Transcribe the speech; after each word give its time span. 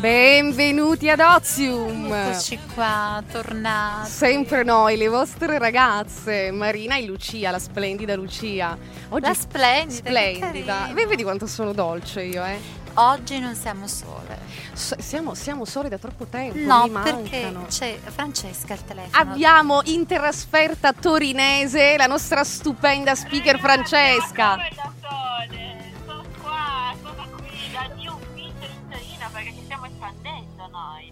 Benvenuti 0.00 1.10
ad 1.10 1.18
Ozium! 1.18 2.12
Eccoci 2.12 2.56
qua, 2.72 3.20
tornati. 3.28 4.08
Sempre 4.08 4.62
noi, 4.62 4.96
le 4.96 5.08
vostre 5.08 5.58
ragazze, 5.58 6.52
Marina 6.52 6.96
e 6.96 7.04
Lucia, 7.04 7.50
la 7.50 7.58
splendida 7.58 8.14
Lucia. 8.14 8.78
Oggi 9.08 9.26
la 9.26 9.34
splendida, 9.34 10.08
splendida. 10.08 10.90
Vedi 10.94 11.24
quanto 11.24 11.48
sono 11.48 11.72
dolce 11.72 12.22
io, 12.22 12.44
eh? 12.44 12.60
Oggi 12.94 13.40
non 13.40 13.56
siamo 13.56 13.88
sole. 13.88 14.38
So, 14.72 14.94
siamo, 15.00 15.34
siamo, 15.34 15.64
sole 15.64 15.88
da 15.88 15.98
troppo 15.98 16.26
tempo. 16.26 16.58
No, 16.58 16.88
perché 17.02 17.52
c'è 17.68 17.98
Francesca 18.04 18.74
al 18.74 18.84
telefono. 18.84 19.30
Abbiamo 19.30 19.80
in 19.86 20.06
trasferta 20.06 20.92
torinese 20.92 21.96
la 21.96 22.06
nostra 22.06 22.44
stupenda 22.44 23.16
speaker 23.16 23.58
Francesca. 23.58 24.58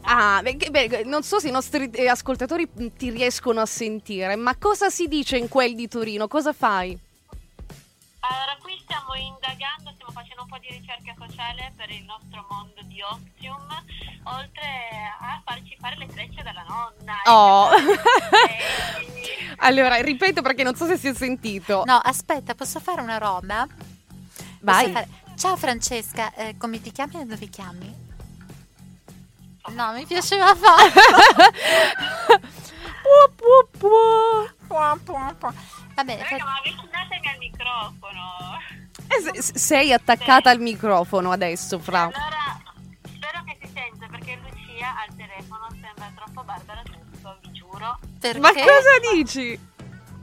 Ah, 0.09 0.41
beh, 0.41 0.57
beh, 0.71 1.03
non 1.05 1.25
so 1.25 1.41
se 1.41 1.49
i 1.49 1.51
nostri 1.51 1.91
eh, 1.91 2.09
ascoltatori 2.09 2.69
mm, 2.69 2.87
ti 2.97 3.11
riescono 3.11 3.61
a 3.61 3.67
sentire, 3.67 4.37
ma 4.37 4.57
cosa 4.57 4.89
si 4.89 5.09
dice 5.09 5.37
in 5.37 5.49
quel 5.49 5.75
di 5.75 5.89
Torino? 5.89 6.29
Cosa 6.29 6.53
fai? 6.53 6.97
Allora, 8.21 8.57
qui 8.63 8.79
stiamo 8.83 9.15
indagando, 9.15 9.91
stiamo 9.95 10.13
facendo 10.13 10.43
un 10.43 10.49
po' 10.49 10.59
di 10.59 10.69
ricerca 10.69 11.13
sociale 11.19 11.73
per 11.77 11.91
il 11.91 12.05
nostro 12.05 12.47
mondo 12.49 12.81
di 12.85 13.03
Ozium, 13.03 13.67
oltre 14.25 14.63
a 15.21 15.43
farci 15.45 15.77
fare 15.81 15.97
le 15.97 16.07
trecce 16.07 16.43
dalla 16.43 16.65
nonna. 16.69 17.23
Oh! 17.27 17.71
E... 18.49 19.55
allora, 19.59 19.97
ripeto 19.97 20.41
perché 20.41 20.63
non 20.63 20.77
so 20.77 20.87
se 20.87 20.97
si 20.97 21.09
è 21.09 21.15
sentito. 21.15 21.83
No, 21.85 21.97
aspetta, 21.97 22.55
posso 22.55 22.79
fare 22.79 23.01
una 23.01 23.19
roba? 23.19 23.67
Vai. 24.61 24.93
Fare... 24.93 25.09
Ciao 25.37 25.57
Francesca, 25.57 26.33
eh, 26.35 26.57
come 26.57 26.81
ti 26.81 26.93
chiami 26.93 27.21
e 27.21 27.25
dove 27.25 27.49
chiami? 27.49 28.06
No, 29.69 29.93
mi 29.93 30.05
piaceva 30.07 30.55
fare. 30.55 30.93
Vabbè, 35.97 36.19
Raga, 36.29 36.45
ma 36.45 36.57
avvicinatemi 36.59 37.29
al 37.29 37.39
microfono. 37.39 38.61
Eh, 39.09 39.43
sei 39.59 39.93
attaccata 39.93 40.51
al 40.51 40.61
microfono 40.61 41.33
adesso, 41.33 41.79
Fra. 41.79 42.03
Allora, 42.03 42.61
spero 43.03 43.43
che 43.47 43.57
si 43.63 43.73
senta 43.73 44.07
perché 44.11 44.39
Lucia 44.43 44.95
al 45.07 45.17
telefono 45.17 45.67
sembra 45.71 46.13
troppo 46.15 46.43
Barbara 46.45 46.83
Tucco, 46.83 47.39
vi 47.41 47.53
giuro. 47.53 47.99
Perché? 48.21 48.39
Ma 48.41 48.53
cosa 48.53 48.99
dici? 49.15 49.59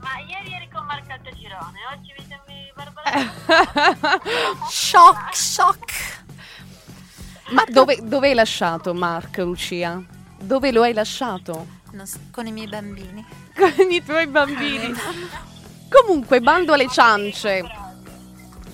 Ma 0.00 0.18
ieri 0.20 0.52
eri 0.54 0.68
con 0.72 0.84
Marco 0.86 1.14
Girone, 1.34 1.78
oggi 1.92 2.14
mi 2.16 2.24
sembri 2.28 2.72
Barbara 2.74 3.10
Tucco. 4.22 4.66
shock, 4.70 5.34
shock. 5.36 5.83
Ma 7.50 7.64
dove, 7.68 7.98
dove 8.02 8.28
hai 8.28 8.34
lasciato 8.34 8.94
Mark, 8.94 9.36
Lucia? 9.38 10.02
Dove 10.40 10.72
lo 10.72 10.82
hai 10.82 10.92
lasciato? 10.92 11.66
So, 12.04 12.18
con 12.30 12.46
i 12.46 12.52
miei 12.52 12.66
bambini. 12.66 13.24
Con 13.54 13.90
i 13.90 14.02
tuoi 14.02 14.26
bambini. 14.26 14.92
Comunque, 15.88 16.40
bando 16.40 16.72
alle 16.72 16.88
ciance 16.88 17.82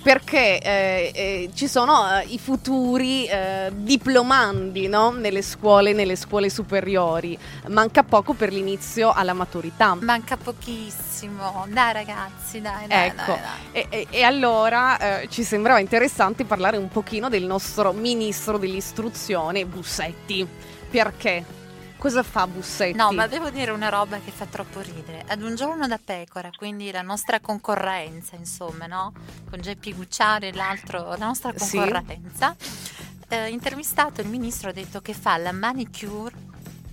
perché 0.02 0.60
eh, 0.60 1.12
eh, 1.14 1.50
ci 1.54 1.68
sono 1.68 2.18
eh, 2.18 2.24
i 2.28 2.38
futuri 2.38 3.26
eh, 3.26 3.70
diplomandi 3.72 4.88
no? 4.88 5.10
nelle, 5.10 5.42
scuole, 5.42 5.92
nelle 5.92 6.16
scuole 6.16 6.48
superiori. 6.48 7.38
Manca 7.68 8.02
poco 8.02 8.32
per 8.34 8.52
l'inizio 8.52 9.12
alla 9.12 9.32
maturità. 9.32 9.96
Manca 10.00 10.36
pochissimo. 10.36 11.66
Dai 11.68 11.92
ragazzi, 11.92 12.60
dai. 12.60 12.86
dai 12.86 13.06
ecco, 13.08 13.32
dai, 13.32 13.40
dai. 13.72 13.82
E, 13.82 13.86
e, 13.90 14.06
e, 14.10 14.22
allora 14.22 15.20
eh, 15.20 15.28
ci 15.28 15.42
sembrava 15.42 15.80
interessante 15.80 16.44
parlare 16.44 16.76
un 16.76 16.88
pochino 16.88 17.28
del 17.28 17.44
nostro 17.44 17.92
ministro 17.92 18.58
dell'istruzione, 18.58 19.66
Bussetti. 19.66 20.46
Perché? 20.90 21.59
Cosa 22.00 22.22
fa 22.22 22.46
Bussetti? 22.46 22.96
No, 22.96 23.12
ma 23.12 23.26
devo 23.26 23.50
dire 23.50 23.72
una 23.72 23.90
roba 23.90 24.18
che 24.24 24.30
fa 24.30 24.46
troppo 24.46 24.80
ridere. 24.80 25.22
Ad 25.28 25.42
un 25.42 25.54
giorno 25.54 25.86
da 25.86 26.00
pecora, 26.02 26.48
quindi 26.56 26.90
la 26.90 27.02
nostra 27.02 27.40
concorrenza, 27.40 28.36
insomma, 28.36 28.86
no? 28.86 29.12
Con 29.50 29.60
Geppi 29.60 29.92
Gucciari 29.92 30.48
e 30.48 30.54
l'altro, 30.54 31.10
la 31.10 31.26
nostra 31.26 31.52
concorrenza. 31.52 32.56
Sì. 32.58 32.94
Eh, 33.28 33.50
intervistato 33.50 34.22
il 34.22 34.28
ministro 34.28 34.70
ha 34.70 34.72
detto 34.72 35.02
che 35.02 35.12
fa 35.12 35.36
la 35.36 35.52
manicure 35.52 36.32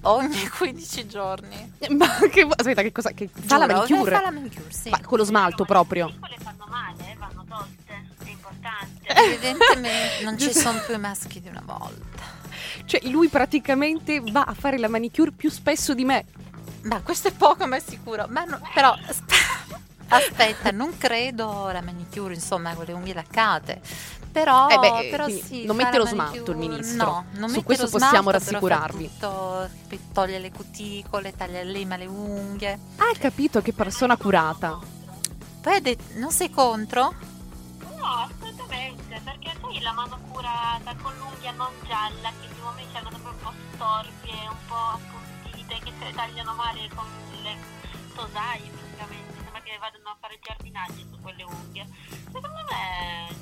ogni 0.01 0.45
15 0.51 1.07
giorni. 1.07 1.73
Ma 1.87 2.09
che, 2.29 2.45
aspetta, 2.53 2.81
che 2.81 2.91
cosa? 2.91 3.11
Che 3.11 3.29
fa 3.31 3.59
la 3.59 3.65
manicure? 3.65 4.11
Fa 4.11 4.21
la 4.21 4.31
manicure, 4.31 4.71
sì. 4.73 4.89
Ma 4.89 4.99
con 4.99 5.19
lo 5.19 5.23
smalto 5.23 5.63
proprio. 5.63 6.07
Le 6.07 6.37
fanno 6.37 6.65
male, 6.67 7.15
vanno 7.17 7.45
tolte, 7.47 8.03
è 8.25 8.29
importante. 8.29 9.07
Evidentemente 9.07 10.23
non 10.23 10.37
ci 10.37 10.51
sono 10.53 10.81
più 10.85 10.99
maschi 10.99 11.39
di 11.39 11.47
una 11.47 11.63
volta. 11.63 12.16
Cioè, 12.85 13.07
lui 13.09 13.27
praticamente 13.27 14.21
va 14.21 14.43
a 14.43 14.53
fare 14.53 14.77
la 14.77 14.87
manicure 14.87 15.31
più 15.31 15.49
spesso 15.49 15.93
di 15.93 16.05
me. 16.05 16.25
Ma 16.83 17.01
questo 17.01 17.27
è 17.27 17.31
poco, 17.31 17.67
ma 17.67 17.75
è 17.75 17.81
sicuro. 17.85 18.27
Ma 18.29 18.43
no, 18.43 18.59
però 18.73 18.95
aspetta, 20.09 20.71
non 20.71 20.97
credo 20.97 21.69
la 21.71 21.81
manicure, 21.81 22.33
insomma, 22.33 22.73
con 22.73 22.85
le 22.85 22.93
unghie 22.93 23.13
laccate. 23.13 23.81
Però, 24.31 24.67
eh 24.67 24.77
beh, 24.77 25.07
però 25.09 25.27
sì, 25.27 25.65
non 25.65 25.75
mette 25.75 25.97
lo 25.97 26.05
smalto 26.05 26.51
il 26.51 26.57
ministro. 26.57 27.05
No, 27.05 27.25
non 27.31 27.49
Su 27.49 27.63
questo 27.63 27.89
possiamo 27.89 28.29
rassicurarvi. 28.29 29.09
Tutto, 29.13 29.67
toglie 30.13 30.37
le 30.39 30.51
cuticole, 30.51 31.35
taglia 31.35 31.61
lima 31.63 31.95
le 31.95 32.05
unghie. 32.05 32.79
Ah, 32.97 33.05
hai 33.05 33.17
capito 33.17 33.61
che 33.61 33.73
persona 33.73 34.15
curata. 34.15 34.79
Poi 35.59 35.81
detto, 35.81 36.03
non 36.19 36.31
sei 36.31 36.51
contro? 36.51 37.15
No, 37.97 38.05
assolutamente, 38.05 39.19
perché 39.23 39.53
sai 39.59 39.81
la 39.81 39.91
mano 39.91 40.19
curata 40.31 40.95
con 41.01 41.13
l'unghia 41.17 41.51
non 41.51 41.71
gialla 41.87 42.31
che 42.39 42.47
storpie, 43.77 44.33
un 44.49 44.65
po' 44.65 44.97
appuntite, 44.97 45.79
che 45.83 45.93
se 45.97 46.05
le 46.05 46.13
tagliano 46.13 46.53
male 46.55 46.89
con 46.93 47.05
le 47.43 47.55
tosaie 48.15 48.69
praticamente, 48.71 49.33
sembra 49.35 49.61
che 49.61 49.77
vadano 49.79 50.09
a 50.09 50.17
fare 50.19 50.39
giardinaggi 50.41 51.05
su 51.09 51.21
quelle 51.21 51.43
unghie. 51.43 51.87
Secondo 52.25 52.65
me 52.69 53.35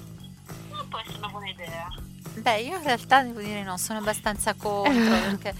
non 0.72 0.88
può 0.90 1.00
essere 1.00 1.18
una 1.18 1.30
buona 1.30 1.50
idea. 1.50 1.88
Beh, 2.36 2.62
io 2.62 2.78
in 2.78 2.84
realtà 2.84 3.24
devo 3.24 3.40
dire 3.40 3.64
no, 3.64 3.78
sono 3.78 4.00
abbastanza 4.00 4.54
contro 4.56 5.16
perché 5.24 5.56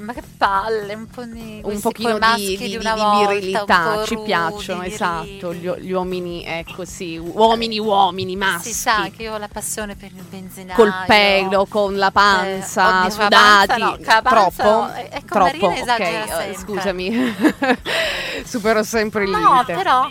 ma 0.00 0.12
che 0.14 0.22
palle, 0.36 0.94
un 0.94 1.06
po' 1.06 1.24
di 1.24 1.60
un 1.62 1.80
pochino 1.80 2.18
di, 2.18 2.56
di, 2.56 2.56
di, 2.56 2.78
di 2.78 2.78
virilità, 2.78 4.02
ci 4.04 4.18
piacciono, 4.18 4.82
esatto, 4.82 5.52
gli, 5.52 5.68
gli, 5.68 5.92
uomini, 5.92 6.44
ecco 6.44 6.84
sì, 6.84 7.18
uomini 7.18 7.78
uomini, 7.78 8.34
maschi. 8.34 8.72
Si 8.72 8.74
sa 8.74 9.08
che 9.14 9.22
io 9.24 9.34
ho 9.34 9.38
la 9.38 9.48
passione 9.48 9.96
per 9.96 10.10
il 10.12 10.22
benzinaio. 10.22 10.74
Col 10.74 10.92
pelo, 11.06 11.66
con 11.66 11.96
la 11.96 12.10
panza, 12.10 13.06
eh, 13.06 13.10
sudati, 13.10 13.80
no, 13.80 13.98
panza, 14.02 14.22
troppo, 14.22 14.62
no. 14.62 14.94
ecco, 14.94 15.34
troppo, 15.34 15.66
ok, 15.66 16.52
uh, 16.54 16.58
scusami, 16.58 17.36
supero 18.44 18.82
sempre 18.82 19.24
il 19.24 19.30
no, 19.30 19.38
limite. 19.38 19.72
No, 19.72 19.78
però 19.78 20.10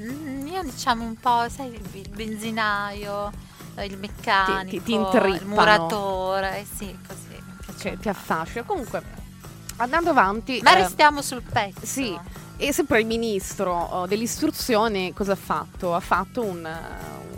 mm, 0.00 0.46
io 0.48 0.62
diciamo 0.64 1.04
un 1.04 1.14
po', 1.14 1.46
sai, 1.48 1.68
il 1.68 2.08
benzinaio, 2.08 3.30
il 3.82 3.98
meccanico, 3.98 4.68
ti, 4.68 4.82
ti, 4.82 4.98
ti 5.10 5.26
il 5.28 5.42
muratore, 5.46 6.58
eh, 6.58 6.66
sì, 6.76 6.98
così 7.06 7.29
che 7.80 7.98
ti 7.98 8.08
affascina. 8.08 8.64
Comunque, 8.64 9.02
andando 9.76 10.10
avanti. 10.10 10.60
Ma 10.62 10.76
eh, 10.76 10.82
restiamo 10.82 11.22
sul 11.22 11.42
pezzo. 11.42 11.86
Sì. 11.86 12.18
E 12.56 12.74
sempre 12.74 13.00
il 13.00 13.06
ministro 13.06 14.02
uh, 14.02 14.06
dell'istruzione 14.06 15.14
cosa 15.14 15.32
ha 15.32 15.36
fatto? 15.36 15.94
Ha 15.94 16.00
fatto 16.00 16.44
un. 16.44 16.62
Uh, 16.62 17.28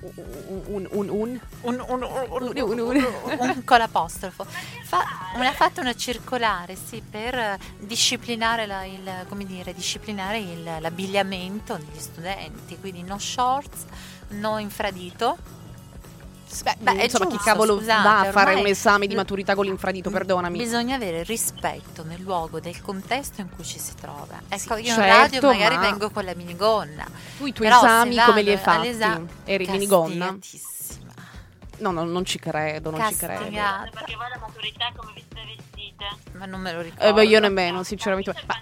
un, 0.00 0.86
un, 0.90 1.08
un, 1.08 1.40
un, 1.62 3.62
con 3.64 3.78
l'apostrofo 3.78 4.46
Fa, 4.84 5.02
ha 5.34 5.52
fatto 5.52 5.80
una 5.80 5.94
circolare 5.94 6.76
sì, 6.76 7.02
per 7.02 7.58
disciplinare, 7.78 8.66
la, 8.66 8.84
il, 8.84 9.10
dire, 9.44 9.74
disciplinare 9.74 10.38
il, 10.38 10.62
l'abbigliamento 10.80 11.76
degli 11.76 11.98
studenti 11.98 12.78
quindi 12.78 13.02
no 13.02 13.18
shorts 13.18 13.84
no 14.28 14.58
infradito 14.58 15.36
Beh, 16.62 16.76
Beh, 16.78 17.02
insomma, 17.04 17.26
giusto, 17.26 17.28
chi 17.28 17.36
cavolo 17.38 17.76
scusate, 17.76 18.02
va 18.02 18.20
a 18.20 18.32
fare 18.32 18.54
un 18.54 18.66
esame 18.66 19.06
di 19.06 19.14
maturità 19.14 19.54
con 19.54 19.64
l'infradito, 19.64 20.10
perdonami. 20.10 20.56
Bisogna 20.58 20.96
avere 20.96 21.22
rispetto 21.22 22.04
nel 22.04 22.20
luogo, 22.20 22.58
del 22.58 22.80
contesto 22.80 23.40
in 23.40 23.50
cui 23.50 23.64
ci 23.64 23.78
si 23.78 23.94
trova. 24.00 24.40
Ecco, 24.48 24.76
sì, 24.76 24.82
io 24.82 24.94
certo, 24.94 25.00
in 25.00 25.08
radio 25.08 25.40
magari 25.42 25.74
ma... 25.76 25.80
vengo 25.82 26.10
con 26.10 26.24
la 26.24 26.34
minigonna. 26.34 27.06
Tu 27.36 27.46
i 27.46 27.52
tuoi 27.52 27.68
esami 27.68 28.16
come 28.16 28.42
li 28.42 28.50
hai 28.50 28.56
fatti? 28.56 28.96
Eri 29.44 29.66
minigonna? 29.68 30.36
No, 31.78 31.92
no, 31.92 32.04
non 32.04 32.24
ci 32.24 32.38
credo, 32.38 32.90
non 32.90 32.98
Castigata. 32.98 33.44
ci 33.44 33.50
credo. 33.50 33.90
Perché 33.92 34.16
voi 34.16 34.28
la 34.28 34.38
maturità 34.40 34.92
come 34.96 35.12
vi 35.14 35.24
siete 35.30 35.54
vestite? 35.56 36.06
Ma 36.32 36.46
non 36.46 36.60
me 36.60 36.72
lo 36.72 36.80
ricordo. 36.80 37.04
Eh, 37.04 37.12
beh, 37.12 37.24
io 37.26 37.38
nemmeno, 37.40 37.82
sinceramente. 37.84 38.34
Ma... 38.46 38.56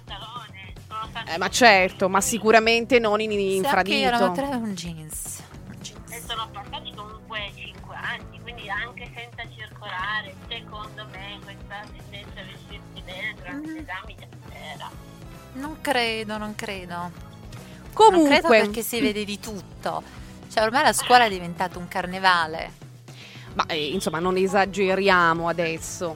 Eh, 1.28 1.38
ma 1.38 1.48
certo, 1.48 2.08
ma 2.08 2.20
sicuramente 2.20 2.98
non 2.98 3.20
in 3.20 3.30
infradito. 3.30 3.96
Sì, 3.96 4.02
erano 4.02 4.32
tre 4.32 4.46
un 4.46 4.74
jeans. 4.74 5.35
Quindi 8.66 8.70
anche 8.70 9.10
senza 9.14 9.42
circolare, 9.54 10.34
secondo 10.48 11.06
me 11.12 11.38
questa 11.44 11.82
tendenza 11.96 12.40
a 12.40 12.44
vestirsi 12.44 13.02
bene 13.04 13.34
durante 13.36 13.68
Mm. 13.68 13.74
gli 13.74 13.78
esami 13.78 14.16
già 14.18 14.26
c'era. 14.50 14.90
Non 15.54 15.80
credo, 15.80 16.38
non 16.38 16.54
credo. 16.54 16.94
Non 16.94 17.12
credo 17.12 17.92
Comunque, 17.92 18.40
perché 18.60 18.82
si 18.82 19.00
vede 19.00 19.24
di 19.24 19.38
tutto. 19.38 20.02
Cioè, 20.52 20.62
ormai 20.64 20.82
la 20.82 20.92
scuola 20.92 21.24
è 21.24 21.28
diventata 21.30 21.78
un 21.78 21.88
carnevale. 21.88 22.84
ma 23.54 23.64
eh, 23.68 23.86
insomma, 23.86 24.18
non 24.18 24.36
esageriamo 24.36 25.48
adesso. 25.48 26.14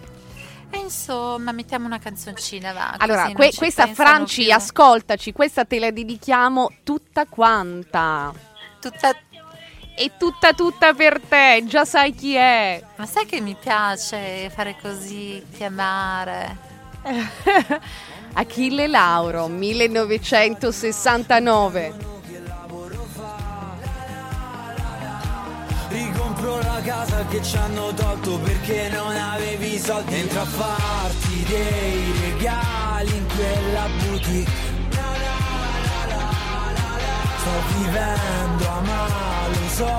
E 0.68 0.76
insomma, 0.76 1.52
mettiamo 1.52 1.86
una 1.86 1.98
canzoncina, 1.98 2.74
va. 2.74 2.94
Allora, 2.98 3.30
que- 3.32 3.54
questa 3.56 3.86
Franci, 3.86 4.44
più. 4.44 4.52
ascoltaci, 4.52 5.32
questa 5.32 5.64
te 5.64 5.78
la 5.78 5.90
dedichiamo 5.90 6.70
tutta 6.84 7.24
quanta. 7.24 8.30
Tutta... 8.78 9.16
E 9.94 10.12
tutta 10.18 10.52
tutta 10.54 10.94
per 10.94 11.20
te, 11.20 11.62
già 11.66 11.84
sai 11.84 12.14
chi 12.14 12.34
è. 12.34 12.82
Ma 12.96 13.04
sai 13.06 13.26
che 13.26 13.40
mi 13.40 13.54
piace 13.58 14.50
fare 14.50 14.76
così, 14.80 15.44
chiamare? 15.56 16.68
Achille 18.34 18.86
Lauro, 18.86 19.48
1969. 19.48 22.08
Ricompro 25.88 26.58
la 26.58 26.80
casa 26.84 27.26
che 27.26 27.42
ci 27.42 27.56
hanno 27.56 27.92
tolto 27.92 28.38
perché 28.38 28.88
non 28.90 29.16
avevi 29.16 29.76
soldi 29.76 30.14
Entra 30.14 30.42
a 30.42 30.44
farti 30.44 31.44
dei 31.48 32.12
regali 32.20 33.16
in 33.16 33.26
quella 33.26 33.88
boutique 33.98 34.69
Sto 37.50 37.78
vivendo 37.78 38.68
a 38.68 38.80
male, 38.80 39.68
so. 39.74 39.98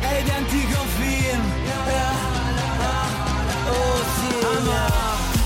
E 0.00 0.20
i 0.20 0.22
denti 0.22 0.66
con 0.70 0.86
film 0.98 1.42
la, 1.86 2.12
Oh 3.68 4.00
sì, 4.14 4.30
ama 4.44 4.86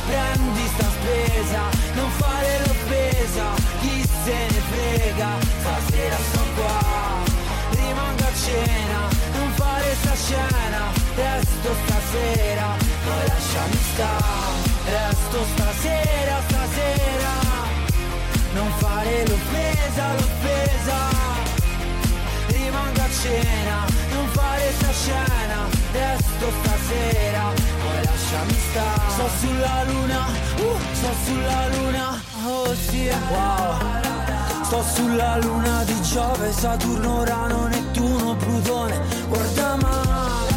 Prendi 0.08 0.66
sta 0.74 0.88
spesa 0.96 1.60
Non 1.94 2.10
fare 2.10 2.58
l'offesa. 2.66 3.44
Chi 3.80 4.02
se 4.24 4.36
ne 4.50 4.60
frega 4.70 5.28
Stasera 5.60 6.16
sto 6.28 6.42
qua. 6.56 6.78
Rimango 7.70 8.24
a 8.24 8.32
cena, 8.34 9.00
non 9.34 9.52
fare 9.54 9.94
sta 10.00 10.14
scena, 10.16 10.82
resto 11.14 11.70
stasera, 11.84 12.76
poi 13.04 13.28
lasciami 13.28 13.78
stare, 13.92 14.62
resto 14.90 15.44
stasera, 15.54 16.40
stasera, 16.48 17.47
non 18.58 18.70
fare 18.78 19.24
l'offesa, 19.28 20.04
l'offesa, 20.14 20.98
rimango 22.48 23.00
a 23.00 23.10
cena, 23.22 23.76
non 24.10 24.26
fare 24.32 24.72
sta 24.78 24.92
scena, 24.92 25.58
resto 25.92 26.46
stasera, 26.60 27.42
poi 27.82 28.04
lasciami 28.04 28.58
stare, 28.68 29.10
sto 29.14 29.28
sulla 29.38 29.84
luna, 29.84 30.20
uh, 30.66 30.76
sto 30.92 31.10
sulla 31.24 31.68
luna, 31.76 32.20
oh 32.46 32.74
sì, 32.74 33.08
wow. 33.30 33.96
Sto 34.64 34.82
sulla 34.82 35.38
luna 35.38 35.84
di 35.84 36.02
Giove, 36.02 36.52
Saturno, 36.52 37.20
Urano, 37.20 37.68
Nettuno, 37.68 38.36
Plutone. 38.36 39.00
Guarda 39.28 39.76
male 39.76 40.56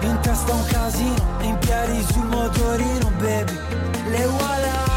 In 0.00 0.18
testa 0.20 0.52
un 0.52 0.64
casino, 0.66 1.38
in 1.40 1.56
piedi 1.58 2.04
sul 2.12 2.26
motorino, 2.26 3.10
baby. 3.18 3.58
Le 4.10 4.26
voilà 4.26 4.91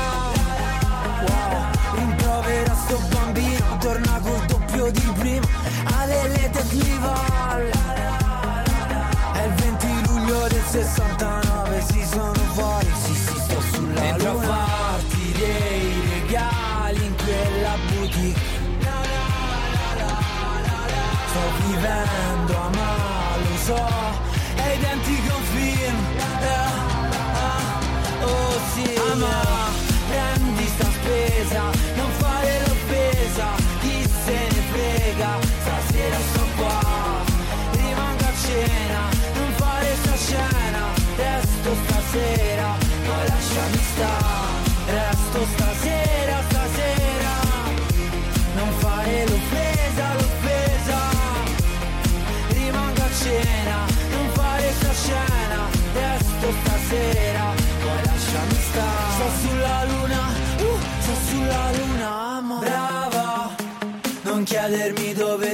di 4.96 5.12
prima 5.18 5.48
Ale 6.00 6.28
le 6.28 6.50
Clival 6.70 7.70
È 9.34 9.44
il 9.44 9.54
20 9.54 9.88
luglio 10.08 10.48
del 10.48 10.64
69 10.64 11.45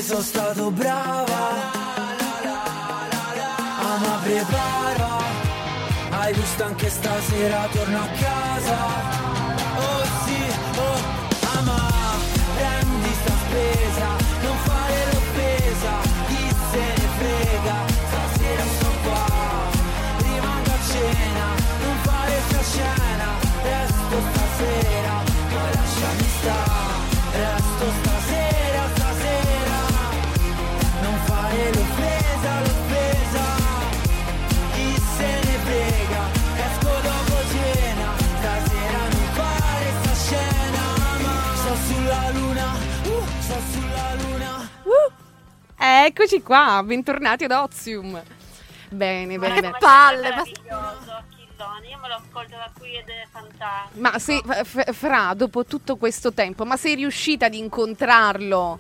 sono 0.02 0.22
stato 0.22 0.72
brava. 0.72 1.70
Ama 3.80 4.20
prepara. 4.24 5.10
Hai 6.10 6.34
visto 6.34 6.64
anche 6.64 6.90
stasera 6.90 7.68
torno 7.72 8.00
a 8.00 8.08
casa 8.20 9.21
eccoci 46.06 46.42
qua, 46.42 46.82
bentornati 46.84 47.44
ad 47.46 47.52
Ozium. 47.52 48.22
Bene, 48.90 49.38
bene, 49.38 49.54
Ma 49.56 49.62
bene. 49.62 49.78
palle, 49.80 50.36
ma- 50.36 50.44
io 50.44 51.98
me 52.02 52.08
lo 52.08 52.16
ascolto 52.16 52.56
da 52.56 52.70
qui 52.78 52.96
ed 52.96 53.08
è 53.08 53.28
fantastico. 53.32 54.00
Ma 54.02 54.18
se, 54.20 54.42
f- 54.64 54.92
Fra, 54.94 55.34
dopo 55.36 55.64
tutto 55.66 55.96
questo 55.98 56.34
tempo, 56.34 56.66
ma 56.66 56.76
sei 56.76 56.96
riuscita 56.96 57.46
ad 57.46 57.54
incontrarlo? 57.54 58.80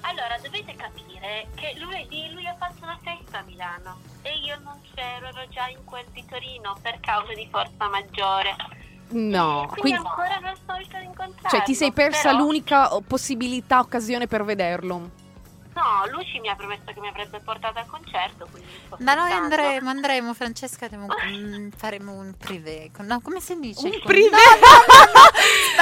Allora, 0.00 0.36
dovete 0.42 0.74
capire 0.74 1.46
che 1.54 1.74
lunedì 1.78 2.30
lui 2.32 2.46
ha 2.46 2.54
fatto 2.58 2.76
una 2.82 2.98
festa 3.02 3.38
a 3.38 3.42
Milano 3.42 3.98
e 4.22 4.30
io 4.44 4.58
non 4.64 4.78
c'ero, 4.94 5.26
ero 5.28 5.46
già 5.50 5.68
in 5.68 5.84
quel 5.84 6.04
di 6.12 6.24
Torino 6.28 6.76
per 6.82 6.98
causa 7.00 7.32
di 7.34 7.46
forza 7.50 7.88
maggiore. 7.88 8.56
No, 9.10 9.66
Quindi, 9.70 9.80
quindi, 9.80 9.98
ancora 10.08 10.38
non 10.40 10.54
sono 10.64 10.76
riuscita 10.78 10.98
ad 10.98 11.04
incontrarlo. 11.04 11.48
cioè 11.50 11.62
ti 11.62 11.74
sei 11.74 11.92
persa 11.92 12.30
però- 12.30 12.38
l'unica 12.42 12.88
possibilità, 13.06 13.78
occasione 13.80 14.26
per 14.26 14.44
vederlo. 14.44 15.10
No, 15.74 16.06
Luci 16.12 16.38
mi 16.38 16.48
ha 16.48 16.54
promesso 16.54 16.84
che 16.86 17.00
mi 17.00 17.08
avrebbe 17.08 17.40
portato 17.40 17.78
al 17.80 17.86
concerto, 17.86 18.48
Ma 18.98 19.14
noi 19.14 19.32
andremo, 19.32 19.90
andremo, 19.90 20.32
Francesca, 20.32 20.84
andiamo- 20.84 21.08
mm, 21.26 21.70
faremo 21.76 22.12
un 22.12 22.34
privé. 22.38 22.90
con- 22.94 23.06
No, 23.06 23.20
come 23.20 23.40
si 23.40 23.58
dice? 23.58 23.86
Un 23.88 24.00
privé? 24.04 24.30
No, 24.30 24.36
no, 24.36 24.76
no, 24.86 25.12
no, 25.12 25.20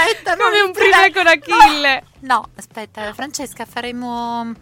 aspetta, 0.00 0.37
Come 0.42 0.61
un 0.62 0.72
privé 0.72 1.12
con 1.12 1.26
Achille. 1.26 2.04
No, 2.20 2.49
aspetta, 2.56 3.12
Francesca, 3.12 3.66
faremo... 3.66 4.52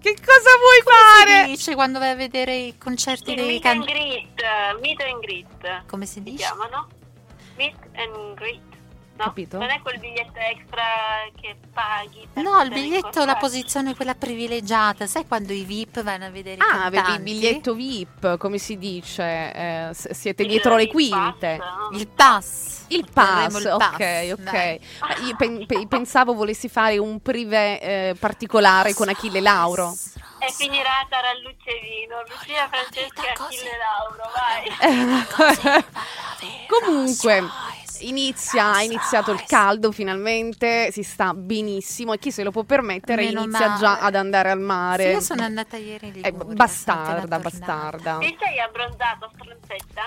Che 0.00 0.14
cosa 0.14 0.50
vuoi 0.60 0.82
Come 0.84 0.96
si 0.96 1.24
fare? 1.26 1.44
dice 1.46 1.74
quando 1.74 1.98
vai 1.98 2.10
a 2.10 2.14
vedere 2.14 2.54
i 2.54 2.78
concerti 2.78 3.30
Il 3.30 3.36
dei 3.36 3.46
meet 3.46 3.64
and 3.66 3.84
cantanti? 3.84 3.92
greet, 3.92 4.80
meet 4.80 5.00
and 5.02 5.20
greet. 5.20 5.86
Come 5.86 6.06
si 6.06 6.12
Si 6.14 6.22
dice? 6.22 6.36
chiamano? 6.44 6.88
Meet 7.56 7.76
and 7.96 8.34
greet. 8.36 8.67
No? 9.18 9.24
Capito? 9.24 9.58
Non 9.58 9.68
è 9.68 9.80
quel 9.82 9.98
biglietto 9.98 10.38
extra 10.38 10.82
che 11.40 11.56
paghi. 11.72 12.28
per 12.32 12.40
No, 12.40 12.60
il 12.62 12.70
biglietto, 12.70 13.24
la 13.24 13.34
posizione 13.34 13.96
quella 13.96 14.14
privilegiata. 14.14 15.08
Sai 15.08 15.26
quando 15.26 15.52
i 15.52 15.64
VIP 15.64 16.02
vanno 16.04 16.26
a 16.26 16.30
vedere 16.30 16.56
i 16.56 16.60
Ah, 16.60 16.84
avevi 16.84 17.12
il 17.14 17.20
biglietto 17.22 17.74
VIP, 17.74 18.36
come 18.36 18.58
si 18.58 18.78
dice? 18.78 19.22
eh, 19.24 19.90
siete 19.92 20.42
Il- 20.42 20.48
dietro 20.48 20.76
le 20.76 20.84
il 20.84 20.90
quinte. 20.92 21.56
pass, 21.58 21.68
no? 21.90 21.98
Il 21.98 22.06
pass. 22.08 22.84
Il 22.90 23.06
pass, 23.12 23.58
il 23.60 23.66
ok, 23.66 23.78
pass, 23.78 24.30
ok. 24.30 24.78
Ma 25.00 25.26
Io 25.26 25.36
pen- 25.36 25.66
pe- 25.66 25.86
pensavo 25.88 26.32
volessi 26.34 26.68
fare 26.68 26.96
un 26.98 27.20
privé 27.20 27.80
eh, 27.80 28.14
particolare 28.18 28.94
con 28.94 29.08
Achille 29.08 29.40
Lauro. 29.40 29.92
E 30.40 30.52
finirà 30.52 31.04
tra 31.08 31.18
Luce 31.42 31.68
e 31.76 31.80
Vino. 31.82 32.22
Lucia 32.28 32.68
Francesca 32.68 33.22
e. 33.24 33.32
Achille 33.36 33.76
Lauro, 33.76 34.30
vai. 34.32 35.86
Comunque, 36.68 37.42
inizia, 38.00 38.78
è 38.78 38.82
iniziato 38.82 39.30
il 39.32 39.42
caldo 39.44 39.92
finalmente, 39.92 40.90
si 40.92 41.02
sta 41.02 41.34
benissimo 41.34 42.12
e 42.12 42.18
chi 42.18 42.30
se 42.30 42.42
lo 42.42 42.50
può 42.50 42.64
permettere 42.64 43.24
Meno 43.24 43.42
inizia 43.42 43.68
male. 43.68 43.78
già 43.80 43.98
ad 44.00 44.14
andare 44.14 44.50
al 44.50 44.60
mare. 44.60 45.04
Sì, 45.04 45.10
io 45.10 45.20
sono 45.20 45.42
andata 45.42 45.76
ieri 45.76 46.08
in 46.14 46.20
Eh, 46.24 46.32
bastarda, 46.32 47.38
bastarda. 47.38 48.18
Ti 48.18 48.36
sei 48.38 48.60
abbronzato, 48.60 49.30
stronzetta? 49.34 50.02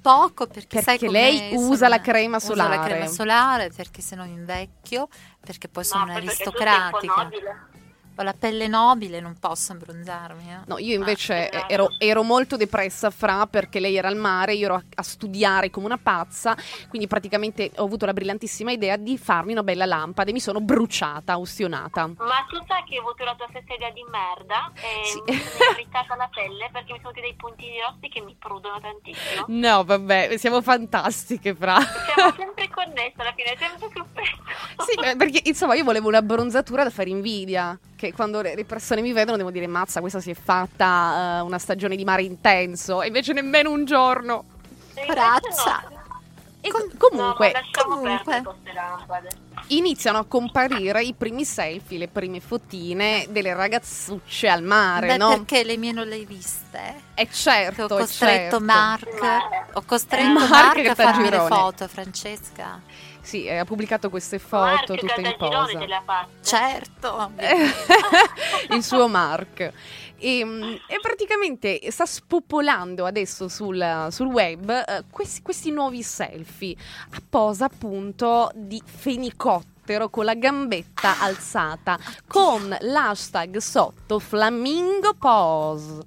Poco 0.00 0.46
perché, 0.46 0.82
Perché 0.82 1.08
lei 1.08 1.54
usa 1.54 1.88
la 1.88 2.00
crema 2.00 2.36
uso 2.36 2.48
solare. 2.48 2.76
la 2.76 2.82
crema 2.84 3.06
solare 3.06 3.70
perché 3.74 4.02
se 4.02 4.14
no 4.14 4.24
invecchio, 4.24 5.08
perché 5.40 5.68
poi 5.68 5.82
sono 5.84 6.04
no, 6.04 6.12
aristocratica. 6.12 7.30
Ho 8.16 8.22
la 8.22 8.32
pelle 8.32 8.68
nobile, 8.68 9.18
non 9.20 9.36
posso 9.40 9.72
abbronzarmi. 9.72 10.48
eh. 10.52 10.58
No, 10.66 10.78
io 10.78 10.94
invece 10.94 11.48
Ah, 11.50 11.56
eh, 11.56 11.64
ero, 11.68 11.88
ero 11.98 12.22
molto 12.22 12.56
depressa 12.56 13.10
fra 13.10 13.46
perché 13.46 13.80
lei 13.80 13.96
era 13.96 14.06
al 14.06 14.16
mare, 14.16 14.54
io 14.54 14.66
ero 14.66 14.74
a, 14.76 14.82
a 14.94 15.02
studiare 15.02 15.68
come 15.70 15.86
una 15.86 15.98
pazza, 15.98 16.56
quindi 16.88 17.08
praticamente 17.08 17.72
ho 17.76 17.84
avuto 17.84 18.06
la 18.06 18.12
brillantissima 18.12 18.70
idea 18.70 18.96
di 18.96 19.18
farmi 19.18 19.50
una 19.50 19.64
bella 19.64 19.84
lampada 19.84 20.30
e 20.30 20.32
mi 20.32 20.38
sono 20.40 20.60
bruciata, 20.60 21.36
ustionata. 21.36 22.06
Ma 22.06 22.44
tu 22.48 22.62
sai 22.68 22.84
che 22.84 22.98
ho 22.98 23.00
avuto 23.00 23.24
la 23.24 23.34
tua 23.34 23.46
stessa 23.50 23.74
idea 23.74 23.90
di 23.90 24.04
merda 24.08 24.70
e 24.76 25.04
Sì. 25.06 25.20
mi 25.26 25.34
sono 25.36 25.70
irritata 25.72 26.14
la 26.14 26.30
pelle 26.32 26.68
perché 26.72 26.92
mi 26.92 27.00
sono 27.02 27.12
venuti 27.12 27.20
dei 27.20 27.34
puntini 27.34 27.74
rossi 27.80 28.08
che 28.08 28.20
mi 28.20 28.36
prudono 28.38 28.78
tantissimo. 28.80 29.44
No, 29.48 29.82
vabbè, 29.82 30.36
siamo 30.36 30.62
fantastiche, 30.62 31.52
fra. 31.54 31.80
Siamo 31.80 32.32
sempre 32.36 32.68
connesse 32.70 33.14
alla 33.16 33.32
fine, 33.34 33.56
sempre 33.58 33.88
più 33.88 34.04
peggio. 34.12 34.42
Sì, 34.86 34.94
beh, 35.00 35.16
perché 35.16 35.40
insomma 35.48 35.74
io 35.74 35.82
volevo 35.84 36.06
una 36.06 36.22
bronzatura 36.22 36.84
da 36.84 36.90
fare 36.90 37.08
invidia, 37.10 37.76
che 37.96 38.12
quando 38.12 38.40
le 38.42 38.54
le 38.54 38.64
persone 38.64 39.00
mi 39.00 39.12
vedono 39.12 39.36
devo 39.36 39.50
dire 39.50 39.66
mazza, 39.66 40.00
questa 40.00 40.20
si 40.20 40.30
è 40.30 40.34
fatta 40.34 41.38
eh, 41.38 41.40
una 41.42 41.58
stagione 41.58 41.96
di 41.96 42.04
mare 42.04 42.22
intenso 42.22 43.02
e 43.02 43.06
invece 43.08 43.32
nemmeno 43.32 43.70
un 43.70 43.84
giorno. 43.84 44.44
No. 44.94 45.02
E 46.60 46.70
Com- 46.70 46.96
co- 46.96 47.10
No, 47.12 47.34
comunque, 47.34 47.52
comunque. 47.72 48.42
iniziano 49.68 50.16
a 50.18 50.24
comparire 50.24 51.02
i 51.02 51.12
primi 51.12 51.44
selfie, 51.44 51.98
le 51.98 52.08
prime 52.08 52.40
fotine 52.40 53.26
delle 53.28 53.52
ragazzucce 53.52 54.48
al 54.48 54.62
mare, 54.62 55.08
Beh, 55.08 55.16
no? 55.18 55.28
perché 55.28 55.62
le 55.62 55.76
mie 55.76 55.92
non 55.92 56.06
le 56.06 56.14
hai 56.14 56.24
viste? 56.24 57.02
È 57.12 57.26
Che 57.26 57.32
certo, 57.34 57.84
ho 57.84 57.88
costretto 57.88 58.58
certo. 58.58 58.60
Mark, 58.60 59.08
ho 59.74 59.82
costretto 59.84 60.32
Mark 60.32 60.48
Mark, 60.48 60.86
a 60.88 60.94
farmi 60.94 61.28
le 61.28 61.40
foto, 61.40 61.86
Francesca. 61.86 62.80
Sì, 63.24 63.46
eh, 63.46 63.56
ha 63.56 63.64
pubblicato 63.64 64.10
queste 64.10 64.38
Mark 64.50 64.84
foto 64.84 64.94
tutte 64.96 65.20
in 65.22 65.34
posa. 65.38 66.02
fatte. 66.04 66.32
Certo. 66.42 67.32
il 68.70 68.84
suo 68.84 69.08
Mark. 69.08 69.72
E, 70.16 70.44
mm, 70.44 70.62
e 70.86 70.98
praticamente 71.00 71.80
sta 71.90 72.04
spopolando 72.04 73.06
adesso 73.06 73.48
sul, 73.48 74.08
sul 74.10 74.26
web 74.26 74.70
eh, 74.70 75.04
questi, 75.10 75.42
questi 75.42 75.70
nuovi 75.70 76.02
selfie 76.02 76.76
a 77.10 77.22
posa 77.28 77.64
appunto 77.64 78.50
di 78.54 78.80
fenicottero 78.84 80.10
con 80.10 80.24
la 80.24 80.34
gambetta 80.34 81.20
alzata 81.20 81.98
con 82.26 82.74
l'hashtag 82.78 83.56
sotto 83.56 84.18
flamingo 84.18 85.14
pose. 85.14 86.02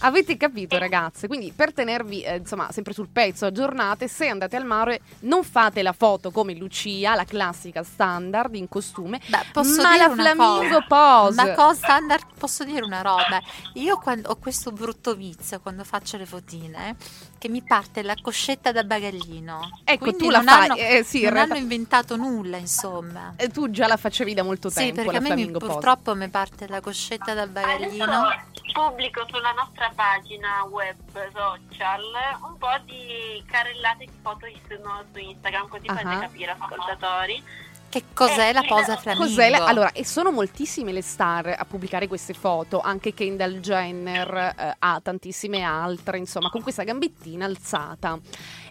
Avete 0.00 0.36
capito 0.36 0.78
ragazze? 0.78 1.26
Quindi 1.26 1.52
per 1.54 1.72
tenervi 1.72 2.22
eh, 2.22 2.36
insomma 2.36 2.70
sempre 2.72 2.92
sul 2.92 3.08
pezzo 3.08 3.46
aggiornate, 3.46 4.08
se 4.08 4.28
andate 4.28 4.56
al 4.56 4.64
mare 4.64 5.00
non 5.20 5.42
fate 5.42 5.82
la 5.82 5.92
foto 5.92 6.30
come 6.30 6.54
Lucia, 6.54 7.14
la 7.14 7.24
classica 7.24 7.82
standard 7.82 8.54
in 8.54 8.68
costume, 8.68 9.20
Beh, 9.26 9.46
posso 9.52 9.82
ma 9.82 9.92
dire 9.92 10.08
la 10.08 10.14
flamingo 10.14 10.84
cosa. 10.86 10.86
pose. 10.86 11.34
Ma 11.44 11.54
cosa 11.54 11.74
standard 11.74 12.24
posso 12.38 12.64
dire 12.64 12.84
una 12.84 13.02
roba? 13.02 13.40
Io 13.74 13.98
quando, 13.98 14.30
ho 14.30 14.36
questo 14.36 14.70
brutto 14.70 15.14
vizio 15.14 15.60
quando 15.60 15.84
faccio 15.84 16.16
le 16.16 16.26
fotine 16.26 16.96
che 17.38 17.48
mi 17.48 17.62
parte 17.62 18.02
la 18.02 18.14
coscetta 18.20 18.72
da 18.72 18.82
bagaglino. 18.84 19.80
Ecco, 19.84 19.98
Quindi 20.04 20.24
tu 20.24 20.30
la 20.30 20.42
fai, 20.42 20.64
Hanno, 20.68 20.76
eh, 20.76 21.02
sì, 21.04 21.22
non 21.22 21.32
realtà- 21.32 21.52
hanno 21.54 21.62
inventato 21.62 22.16
nulla, 22.16 22.56
insomma. 22.56 23.34
E 23.36 23.48
tu 23.48 23.70
già 23.70 23.86
la 23.86 23.96
facevi 23.96 24.34
da 24.34 24.42
molto 24.42 24.68
Sì, 24.68 24.76
tempo 24.76 24.96
perché 24.96 25.12
la 25.12 25.18
a 25.18 25.20
me 25.20 25.34
mi- 25.34 25.50
purtroppo 25.50 26.14
mi 26.14 26.28
parte 26.28 26.66
la 26.68 26.80
coscetta 26.80 27.34
dal 27.34 27.48
bagaglino. 27.48 28.04
Adesso 28.04 28.46
pubblico 28.72 29.24
sulla 29.28 29.52
nostra 29.52 29.90
pagina 29.94 30.62
web 30.70 30.96
social 31.32 32.02
un 32.42 32.58
po' 32.58 32.76
di 32.84 33.42
carrellate 33.50 34.04
di 34.04 34.12
foto 34.22 34.46
che 34.46 34.60
sono 34.68 35.02
su 35.12 35.18
Instagram 35.18 35.68
così 35.68 35.86
fate 35.86 36.02
Ah. 36.04 36.18
capire 36.18 36.56
ascoltatori. 36.58 37.42
Che 37.90 38.04
cos'è 38.12 38.48
Eh, 38.48 38.52
la 38.52 38.62
posa 38.68 38.94
no. 38.94 38.98
flamingo? 39.00 39.26
Cos'è 39.26 39.48
la- 39.48 39.64
Allora, 39.64 39.92
e 39.92 40.04
sono 40.04 40.30
moltissime 40.30 40.92
le 40.92 41.00
star 41.00 41.54
a 41.58 41.64
pubblicare 41.64 42.06
queste 42.06 42.34
foto, 42.34 42.80
anche 42.80 43.14
Kendall 43.14 43.60
Jenner 43.60 44.54
eh, 44.58 44.76
ha 44.78 45.00
tantissime 45.02 45.62
altre, 45.62 46.18
insomma, 46.18 46.50
con 46.50 46.60
questa 46.62 46.84
gambettina 46.84 47.46
alzata. 47.46 48.18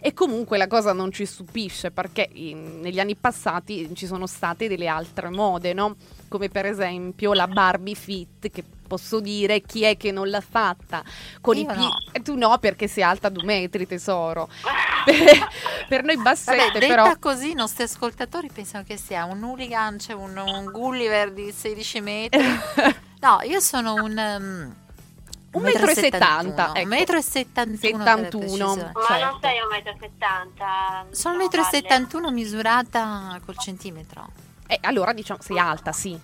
E 0.00 0.14
comunque 0.14 0.56
la 0.56 0.68
cosa 0.68 0.92
non 0.92 1.10
ci 1.10 1.26
stupisce 1.26 1.90
perché 1.90 2.28
in- 2.34 2.78
negli 2.80 3.00
anni 3.00 3.16
passati 3.16 3.90
ci 3.94 4.06
sono 4.06 4.26
state 4.28 4.68
delle 4.68 4.86
altre 4.86 5.28
mode, 5.30 5.72
no? 5.72 5.96
Come 6.28 6.48
per 6.48 6.66
esempio 6.66 7.32
la 7.32 7.46
Barbie 7.46 7.94
Fit, 7.94 8.50
che 8.50 8.62
posso 8.88 9.20
dire 9.20 9.60
chi 9.60 9.82
è 9.82 9.96
che 9.96 10.12
non 10.12 10.28
l'ha 10.30 10.40
fatta 10.40 11.02
con 11.40 11.56
i 11.56 11.60
Io 11.60 11.66
piedi. 11.66 11.80
no. 11.82 11.96
E 12.12 12.22
tu 12.22 12.36
no, 12.36 12.56
perché 12.58 12.86
sei 12.88 13.02
alta 13.02 13.28
due 13.28 13.44
metri, 13.44 13.86
tesoro. 13.86 14.48
per, 15.04 15.14
per 15.88 16.02
noi 16.04 16.16
bassette, 16.18 16.56
Vabbè, 16.56 16.78
detta 16.78 16.86
però. 17.02 17.16
così 17.18 17.50
i 17.50 17.54
nostri 17.54 17.82
ascoltatori 17.84 18.48
pensano 18.52 18.84
che 18.84 18.96
sia 18.96 19.24
un 19.24 19.42
hooligan, 19.42 19.98
cioè 19.98 20.14
un, 20.14 20.36
un 20.36 20.64
Gulliver 20.70 21.32
di 21.32 21.50
16 21.52 22.00
metri. 22.00 22.44
No, 23.20 23.40
io 23.42 23.58
sono 23.58 23.94
un... 23.94 24.16
Um, 24.16 24.74
Un 25.50 25.62
metro 25.62 25.88
e 25.90 25.94
settanta, 25.96 26.68
ecco. 26.68 26.82
Un 26.82 26.88
metro 26.88 27.16
e 27.16 27.22
settantuno. 27.22 28.04
per 28.04 28.04
71. 28.04 28.28
precisione. 28.28 28.92
Ma 28.94 29.02
Certo. 29.08 29.24
non 29.24 29.38
sei 29.40 29.56
1,70 29.82 31.08
m. 31.08 31.12
Sono 31.12 31.34
un 31.34 31.40
metro 31.40 31.60
e 31.60 31.64
settantuno 31.64 32.30
misurata 32.30 33.40
col 33.44 33.56
centimetro. 33.58 34.28
Eh, 34.70 34.78
allora 34.82 35.12
diciamo 35.14 35.40
sei 35.42 35.58
alta, 35.58 35.92
sì. 35.92 36.18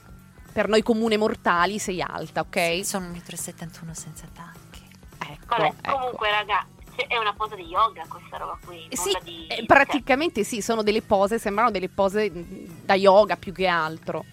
Per 0.52 0.68
noi 0.68 0.82
comune 0.82 1.16
mortali 1.16 1.78
sei 1.78 2.00
alta, 2.02 2.40
ok? 2.42 2.84
Sono 2.84 3.06
un 3.06 3.12
metro 3.12 3.34
e 3.34 3.38
settantuno 3.38 3.94
senza 3.94 4.26
tacchi. 4.32 4.82
Ecco, 5.18 5.46
Vabbè, 5.56 5.72
ecco. 5.82 5.96
comunque 5.96 6.30
ragazzi, 6.30 7.00
è 7.08 7.16
una 7.16 7.32
posa 7.32 7.56
di 7.56 7.64
yoga 7.64 8.04
questa 8.06 8.36
roba 8.36 8.56
qui. 8.64 8.86
Eh, 8.88 8.96
Sì, 8.96 9.16
di... 9.24 9.46
eh, 9.48 9.64
praticamente 9.64 10.44
sì, 10.44 10.60
sono 10.60 10.82
delle 10.82 11.02
pose, 11.02 11.38
sembrano 11.38 11.70
delle 11.70 11.88
pose 11.88 12.30
mh, 12.30 12.84
da 12.84 12.94
yoga 12.94 13.36
più 13.36 13.52
che 13.52 13.66
altro. 13.66 14.24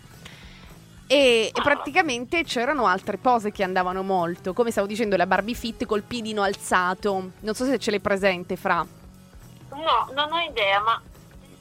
E, 1.08 1.51
e 1.53 1.62
praticamente 1.62 2.44
c'erano 2.44 2.86
altre 2.86 3.18
pose 3.18 3.51
che 3.51 3.63
andavano 3.63 4.03
molto, 4.03 4.53
come 4.53 4.72
stavo 4.72 4.88
dicendo 4.88 5.18
la 5.18 5.25
Barbie 5.25 5.56
Fit 5.56 5.86
col 5.86 6.03
piedino 6.03 6.41
alzato. 6.44 7.32
Non 7.39 7.53
so 7.56 7.65
se 7.65 7.80
ce 7.80 7.91
l'hai 7.91 8.00
presente, 8.00 8.56
Fra. 8.58 8.86
No, 9.70 10.10
non 10.13 10.32
ho 10.32 10.39
idea, 10.39 10.80
ma 10.82 11.01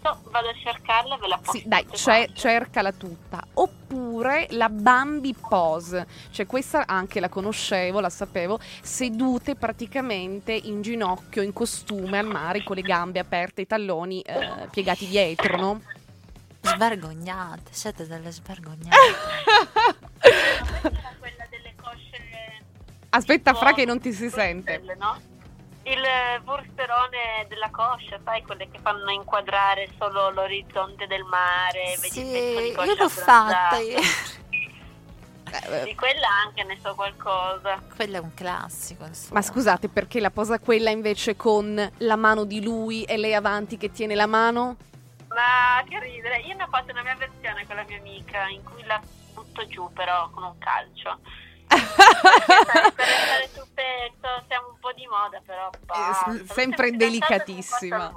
so, 0.02 0.18
vado 0.30 0.48
a 0.48 0.54
cercarla 0.54 1.16
e 1.16 1.18
ve 1.18 1.28
la 1.28 1.36
posto. 1.38 1.52
Sì, 1.58 1.62
dai, 1.66 1.86
c'è- 1.86 2.24
quante. 2.24 2.34
cercala 2.34 2.92
tutta. 2.92 3.42
Oppure 3.54 4.46
la 4.50 4.68
Bambi 4.68 5.34
pose, 5.34 6.06
cioè 6.30 6.46
questa 6.46 6.86
anche 6.86 7.20
la 7.20 7.28
conoscevo, 7.28 8.00
la 8.00 8.10
sapevo, 8.10 8.58
sedute 8.82 9.54
praticamente 9.56 10.52
in 10.52 10.82
ginocchio, 10.82 11.42
in 11.42 11.52
costume 11.52 12.18
al 12.18 12.26
mare, 12.26 12.62
con 12.62 12.76
le 12.76 12.82
gambe 12.82 13.18
aperte, 13.18 13.62
i 13.62 13.66
talloni 13.66 14.20
eh, 14.22 14.68
piegati 14.70 15.06
dietro, 15.06 15.56
no? 15.56 15.80
Svergognate, 16.62 17.70
siete 17.72 18.06
delle 18.06 18.30
svergognate. 18.30 18.96
Era 20.20 20.90
quella 21.18 21.46
delle 21.48 21.74
cosce 21.80 22.08
Aspetta, 23.10 23.52
tipo 23.52 23.64
Fra, 23.64 23.72
che 23.74 23.84
non 23.86 23.98
ti 23.98 24.12
si 24.12 24.28
sente. 24.28 24.78
Bruxelles, 24.78 24.98
no? 24.98 25.29
Il 25.90 26.06
wursterone 26.44 27.46
della 27.48 27.68
coscia, 27.70 28.16
sai, 28.24 28.42
quelle 28.42 28.70
che 28.70 28.78
fanno 28.80 29.10
inquadrare 29.10 29.88
solo 29.98 30.30
l'orizzonte 30.30 31.08
del 31.08 31.24
mare, 31.24 31.96
vedi 32.00 32.10
sì, 32.10 32.20
il 32.20 32.30
pezzo 32.30 32.60
di 32.60 32.72
coscia 32.72 32.90
io 32.92 32.96
l'ho 32.96 33.08
fatta 33.08 33.76
ieri. 33.78 34.02
Di 35.82 35.96
quella 35.96 36.28
anche 36.46 36.62
ne 36.62 36.78
so 36.80 36.94
qualcosa. 36.94 37.82
Quello 37.96 38.18
è 38.18 38.20
un 38.20 38.32
classico, 38.34 39.04
insomma. 39.04 39.40
Ma 39.40 39.42
scusate, 39.42 39.88
perché 39.88 40.20
la 40.20 40.30
posa 40.30 40.60
quella 40.60 40.90
invece 40.90 41.34
con 41.34 41.90
la 41.98 42.16
mano 42.16 42.44
di 42.44 42.62
lui 42.62 43.02
e 43.02 43.16
lei 43.16 43.34
avanti 43.34 43.76
che 43.76 43.90
tiene 43.90 44.14
la 44.14 44.26
mano? 44.26 44.76
Ma 45.26 45.82
che 45.88 45.98
ridere, 45.98 46.38
io 46.42 46.54
ne 46.54 46.62
ho 46.62 46.68
fatto 46.68 46.92
una 46.92 47.02
mia 47.02 47.16
versione 47.16 47.66
con 47.66 47.74
la 47.74 47.84
mia 47.88 47.98
amica 47.98 48.46
in 48.46 48.62
cui 48.62 48.84
la 48.84 49.02
butto 49.34 49.66
giù 49.66 49.90
però 49.92 50.30
con 50.30 50.44
un 50.44 50.58
calcio. 50.58 51.18
Per 53.74 54.12
siamo 54.46 54.68
un 54.72 54.78
po' 54.80 54.92
di 54.92 55.06
moda 55.06 55.40
però. 55.44 55.70
Eh, 55.70 56.44
sempre 56.46 56.46
Questa 56.46 56.64
fidanzata 56.84 56.96
delicatissima. 56.96 58.12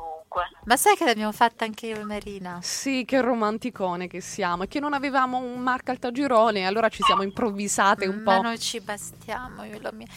Ma 0.65 0.77
sai 0.77 0.95
che 0.95 1.05
l'abbiamo 1.05 1.31
fatta 1.31 1.63
anche 1.63 1.87
io 1.87 1.99
e 1.99 2.03
Marina? 2.03 2.59
Sì, 2.61 3.05
che 3.05 3.21
romanticone 3.21 4.07
che 4.07 4.19
siamo. 4.19 4.63
E 4.63 4.67
che 4.67 4.79
non 4.79 4.93
avevamo 4.93 5.37
un 5.37 5.59
Marco 5.59 5.91
Altagirone, 5.91 6.65
allora 6.65 6.89
ci 6.89 7.03
siamo 7.03 7.21
improvvisate 7.21 8.07
un 8.07 8.21
Ma 8.23 8.37
po'. 8.37 8.41
noi 8.41 8.59
ci 8.59 8.79
bastiamo. 8.79 9.63
Io 9.63 9.79
mia... 9.93 10.07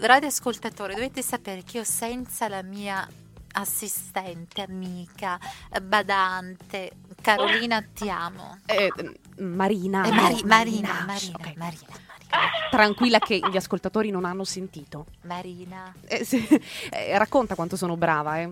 Radioascoltatori, 0.00 0.94
dovete 0.94 1.22
sapere 1.22 1.64
che 1.64 1.78
io 1.78 1.84
senza 1.84 2.48
la 2.48 2.62
mia 2.62 3.06
assistente, 3.52 4.62
amica, 4.62 5.36
badante, 5.82 6.92
Carolina, 7.20 7.82
ti 7.82 8.08
amo. 8.08 8.58
Eh, 8.66 8.92
Marina. 9.38 10.04
Eh, 10.04 10.12
Mari- 10.12 10.44
Marina, 10.44 10.46
Marina, 10.46 11.04
Marina, 11.06 11.34
ok. 11.34 11.56
Marina, 11.56 11.58
Marina, 11.58 11.86
Tranquilla 12.70 13.18
che 13.18 13.40
gli 13.50 13.56
ascoltatori 13.56 14.10
non 14.10 14.24
hanno 14.24 14.44
sentito. 14.44 15.06
Marina. 15.22 15.92
Eh, 16.06 16.24
sì, 16.24 16.46
eh, 16.90 17.18
racconta 17.18 17.54
quanto 17.54 17.76
sono 17.76 17.96
brava, 17.96 18.38
eh. 18.38 18.50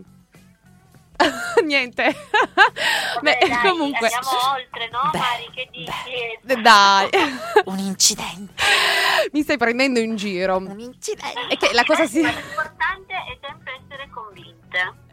Niente. 1.65 2.03
Vabbè, 2.05 3.39
Beh, 3.41 3.49
dai, 3.49 3.69
comunque. 3.71 4.07
andiamo 4.09 4.51
oltre, 4.53 4.89
no, 4.91 5.11
Beh, 5.11 5.19
Mari? 5.19 5.51
Che 5.53 5.69
dici? 5.73 6.61
Dai, 6.63 7.09
Un 7.67 7.79
incidente, 7.79 8.63
mi 9.33 9.43
stai 9.43 9.57
prendendo 9.59 9.99
in 9.99 10.15
giro. 10.17 10.57
un 10.57 10.79
incidente. 10.79 11.49
E 11.51 11.57
che 11.57 11.71
la 11.73 11.85
cosa 11.85 12.07
si. 12.07 12.21
L'importante 12.23 13.15
è 13.15 13.39
sempre 13.41 13.81
essere 13.85 14.09
convinte. 14.11 15.07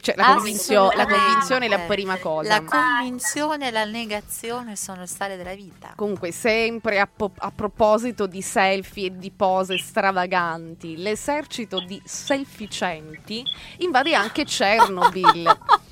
Cioè, 0.00 0.14
la, 0.16 0.34
convinzio- 0.34 0.90
la 0.92 1.06
convinzione 1.06 1.66
è 1.66 1.68
la 1.68 1.80
prima 1.80 2.18
cosa. 2.18 2.48
La 2.48 2.62
convinzione 2.62 3.68
e 3.68 3.70
la 3.70 3.84
negazione 3.84 4.76
sono 4.76 5.02
il 5.02 5.08
sale 5.08 5.36
della 5.36 5.54
vita. 5.54 5.92
Comunque, 5.96 6.32
sempre 6.32 6.98
a, 6.98 7.08
po- 7.14 7.32
a 7.36 7.50
proposito 7.50 8.26
di 8.26 8.42
selfie 8.42 9.06
e 9.06 9.16
di 9.16 9.30
pose 9.30 9.78
stravaganti, 9.78 10.96
l'esercito 10.96 11.80
di 11.80 12.00
selficenti 12.04 13.42
invade 13.78 14.14
anche 14.14 14.44
Chernobyl. 14.44 15.58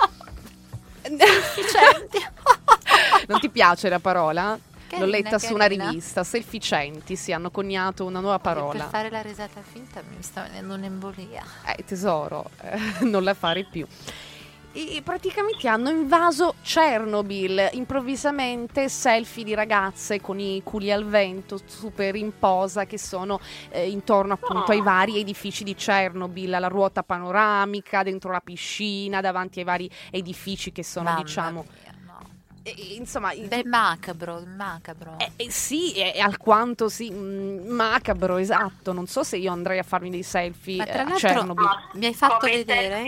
non 3.29 3.41
ti 3.41 3.49
piace 3.49 3.89
la 3.89 3.99
parola? 3.99 4.59
L'ho 4.91 5.07
Carina, 5.07 5.17
letta 5.19 5.39
su 5.39 5.53
una 5.55 5.65
carina. 5.65 5.89
rivista. 5.91 6.25
Selficenti, 6.25 7.17
sì, 7.17 7.33
hanno 7.33 7.51
coniato 7.51 8.05
una 8.05 8.21
nuova 8.21 8.39
Per 8.39 8.53
parola. 8.55 8.85
fare 8.89 9.11
la 9.11 9.23
risata 9.23 9.61
finta 9.63 10.03
mi 10.03 10.23
sta 10.23 10.43
venendo 10.43 10.75
un'embolia. 10.75 11.43
Eh, 11.77 11.85
tesoro, 11.85 12.51
eh, 12.63 12.79
non 13.05 13.23
la 13.23 13.35
fare 13.35 13.65
più. 13.65 13.87
E 14.71 15.01
praticamente 15.03 15.67
hanno 15.67 15.89
invaso 15.89 16.55
Chernobyl 16.63 17.71
improvvisamente 17.73 18.89
selfie 18.89 19.43
di 19.43 19.55
ragazze 19.55 20.21
con 20.21 20.39
i 20.39 20.61
culi 20.63 20.93
al 20.93 21.05
vento 21.07 21.59
super 21.65 22.15
in 22.15 22.33
posa 22.39 22.85
che 22.85 22.99
sono 22.99 23.41
eh, 23.71 23.89
intorno 23.89 24.35
appunto 24.35 24.71
ai 24.73 24.83
vari 24.83 25.19
edifici 25.19 25.65
di 25.65 25.75
Chernobyl 25.75 26.53
alla 26.53 26.69
ruota 26.69 27.03
panoramica 27.03 28.03
dentro 28.03 28.31
la 28.31 28.41
piscina 28.41 29.21
davanti 29.23 29.59
ai 29.61 29.65
vari 29.65 29.91
edifici 30.11 30.71
che 30.71 30.85
sono 30.85 31.07
Mamma 31.09 31.23
diciamo 31.23 31.65
mia, 31.83 31.95
insomma 32.97 33.33
il- 33.33 33.49
Beh, 33.49 33.65
macabro, 33.65 34.43
macabro. 34.57 35.17
eh, 35.19 35.31
eh, 35.37 35.51
sì, 35.51 35.93
è 35.93 36.19
alquanto 36.19 36.89
sì, 36.89 37.11
mm, 37.11 37.69
macabro, 37.69 38.37
esatto. 38.37 38.93
Non 38.93 39.07
so 39.07 39.23
se 39.23 39.37
io 39.37 39.53
andrei 39.53 39.79
a 39.79 39.83
farmi 39.83 40.11
dei 40.11 40.23
selfie 40.23 40.77
Ma 40.79 40.85
eh, 40.87 40.93
tra 40.93 41.01
a 41.03 41.05
l'altro- 41.09 41.29
Chernobyl. 41.29 41.65
Ma 41.65 41.89
Mi 41.95 42.07
hai 42.07 42.15
fatto 42.15 42.37
come 42.39 42.53
vedere? 42.53 43.03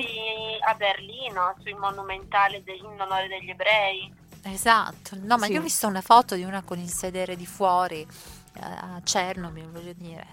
a 0.67 0.75
Berlino 0.75 1.55
sui 1.63 1.75
monumentali 1.75 2.63
de- 2.63 2.73
in 2.75 2.85
onore 3.01 3.29
degli 3.29 3.51
ebrei. 3.51 4.13
Esatto, 4.43 5.17
no, 5.21 5.37
ma 5.37 5.47
Sì. 5.47 5.53
io 5.53 5.61
ho 5.61 5.63
visto 5.63 5.87
una 5.87 6.01
foto 6.01 6.35
di 6.35 6.43
una 6.45 6.63
con 6.63 6.79
il 6.79 6.89
sedere 6.91 7.37
di 7.37 7.47
fuori 7.47 8.01
eh, 8.01 8.61
a 8.63 9.01
Chernobyl, 9.05 9.69
voglio 9.71 9.93
dire. 9.95 10.27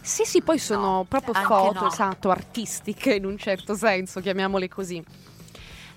Sì, 0.00 0.24
sì, 0.24 0.42
poi 0.42 0.58
sono 0.58 0.80
No, 0.98 1.04
proprio 1.08 1.34
foto, 1.34 1.80
no. 1.80 1.86
esatto, 1.88 2.30
artistiche 2.30 3.14
in 3.14 3.24
un 3.24 3.38
certo 3.38 3.74
senso, 3.74 4.20
chiamiamole 4.20 4.68
così. 4.68 5.02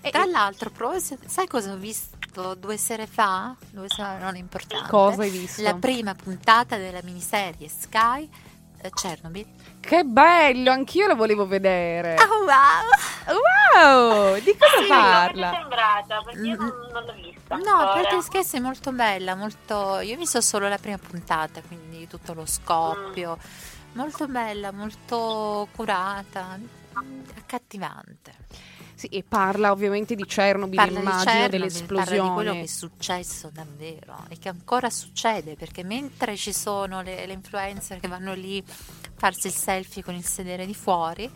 E- 0.01 0.10
Tra 0.12 0.25
l'altro, 0.25 0.70
però, 0.72 0.98
se- 0.98 1.18
sai 1.27 1.48
cosa 1.48 1.74
ho 1.74 1.77
visto 1.77 2.18
due 2.56 2.78
sere 2.78 3.08
fa? 3.08 3.56
Due 3.70 3.88
sere 3.90 4.20
non 4.20 4.36
è 4.36 4.40
importante. 4.40 4.90
cosa 4.90 5.22
hai 5.22 5.30
visto? 5.30 5.62
La 5.62 5.76
prima 5.76 6.16
puntata 6.16 6.78
della 6.78 7.02
miniserie 7.04 7.68
Sky 7.68 8.30
eh, 8.82 8.90
Chernobyl. 8.90 9.46
Che 9.80 10.04
bello, 10.04 10.72
anch'io 10.72 11.08
lo 11.08 11.16
volevo 11.16 11.46
vedere. 11.48 12.16
Oh 12.20 12.46
wow! 12.46 13.36
Wow, 13.74 14.40
di 14.40 14.56
cosa 14.58 14.82
Sì, 14.82 14.88
parla? 14.88 15.50
Come 15.50 15.52
ti 15.52 15.56
è 15.56 15.60
sembrata? 15.60 16.22
Perché 16.24 16.40
io 16.48 16.56
Mm. 16.56 16.60
non, 16.60 16.90
non 16.92 17.04
l'ho 17.06 17.14
vista. 17.14 17.56
No, 17.58 17.72
ancora. 17.80 17.94
per 17.94 18.08
te 18.08 18.22
scherzi 18.22 18.56
è 18.58 18.60
molto 18.60 18.92
bella, 18.92 19.36
molto... 19.36 20.00
Io 20.00 20.15
ho 20.15 20.17
visto 20.17 20.41
solo 20.41 20.67
la 20.67 20.78
prima 20.78 20.98
puntata, 20.98 21.62
quindi 21.62 22.08
tutto 22.08 22.34
lo 22.34 22.46
scoppio. 22.46 23.38
Molto 23.94 24.28
bella, 24.28 24.72
molto 24.72 25.67
curata, 25.76 26.58
accattivante. 27.38 28.34
Sì, 29.02 29.08
e 29.08 29.24
parla 29.28 29.72
ovviamente 29.72 30.14
di 30.14 30.24
Chernobyl, 30.26 30.76
Parla 30.76 31.00
di 31.00 31.06
immagino, 31.06 31.24
Chernobyl, 31.24 31.50
dell'esplosione. 31.50 32.06
Parla 32.06 32.24
di 32.24 32.34
quello 32.36 32.54
che 32.54 32.62
è 32.62 32.66
successo 32.68 33.50
davvero 33.52 34.26
e 34.30 34.38
che 34.38 34.48
ancora 34.48 34.92
succede 34.92 35.56
perché 35.56 35.84
mentre 35.84 36.38
ci 36.38 36.54
sono 36.54 37.02
le, 37.02 37.26
le 37.26 37.34
influencer 37.34 38.00
che 38.00 38.08
vanno 38.08 38.36
lì 38.36 38.64
a 38.64 39.10
farsi 39.16 39.48
il 39.48 39.54
selfie 39.54 40.04
con 40.04 40.14
il 40.14 40.24
sedere 40.24 40.68
di 40.68 40.76
fuori, 40.76 41.28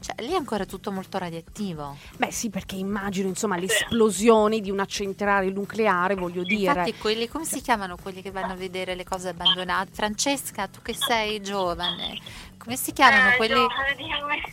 cioè 0.00 0.20
lì 0.24 0.32
è 0.32 0.36
ancora 0.36 0.64
tutto 0.64 0.90
molto 0.90 1.18
radioattivo. 1.18 1.96
Beh 2.16 2.32
sì, 2.32 2.50
perché 2.50 2.74
immagino, 2.74 3.28
insomma, 3.28 3.56
l'esplosione 3.56 4.58
di 4.60 4.72
una 4.72 4.84
centrale 4.84 5.50
nucleare, 5.50 6.16
voglio 6.16 6.42
dire. 6.42 6.80
Infatti 6.80 6.94
quelli, 6.96 7.28
come 7.28 7.44
si 7.44 7.60
chiamano 7.60 7.96
quelli 7.96 8.22
che 8.22 8.32
vanno 8.32 8.54
a 8.54 8.56
vedere 8.56 8.96
le 8.96 9.04
cose 9.04 9.28
abbandonate? 9.28 9.90
Francesca, 9.92 10.66
tu 10.66 10.80
che 10.82 10.94
sei 10.94 11.40
giovane, 11.40 12.18
come 12.68 12.76
si 12.76 12.92
chiamano 12.92 13.30
Eh, 13.30 13.36
quelli... 13.36 13.66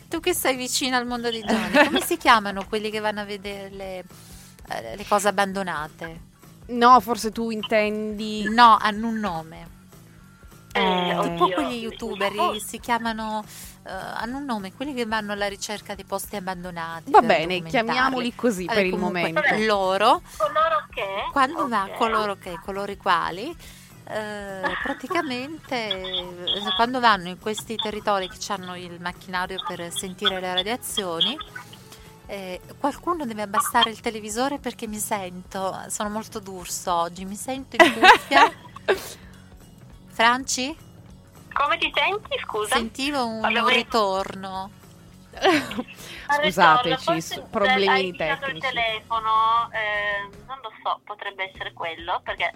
Tu 0.08 0.20
che 0.20 0.32
sei 0.32 0.56
vicino 0.56 0.96
al 0.96 1.04
mondo 1.06 1.28
dei 1.28 1.44
giovani, 1.44 1.84
come 1.84 2.00
si 2.00 2.16
chiamano 2.16 2.64
quelli 2.66 2.88
che 2.90 3.00
vanno 3.00 3.20
a 3.20 3.24
vedere 3.24 3.68
le, 3.68 4.04
eh, 4.70 4.96
le 4.96 5.06
cose 5.06 5.28
abbandonate? 5.28 6.20
No, 6.68 6.98
forse 7.00 7.30
tu 7.30 7.50
intendi... 7.50 8.44
No, 8.48 8.78
hanno 8.80 9.08
un 9.08 9.18
nome. 9.18 9.74
Eh, 10.72 10.80
Un 11.18 11.36
po' 11.36 11.44
oddio. 11.44 11.54
quegli 11.56 11.82
youtuber 11.82 12.32
Oh, 12.38 12.58
si 12.58 12.80
chiamano, 12.80 13.44
eh, 13.86 13.90
hanno 13.90 14.38
un 14.38 14.44
nome, 14.46 14.72
quelli 14.72 14.94
che 14.94 15.04
vanno 15.04 15.32
alla 15.32 15.48
ricerca 15.48 15.94
dei 15.94 16.04
posti 16.04 16.36
abbandonati. 16.36 17.10
Va 17.10 17.20
bene, 17.20 17.62
chiamiamoli 17.64 18.34
così 18.34 18.64
Vabbè, 18.64 18.78
per 18.78 18.86
il 18.86 18.96
momento. 18.96 19.42
Loro, 19.58 20.22
Coloro 20.38 20.86
che... 20.90 21.06
quando 21.32 21.68
va 21.68 21.84
ok. 21.84 21.96
coloro 21.96 22.36
che, 22.36 22.58
coloro 22.64 22.90
i 22.92 22.96
quali, 22.96 23.54
eh, 24.08 24.62
praticamente 24.82 25.74
eh, 25.74 26.34
quando 26.76 27.00
vanno 27.00 27.28
in 27.28 27.38
questi 27.40 27.74
territori 27.74 28.28
che 28.28 28.38
hanno 28.52 28.76
il 28.76 29.00
macchinario 29.00 29.62
per 29.66 29.92
sentire 29.92 30.40
le 30.40 30.54
radiazioni, 30.54 31.36
eh, 32.26 32.60
qualcuno 32.78 33.24
deve 33.24 33.42
abbassare 33.42 33.90
il 33.90 34.00
televisore 34.00 34.58
perché 34.58 34.86
mi 34.86 34.98
sento, 34.98 35.76
sono 35.88 36.08
molto 36.08 36.38
d'urso 36.38 36.92
oggi, 36.94 37.24
mi 37.24 37.34
sento 37.34 37.76
in 37.76 37.92
cuffia. 37.92 38.52
Franci? 40.08 40.76
Come 41.52 41.78
ti 41.78 41.90
senti, 41.94 42.38
scusa? 42.44 42.76
Sentivo 42.76 43.26
un, 43.26 43.44
un 43.44 43.68
ritorno. 43.68 44.70
Scusateci, 46.26 47.12
ritorno, 47.12 47.48
problemi 47.50 47.88
hai 47.88 48.12
tecnici. 48.16 48.56
il 48.56 48.62
telefono, 48.62 49.68
eh, 49.72 50.28
non 50.46 50.58
lo 50.62 50.72
so, 50.82 51.00
potrebbe 51.04 51.50
essere 51.50 51.72
quello, 51.72 52.20
perché 52.24 52.52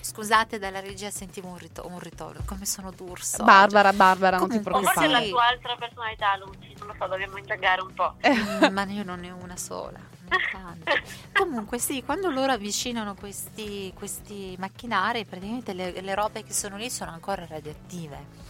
Scusate, 0.00 0.58
dalla 0.58 0.80
regia 0.80 1.10
sentivo 1.10 1.48
un, 1.48 1.58
rito- 1.58 1.86
un 1.86 1.98
ritorno. 1.98 2.42
Come 2.46 2.66
sono 2.66 2.90
d'urso. 2.90 3.44
Barbara, 3.44 3.92
Barbara, 3.92 4.36
non 4.38 4.48
ti 4.48 4.60
Comunque, 4.60 4.72
o 4.72 4.92
forse 4.92 5.04
è 5.06 5.08
preoccupare. 5.08 5.24
la 5.24 5.30
tua 5.30 5.46
altra 5.46 5.76
personalità, 5.76 6.36
Luci, 6.36 6.74
non 6.78 6.88
lo 6.88 6.94
so, 6.98 7.06
dobbiamo 7.06 7.36
indagare 7.38 7.80
un 7.82 7.94
po'. 7.94 8.14
oggi. 8.22 8.66
Mm, 8.66 8.72
Ma 8.72 8.84
io 8.84 9.04
non 9.04 9.20
ne 9.20 9.30
ho 9.30 9.36
una 9.36 9.56
sola. 9.56 9.98
Comunque, 11.32 11.78
sì, 11.78 12.02
quando 12.02 12.30
loro 12.30 12.52
avvicinano 12.52 13.14
questi, 13.14 13.92
questi 13.94 14.54
macchinari, 14.58 15.24
praticamente 15.24 15.72
le, 15.72 16.00
le 16.00 16.14
robe 16.14 16.42
che 16.42 16.52
sono 16.52 16.76
lì 16.76 16.90
sono 16.90 17.10
ancora 17.10 17.46
radioattive. 17.46 18.40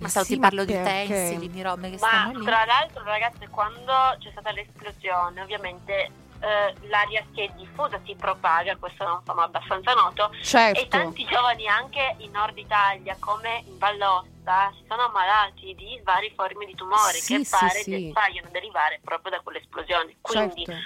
Ma 0.00 0.08
sì, 0.08 0.34
ti 0.34 0.38
parlo 0.38 0.64
di 0.64 0.72
perché? 0.74 1.06
tensili, 1.08 1.50
di 1.50 1.60
robe 1.60 1.90
che 1.90 1.98
Ma 1.98 2.06
stanno 2.06 2.38
lì. 2.38 2.44
tra 2.44 2.64
l'altro, 2.64 3.02
ragazze, 3.02 3.48
quando 3.48 3.92
c'è 4.20 4.30
stata 4.30 4.52
l'esplosione, 4.52 5.40
ovviamente 5.40 6.10
eh, 6.40 6.74
l'aria 6.88 7.24
si 7.34 7.40
è 7.42 7.48
diffusa, 7.56 8.00
si 8.04 8.14
propaga, 8.14 8.76
questo 8.76 9.04
è 9.04 9.12
insomma 9.18 9.44
abbastanza 9.44 9.92
noto, 9.94 10.30
e 10.32 10.42
Certo. 10.42 10.86
tanti 10.88 11.24
giovani 11.24 11.66
anche 11.66 12.14
in 12.18 12.30
Nord 12.30 12.56
Italia, 12.58 13.16
come 13.18 13.62
in 13.66 13.78
Vallosta, 13.78 14.72
si 14.76 14.84
sono 14.88 15.04
ammalati 15.06 15.74
di 15.74 16.00
varie 16.04 16.32
forme 16.34 16.64
di 16.66 16.74
tumori 16.74 17.18
Sì, 17.20 17.38
che 17.38 17.44
sì, 17.44 17.50
pare 17.50 17.82
sì. 17.82 18.10
paiono 18.12 18.48
derivare 18.50 19.00
proprio 19.04 19.32
da 19.32 19.40
quell'esplosione. 19.40 20.16
Quindi 20.20 20.64
Certo. 20.64 20.80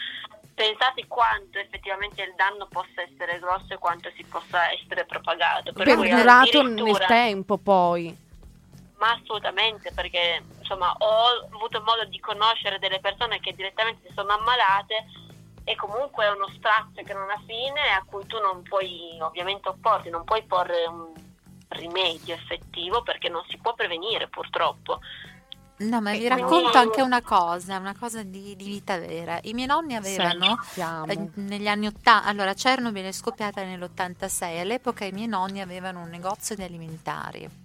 pensate 0.55 1.07
quanto 1.07 1.59
effettivamente 1.59 2.23
il 2.23 2.35
danno 2.37 2.67
possa 2.67 3.03
essere 3.03 3.39
grosso 3.39 3.73
e 3.75 3.79
quanto 3.79 4.11
si 4.17 4.25
possa 4.25 4.71
essere 4.73 5.05
propagato. 5.05 5.73
Per 5.73 5.85
Perdurato 5.85 6.15
nel 6.15 6.29
addirittura- 6.29 7.07
tempo 7.07 7.59
poi. 7.59 8.17
ma 9.03 9.19
assolutamente 9.21 9.91
perché 9.93 10.45
insomma 10.61 10.95
ho 10.97 11.47
avuto 11.53 11.83
modo 11.83 12.05
di 12.05 12.21
conoscere 12.21 12.79
delle 12.79 13.01
persone 13.01 13.41
che 13.41 13.53
direttamente 13.53 14.07
si 14.07 14.15
sono 14.15 14.33
ammalate 14.35 15.05
e 15.65 15.77
comunque 15.77 16.25
è 16.25 16.31
uno 16.31 16.49
strazio 16.57 17.03
che 17.05 17.15
non 17.15 17.31
ha 17.31 17.41
fine 17.47 17.95
a 17.97 18.03
cui 18.05 18.27
tu 18.27 18.39
non 18.39 18.63
puoi 18.63 19.19
ovviamente 19.21 19.69
opporti, 19.69 20.11
non 20.11 20.25
puoi 20.25 20.43
porre 20.45 20.87
un 20.87 21.13
rimedio 21.69 22.35
effettivo 22.35 23.03
perché 23.03 23.29
non 23.29 23.43
si 23.49 23.59
può 23.59 23.75
prevenire 23.75 24.29
purtroppo. 24.29 25.01
No, 25.79 26.01
ma 26.01 26.13
E 26.13 26.19
vi 26.19 26.29
racconto 26.29 26.79
anche 26.79 27.03
una 27.03 27.23
cosa, 27.23 27.77
una 27.79 27.97
cosa 27.99 28.23
di, 28.23 28.55
di 28.55 28.65
vita 28.65 28.99
vera. 28.99 29.41
I 29.43 29.53
miei 29.53 29.67
nonni 29.67 29.97
avevano 29.97 30.57
eh, 31.09 31.31
negli 31.35 31.67
anni 31.67 31.87
80, 31.87 32.25
allora 32.25 32.53
Chernobyl 32.55 33.07
è 33.07 33.13
scoppiata 33.13 33.65
nell'86, 33.65 34.61
all'epoca 34.61 35.05
i 35.05 35.13
miei 35.13 35.27
nonni 35.27 35.61
avevano 35.61 36.01
un 36.03 36.09
negozio 36.09 36.55
di 36.55 36.63
alimentari. 36.63 37.62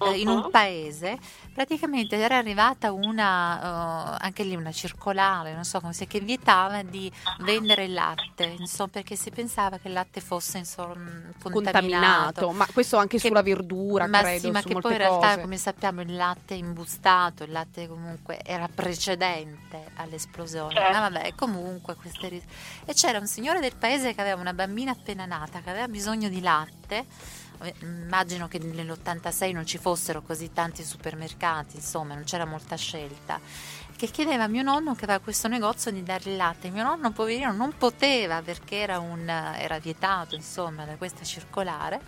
Eh, 0.00 0.18
in 0.20 0.28
un 0.28 0.38
Mhm. 0.44 0.50
paese 0.50 1.18
praticamente 1.52 2.16
era 2.16 2.36
arrivata 2.36 2.90
una 2.92 4.14
eh, 4.14 4.18
anche 4.24 4.42
lì 4.42 4.56
una 4.56 4.72
circolare 4.72 5.54
non 5.54 5.64
so 5.64 5.80
come 5.80 5.92
si 5.92 6.06
che 6.06 6.20
vietava 6.20 6.82
di 6.82 7.10
vendere 7.38 7.84
il 7.84 7.92
latte 7.92 8.44
insomma 8.58 8.88
perché 8.90 9.14
si 9.16 9.30
pensava 9.30 9.78
che 9.78 9.88
il 9.88 9.94
latte 9.94 10.20
fosse 10.20 10.58
insomma 10.58 11.32
contaminato, 11.40 12.50
ma 12.52 12.66
questo 12.72 12.96
anche 12.96 13.18
Che- 13.18 13.28
sulla 13.28 13.42
verdura, 13.42 14.06
ma 14.06 14.20
credo, 14.20 14.46
sì, 14.46 14.50
ma 14.50 14.62
che 14.62 14.74
poi 14.78 14.92
in 14.92 14.98
realtà, 14.98 15.28
cose. 15.30 15.40
come 15.42 15.56
sappiamo, 15.56 16.00
il 16.00 16.14
latte 16.16 16.54
imbustato, 16.54 17.44
il 17.44 17.52
latte 17.52 17.86
comunque 17.88 18.40
era 18.44 18.68
precedente 18.72 19.90
all'esplosione. 19.96 20.74
Certo. 20.74 20.92
Ma 20.92 21.08
vabbè, 21.08 21.34
comunque 21.34 21.94
queste 21.94 22.28
ris- 22.28 22.44
E 22.84 22.92
c'era 22.94 23.18
un 23.18 23.26
signore 23.26 23.60
del 23.60 23.74
paese 23.76 24.14
che 24.14 24.20
aveva 24.20 24.40
una 24.40 24.52
bambina 24.54 24.92
appena 24.92 25.24
nata, 25.26 25.60
che 25.60 25.70
aveva 25.70 25.88
bisogno 25.88 26.28
di 26.28 26.40
latte. 26.40 27.06
Eh, 27.62 27.74
Immagino 27.80 28.48
che 28.48 28.58
nell'86 28.58 29.52
non 29.52 29.66
ci 29.66 29.78
fossero 29.78 30.22
così 30.22 30.52
tanti 30.52 30.84
supermercati, 30.84 31.76
insomma, 31.76 32.14
non 32.14 32.24
c'era 32.24 32.44
molta 32.44 32.76
scelta. 32.76 33.40
Che 33.96 34.06
chiedeva 34.08 34.44
a 34.44 34.48
mio 34.48 34.62
nonno 34.62 34.94
che 34.94 35.04
aveva 35.04 35.20
questo 35.20 35.48
negozio 35.48 35.90
di 35.90 36.02
dare 36.02 36.30
il 36.30 36.36
latte. 36.36 36.70
Mio 36.70 36.82
nonno, 36.82 37.12
poverino, 37.12 37.52
non 37.52 37.76
poteva 37.76 38.42
perché 38.42 38.76
era, 38.76 38.98
un, 38.98 39.28
era 39.28 39.78
vietato, 39.78 40.34
insomma, 40.34 40.84
da 40.84 40.96
questa 40.96 41.24
circolare. 41.24 42.00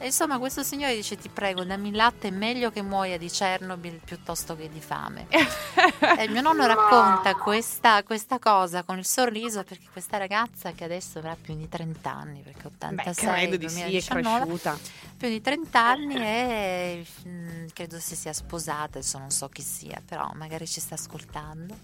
E 0.00 0.06
insomma, 0.06 0.38
questo 0.38 0.62
signore 0.62 0.94
dice: 0.94 1.16
Ti 1.16 1.28
prego, 1.28 1.64
dammi 1.64 1.88
il 1.88 1.96
latte, 1.96 2.28
è 2.28 2.30
meglio 2.30 2.70
che 2.70 2.82
muoia 2.82 3.18
di 3.18 3.28
Chernobyl 3.28 4.00
piuttosto 4.04 4.54
che 4.54 4.68
di 4.68 4.80
fame. 4.80 5.26
E 5.28 6.28
mio 6.28 6.40
nonno 6.40 6.66
Ma- 6.66 6.74
racconta 6.74 7.34
questa, 7.34 8.04
questa 8.04 8.38
cosa 8.38 8.84
con 8.84 8.98
il 8.98 9.04
sorriso 9.04 9.64
perché 9.64 9.86
questa 9.90 10.16
ragazza, 10.16 10.70
che 10.70 10.84
adesso 10.84 11.18
avrà 11.18 11.36
più 11.40 11.56
di 11.56 11.68
30 11.68 12.10
anni, 12.12 12.40
perché 12.42 12.68
Beh, 12.68 12.94
86, 13.02 13.34
credo 13.34 13.56
di 13.56 13.68
sì, 13.68 13.80
è 13.80 13.82
2019, 13.88 14.38
cresciuta. 14.44 14.78
più 15.16 15.28
di 15.28 15.40
30 15.40 15.80
anni 15.80 16.14
e 16.16 17.06
mm, 17.26 17.66
credo 17.74 17.98
si 17.98 18.14
sia 18.14 18.32
sposata, 18.32 18.98
adesso 18.98 19.18
non 19.18 19.30
so 19.30 19.48
chi 19.48 19.62
sia, 19.62 20.00
però 20.06 20.30
magari 20.34 20.68
ci 20.68 20.78
sta 20.80 20.94
ascoltando. 20.94 21.76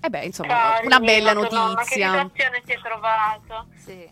E 0.00 0.08
beh, 0.08 0.24
insomma, 0.24 0.48
Cari 0.54 0.86
una 0.86 1.00
bella 1.00 1.34
mio, 1.34 1.42
no, 1.42 1.72
Ma 1.74 1.82
che 1.84 1.98
notizia. 1.98 2.10
situazione 2.12 2.62
si 2.64 2.72
è 2.72 2.80
trovato? 2.80 3.66
Sì. 3.84 4.10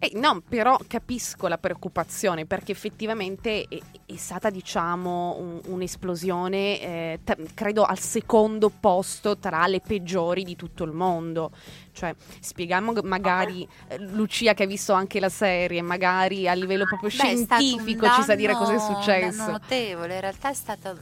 Eh, 0.00 0.12
no, 0.14 0.40
però 0.48 0.78
capisco 0.86 1.48
la 1.48 1.58
preoccupazione 1.58 2.46
perché 2.46 2.70
effettivamente 2.70 3.64
è, 3.68 3.78
è 4.06 4.16
stata, 4.16 4.48
diciamo, 4.48 5.36
un- 5.38 5.60
un'esplosione, 5.66 6.80
eh, 6.80 7.20
t- 7.24 7.52
credo, 7.52 7.82
al 7.82 7.98
secondo 7.98 8.68
posto 8.70 9.38
tra 9.38 9.66
le 9.66 9.80
peggiori 9.80 10.44
di 10.44 10.54
tutto 10.54 10.84
il 10.84 10.92
mondo. 10.92 11.50
Cioè, 11.92 12.14
spieghiamo 12.38 12.92
magari 13.02 13.66
eh, 13.88 13.98
Lucia 13.98 14.54
che 14.54 14.62
ha 14.62 14.66
visto 14.66 14.92
anche 14.92 15.18
la 15.18 15.28
serie, 15.28 15.82
magari 15.82 16.48
a 16.48 16.52
livello 16.54 16.84
proprio 16.84 17.08
Beh, 17.10 17.16
è 17.16 17.18
scientifico 17.18 18.08
ci 18.12 18.22
sa 18.22 18.36
dire 18.36 18.54
cosa 18.54 18.74
è 18.74 18.78
successo. 18.78 19.36
danno 19.36 19.50
notevole, 19.52 20.14
in 20.14 20.20
realtà 20.20 20.50
è 20.50 20.54
stato 20.54 20.96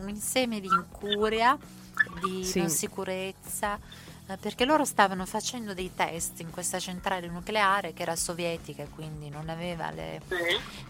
un 0.00 0.08
insieme 0.08 0.60
di 0.60 0.68
incuria, 0.68 1.54
di 2.22 2.42
Sì. 2.44 2.60
non 2.60 2.70
sicurezza, 2.70 3.74
eh, 3.76 4.07
perché 4.36 4.64
loro 4.64 4.84
stavano 4.84 5.24
facendo 5.24 5.72
dei 5.72 5.92
test 5.94 6.40
in 6.40 6.50
questa 6.50 6.78
centrale 6.78 7.28
nucleare 7.28 7.94
che 7.94 8.02
era 8.02 8.14
sovietica 8.16 8.82
e 8.82 8.88
quindi 8.94 9.30
non 9.30 9.48
aveva 9.48 9.90
le, 9.90 10.20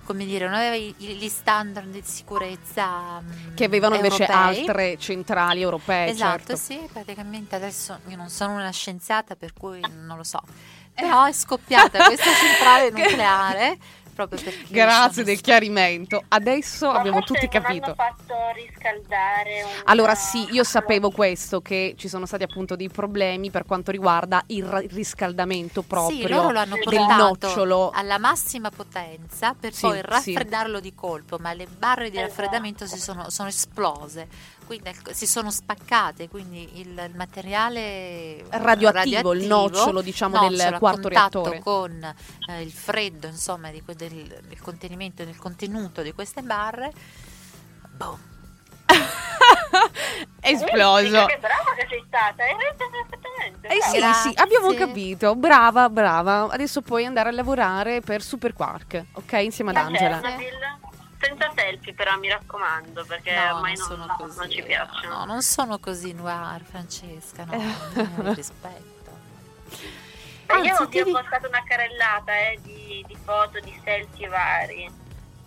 come 0.05 0.25
dire, 0.25 0.47
non 0.47 0.55
aveva 0.55 0.75
gli 0.77 1.29
standard 1.29 1.89
di 1.89 2.03
sicurezza 2.05 3.21
mm, 3.21 3.55
Che 3.55 3.65
avevano 3.65 3.95
invece 3.95 4.23
europei. 4.25 4.59
altre 4.59 4.99
centrali 4.99 5.61
europee, 5.61 6.09
Esatto, 6.09 6.39
certo. 6.39 6.57
sì, 6.57 6.81
praticamente 6.93 7.55
adesso 7.55 8.01
io 8.07 8.17
non 8.17 8.29
sono 8.29 8.55
una 8.55 8.71
scienziata 8.71 9.37
per 9.37 9.53
cui 9.53 9.81
non 9.81 10.17
lo 10.17 10.25
so, 10.25 10.41
però 10.95 11.25
è 11.25 11.33
scoppiata 11.33 12.07
questa 12.07 12.33
centrale 12.35 12.91
nucleare 12.91 13.79
proprio 14.19 14.41
perché 14.43 14.67
Grazie 14.75 15.23
del 15.23 15.41
chiarimento. 15.41 16.25
Adesso 16.27 16.91
Ma 16.91 16.99
abbiamo 16.99 17.19
forse 17.21 17.35
tutti 17.35 17.49
non 17.53 17.63
capito. 17.63 17.85
hanno 17.85 17.95
fatto 17.95 18.35
riscaldare 18.55 19.63
un- 19.63 19.71
Allora 19.85 20.15
sì, 20.17 20.45
io 20.51 20.65
sapevo 20.65 21.11
questo, 21.11 21.61
che 21.61 21.95
ci 21.97 22.09
sono 22.09 22.27
stati 22.27 22.43
appunto 22.43 22.75
dei 22.75 22.89
problemi 22.89 23.51
per 23.51 23.65
quanto 23.65 23.93
riguarda 23.93 24.43
il 24.47 24.65
riscaldamento 24.91 25.83
proprio 25.83 26.19
Sì, 26.27 26.29
loro 26.29 26.51
lo 26.51 26.59
hanno 26.59 26.77
del 26.85 26.99
nocciolo. 27.07 27.91
alla 27.95 28.19
massima 28.19 28.71
potenza 28.71 29.55
per 29.59 29.73
Sì, 29.73 29.83
poi 29.83 29.97
sì. 29.99 30.03
raffreddarlo 30.35 30.81
di 30.81 30.93
colpo, 30.95 31.39
ma 31.39 31.53
le 31.53 31.67
barre 31.67 32.11
di 32.11 32.17
Esatto. 32.17 32.29
raffreddamento 32.43 32.87
si 32.87 32.99
sono, 32.99 33.31
sono 33.31 33.49
esplose, 33.49 34.27
quindi 34.69 34.95
si 35.13 35.27
sono 35.27 35.51
spaccate, 35.51 36.29
quindi 36.29 36.81
il, 36.81 36.89
il 36.89 37.15
materiale 37.15 38.45
Radioattivo, 38.51 39.33
il 39.33 39.47
nocciolo, 39.47 40.03
diciamo, 40.03 40.39
del 40.41 40.51
nocciolo 40.51 40.77
a 40.77 40.79
quarto 40.79 41.01
contatto 41.09 41.43
reattore. 41.51 41.61
con 41.61 42.15
eh, 42.51 42.61
il 42.61 42.71
freddo, 42.71 43.29
insomma, 43.29 43.71
di 43.71 43.83
del, 43.97 44.43
del 44.47 44.61
contenimento, 44.61 45.25
del 45.25 45.39
contenuto 45.39 46.03
di 46.03 46.13
queste 46.13 46.43
barre, 46.43 46.93
boom. 47.97 48.19
È 50.39 50.51
esploso. 50.51 51.25
Che 51.25 51.39
brava 51.39 51.75
che 51.75 51.87
sei 51.89 52.05
stata. 52.07 52.43
Eh 52.43 53.83
sì, 53.83 53.97
Grazie. 53.97 54.31
sì, 54.31 54.37
abbiamo 54.37 54.75
capito. 54.75 55.35
Brava, 55.35 55.89
brava. 55.89 56.49
Adesso 56.51 56.83
puoi 56.83 57.07
andare 57.07 57.31
a 57.31 57.33
lavorare 57.33 58.03
per 58.03 58.21
Super 58.21 58.53
Quark, 58.53 59.05
ok? 59.15 59.33
Insieme 59.33 59.71
ad 59.71 59.77
Angela. 59.77 60.21
Chernobyl, 60.21 60.88
Senza 61.21 61.51
selfie 61.55 61.95
però 61.95 62.17
mi 62.17 62.29
raccomando 62.29 63.05
perché 63.05 63.35
No, 63.35 63.55
ormai 63.57 63.77
non 63.77 63.89
non, 63.89 63.99
sono 63.99 64.17
così, 64.17 64.39
non 64.39 64.51
ci 64.51 64.63
piacciono. 64.63 65.15
No, 65.19 65.25
non 65.25 65.43
sono 65.43 65.79
così 65.79 66.13
noir, 66.13 66.63
Francesca, 66.63 67.45
no, 67.45 67.57
no, 68.23 68.33
rispetto. 68.35 68.87
Eh, 70.47 70.55
io 70.63 70.77
Anzi, 70.77 70.85
vi 70.85 70.89
ti 70.91 71.01
ho 71.01 71.05
postato 71.13 71.49
una 71.49 71.63
carrellata 71.65 72.33
eh, 72.39 72.59
di, 72.63 73.05
di 73.07 73.17
foto, 73.23 73.59
di 73.61 73.81
selfie 73.85 74.29
vari, 74.29 74.91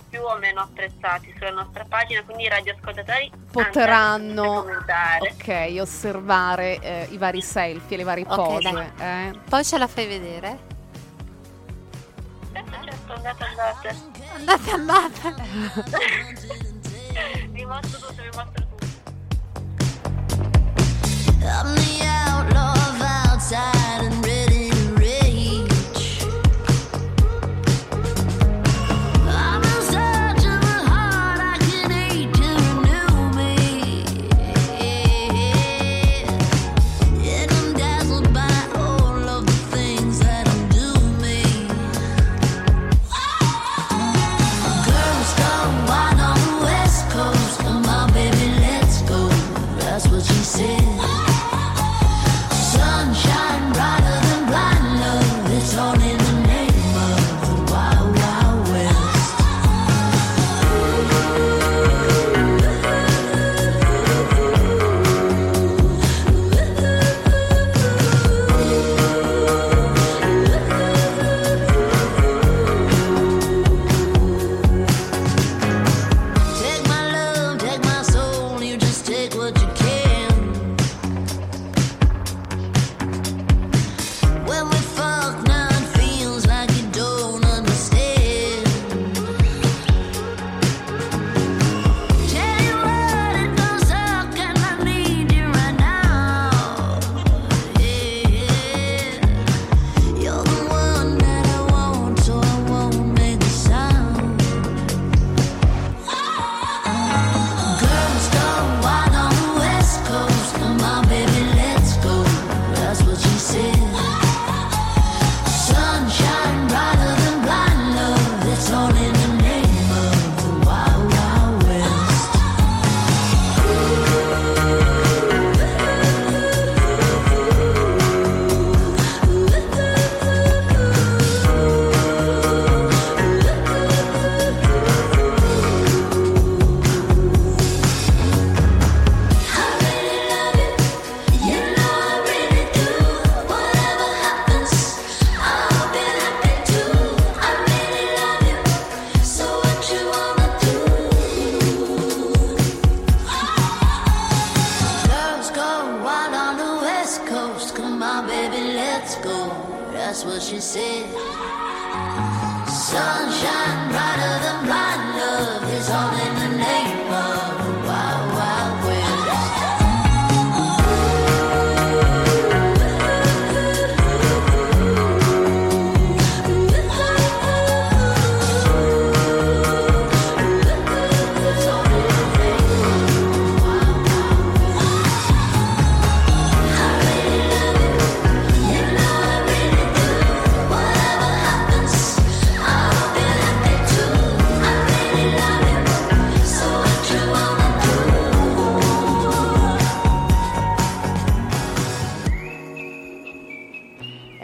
più 0.10 0.22
o 0.22 0.38
meno 0.38 0.62
apprezzati 0.62 1.34
sulla 1.38 1.52
nostra 1.52 1.86
pagina, 1.88 2.22
quindi 2.24 2.44
i 2.44 2.50
radioascoltatori 2.50 3.32
Potranno 3.52 4.66
ok, 5.20 5.78
osservare 5.80 6.80
eh, 6.80 7.08
i 7.12 7.18
vari 7.18 7.42
selfie, 7.42 7.98
le 7.98 8.04
varie 8.04 8.26
Ok, 8.28 8.36
pose. 8.36 8.92
eh. 9.00 9.40
Poi 9.50 9.64
ce 9.64 9.78
la 9.78 9.88
fai 9.88 10.06
vedere? 10.06 10.60
Certo, 12.54 12.72
certo, 12.84 13.14
andate, 13.14 13.44
andate. 13.44 14.11
Andate, 14.34 14.72
andate. 14.72 15.22
vi 17.52 17.66
mostro 17.66 18.00
tutto, 18.00 18.22
vi 18.22 18.30
mostro 18.34 18.54
tutto. 18.54 18.70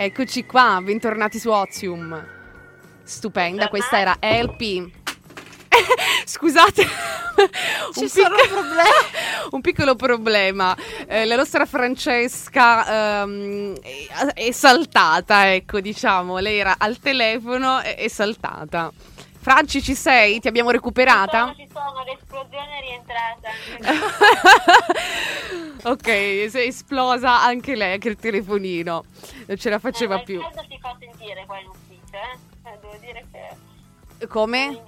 Eccoci 0.07 0.45
qua, 0.45 0.79
bentornati 0.81 1.37
su 1.37 1.49
Ozium. 1.49 2.25
Stupenda, 3.03 3.67
questa 3.67 3.99
era 3.99 4.17
LP. 4.21 4.89
Scusate, 6.23 6.81
un, 7.93 8.07
sono 8.07 8.35
piccolo, 8.35 8.63
un 9.51 9.59
piccolo 9.59 9.95
problema. 9.95 10.73
Eh, 11.07 11.25
la 11.25 11.35
nostra 11.35 11.65
Francesca 11.65 13.23
ehm, 13.23 13.75
è, 13.81 14.47
è 14.47 14.51
saltata, 14.53 15.53
ecco, 15.53 15.81
diciamo. 15.81 16.37
Lei 16.37 16.57
era 16.57 16.75
al 16.77 16.99
telefono 16.99 17.81
e 17.81 17.95
è 17.95 18.07
saltata. 18.07 18.89
Franci, 19.47 19.81
ci 19.81 19.95
sei? 19.95 20.41
Ti 20.41 20.49
abbiamo 20.49 20.71
recuperata? 20.71 21.53
Ci 21.55 21.67
sono, 21.71 21.85
ci 21.85 21.89
sono, 21.93 22.03
l'esplosione 22.03 22.77
è 22.77 22.81
rientrata. 22.81 23.49
ok, 25.89 26.49
si 26.49 26.57
è 26.57 26.61
esplosa 26.67 27.41
anche 27.43 27.73
lei, 27.77 27.93
anche 27.93 28.09
il 28.09 28.17
telefonino. 28.17 29.05
Non 29.45 29.55
ce 29.55 29.69
la 29.69 29.79
faceva 29.79 30.19
Eh, 30.19 30.23
più. 30.23 30.39
Il 30.41 30.41
caldo 30.51 30.65
si 30.69 30.77
fa 30.81 30.97
sentire 30.99 31.45
qua 31.45 31.59
in 31.59 31.67
ufficio, 31.67 32.15
eh? 32.15 32.69
Eh, 32.69 32.77
Devo 32.81 32.97
dire 32.99 33.25
che 33.31 33.47
è 34.17 34.27
Come? 34.27 34.83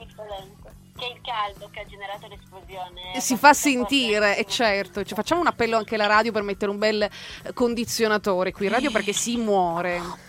Che 0.97 1.05
il 1.05 1.21
caldo 1.23 1.69
che 1.71 1.79
ha 1.79 1.85
generato 1.85 2.27
l'esplosione. 2.27 3.11
è 3.13 3.19
Si 3.21 3.37
fa 3.37 3.53
sentire, 3.53 4.25
forte. 4.33 4.39
e 4.39 4.45
certo. 4.45 5.03
Ci 5.05 5.13
facciamo 5.15 5.39
un 5.39 5.47
appello 5.47 5.77
anche 5.77 5.95
alla 5.95 6.07
radio 6.07 6.33
per 6.33 6.41
mettere 6.41 6.69
un 6.69 6.77
bel 6.77 7.01
eh, 7.03 7.53
condizionatore 7.53 8.51
qui 8.51 8.65
in 8.65 8.73
radio 8.73 8.91
perché 8.91 9.13
si 9.13 9.37
muore. 9.37 10.27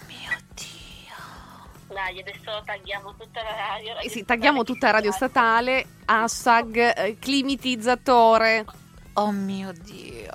Dai, 1.92 2.20
adesso 2.20 2.62
tagliamo 2.64 3.14
tutta 3.16 3.42
la 3.42 3.55
radio. 3.57 3.98
Eh 3.98 4.09
sì, 4.09 4.24
tagliamo 4.24 4.62
tutta 4.62 4.87
la 4.87 4.92
radio 4.92 5.11
statale, 5.11 5.87
hashtag 6.05 6.96
eh, 6.96 7.18
climatizzatore. 7.18 8.64
Oh 9.14 9.33
mio 9.33 9.72
Dio. 9.72 10.33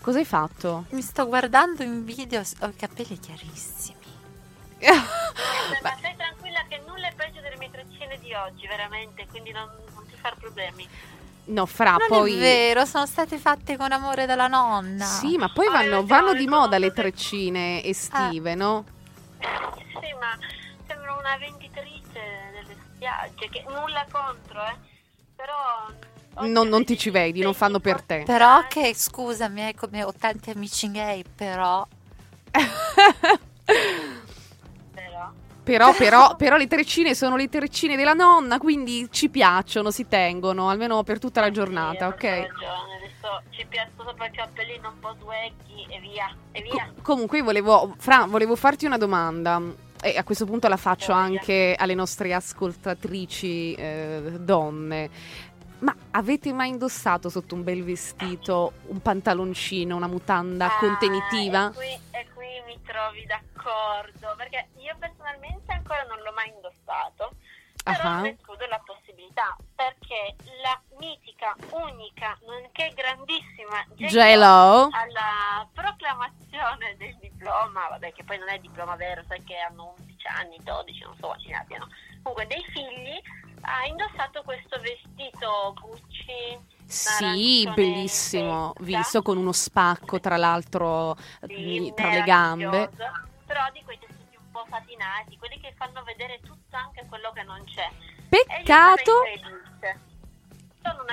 Cosa 0.00 0.18
hai 0.18 0.24
fatto? 0.24 0.86
Mi 0.90 1.00
sto 1.00 1.28
guardando 1.28 1.84
in 1.84 2.04
video, 2.04 2.40
ho 2.40 2.66
i 2.66 2.74
capelli 2.74 3.16
chiarissimi. 3.16 4.00
Ma 5.82 5.94
stai 5.98 6.16
tranquilla 6.16 6.64
che 6.68 6.82
nulla 6.84 7.06
è 7.06 7.14
peggio 7.14 7.40
delle 7.40 7.56
mie 7.58 7.70
treccine 7.70 8.18
di 8.18 8.34
oggi, 8.34 8.66
veramente, 8.66 9.26
quindi 9.30 9.52
non, 9.52 9.70
non 9.94 10.04
ti 10.06 10.16
far 10.16 10.34
problemi. 10.34 10.88
No, 11.44 11.66
fra 11.66 11.92
non 11.92 12.08
poi... 12.08 12.34
è 12.34 12.38
vero, 12.38 12.84
sono 12.86 13.06
state 13.06 13.38
fatte 13.38 13.76
con 13.76 13.92
amore 13.92 14.26
dalla 14.26 14.48
nonna. 14.48 15.04
Sì, 15.04 15.36
ma 15.36 15.48
poi 15.48 15.66
Hai 15.66 15.72
vanno, 15.72 16.00
ragione, 16.00 16.06
vanno 16.06 16.34
di 16.34 16.46
moda 16.48 16.78
le 16.78 16.92
treccine 16.92 17.84
estive, 17.84 18.56
no? 18.56 18.84
Sì, 19.38 20.12
ma 20.18 20.36
sembra 21.12 21.18
una 21.18 21.36
venditrice 21.38 22.20
delle 22.52 22.76
spiagge, 22.94 23.48
che 23.48 23.64
nulla 23.68 24.06
contro, 24.10 24.64
eh. 24.64 24.76
Però... 25.36 26.46
Non, 26.48 26.68
non 26.68 26.84
ti 26.84 26.96
ci 26.96 27.10
vedi, 27.10 27.42
non 27.42 27.52
fanno 27.52 27.78
per 27.78 28.00
te. 28.02 28.22
Però 28.24 28.66
che, 28.66 28.94
scusami, 28.94 29.68
eh, 29.68 29.74
come 29.74 30.02
ho 30.02 30.12
tanti 30.12 30.50
amici 30.50 30.90
gay, 30.90 31.22
però... 31.22 31.86
Però... 34.94 35.30
Però, 35.62 35.92
però, 35.94 36.34
però 36.36 36.56
le 36.56 36.66
treccine 36.66 37.14
sono 37.14 37.36
le 37.36 37.48
treccine 37.48 37.96
della 37.96 38.14
nonna, 38.14 38.58
quindi 38.58 39.08
ci 39.10 39.28
piacciono, 39.28 39.90
si 39.90 40.08
tengono, 40.08 40.68
almeno 40.68 41.02
per 41.04 41.18
tutta 41.18 41.40
la 41.40 41.50
giornata, 41.50 42.16
Sì, 42.18 42.26
hai 42.26 42.40
ok? 42.40 42.48
ragione, 42.48 42.96
adesso 42.96 43.42
ci 43.50 43.66
piazzo 43.66 44.02
sopra 44.04 44.26
il 44.26 44.32
cappellino 44.32 44.88
un 44.88 44.98
po' 44.98 45.14
swaggy 45.20 45.86
e 45.88 46.00
via, 46.00 46.34
e 46.50 46.62
Co- 46.66 46.76
via. 46.76 46.92
comunque 47.02 47.38
io 47.38 47.44
volevo, 47.44 47.94
Fra, 47.98 48.24
volevo 48.26 48.56
farti 48.56 48.86
una 48.86 48.98
domanda 48.98 49.62
e 50.02 50.18
a 50.18 50.24
questo 50.24 50.44
punto 50.44 50.66
la 50.68 50.76
faccio 50.76 51.12
anche 51.12 51.76
alle 51.78 51.94
nostre 51.94 52.34
ascoltatrici 52.34 53.74
eh, 53.74 54.36
donne. 54.40 55.10
Ma 55.78 55.94
avete 56.12 56.52
mai 56.52 56.70
indossato 56.70 57.28
sotto 57.28 57.54
un 57.54 57.62
bel 57.64 57.82
vestito 57.84 58.72
un 58.86 59.00
pantaloncino, 59.00 59.96
una 59.96 60.06
mutanda 60.08 60.66
Ah, 60.66 60.78
contenitiva? 60.78 61.70
E 61.70 61.74
qui, 61.74 62.00
e 62.10 62.26
qui 62.34 62.46
mi 62.66 62.80
trovi 62.84 63.24
d'accordo, 63.26 64.34
perché 64.36 64.68
io 64.78 64.94
personalmente 64.98 65.72
ancora 65.72 66.02
non 66.04 66.18
l'ho 66.22 66.32
mai 66.34 66.52
indossato, 66.54 67.34
però 67.82 68.02
non 68.10 68.26
escludo 68.26 68.66
la 68.66 68.80
possibilità, 68.84 69.56
perché 69.74 70.36
la 70.62 70.80
mitica, 70.98 71.56
unica, 71.70 72.38
nonché 72.46 72.92
grandissima 72.94 73.84
J-Lo? 73.96 74.88
alla 74.92 75.66
proclamazione 75.72 76.94
del 76.96 77.16
diploma, 77.42 77.88
vabbè 77.88 78.12
che 78.12 78.22
poi 78.22 78.38
non 78.38 78.48
è 78.48 78.58
diploma 78.58 78.94
vero, 78.94 79.22
sai 79.26 79.42
che 79.42 79.56
hanno 79.58 79.94
11 79.98 80.26
anni, 80.28 80.60
12, 80.62 81.02
non 81.02 81.16
so 81.16 81.26
quanti 81.26 81.48
ne 81.48 81.56
abbiano, 81.56 81.88
comunque 82.22 82.46
dei 82.46 82.64
figli, 82.70 83.20
ha 83.62 83.84
indossato 83.86 84.42
questo 84.42 84.78
vestito 84.80 85.74
Gucci. 85.80 86.70
Sì, 86.84 87.68
bellissimo, 87.74 88.72
visto 88.80 89.22
con 89.22 89.36
uno 89.38 89.52
spacco 89.52 90.20
tra 90.20 90.36
l'altro 90.36 91.16
Sì, 91.46 91.92
tra 91.96 92.10
le 92.10 92.22
gambe. 92.22 92.90
Però 93.46 93.70
di 93.72 93.82
quei 93.82 93.98
tessuti 93.98 94.36
un 94.36 94.50
po' 94.50 94.64
satinati, 94.70 95.36
quelli 95.38 95.58
che 95.60 95.74
fanno 95.76 96.02
vedere 96.04 96.40
tutto 96.42 96.76
anche 96.76 97.04
quello 97.08 97.32
che 97.32 97.42
non 97.42 97.62
c'è. 97.64 97.88
Peccato, 98.28 99.22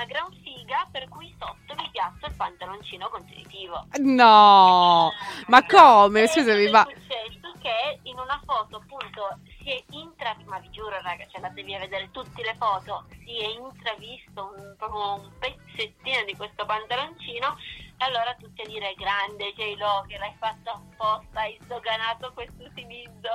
una 0.00 0.04
gran 0.06 0.32
figa, 0.42 0.88
per 0.90 1.08
cui 1.08 1.34
sotto 1.38 1.74
mi 1.74 1.88
piazzo 1.92 2.26
il 2.26 2.34
pantaloncino 2.34 3.08
contenitivo. 3.10 3.86
no, 3.98 5.10
ma 5.46 5.66
come? 5.66 6.22
E 6.22 6.28
Scusami, 6.28 6.70
ma 6.70 6.86
è 6.86 6.94
successo 6.94 7.52
che 7.60 8.00
in 8.04 8.18
una 8.18 8.40
foto 8.46 8.76
appunto 8.76 9.38
si 9.58 9.70
è 9.70 9.84
intravisto, 9.90 10.50
ma 10.50 10.58
vi 10.58 10.70
giuro 10.70 10.98
ragazzi, 11.02 11.36
andatevi 11.36 11.74
a 11.74 11.78
vedere 11.80 12.10
tutte 12.10 12.42
le 12.42 12.54
foto, 12.58 13.04
si 13.24 13.38
è 13.38 13.48
intravisto 13.48 14.54
un, 14.56 14.74
proprio 14.78 15.14
un 15.16 15.30
pezzettino 15.38 16.24
di 16.24 16.34
questo 16.34 16.64
pantaloncino 16.64 17.56
e 17.98 18.04
allora 18.04 18.34
tutti 18.38 18.62
a 18.62 18.66
dire 18.66 18.94
grande 18.94 19.52
J-Lo 19.52 20.06
che 20.08 20.16
l'hai 20.16 20.34
fatto 20.38 20.70
apposta, 20.70 21.40
hai 21.40 21.58
sdoganato 21.62 22.32
questo 22.32 22.64
utilizzo. 22.64 23.28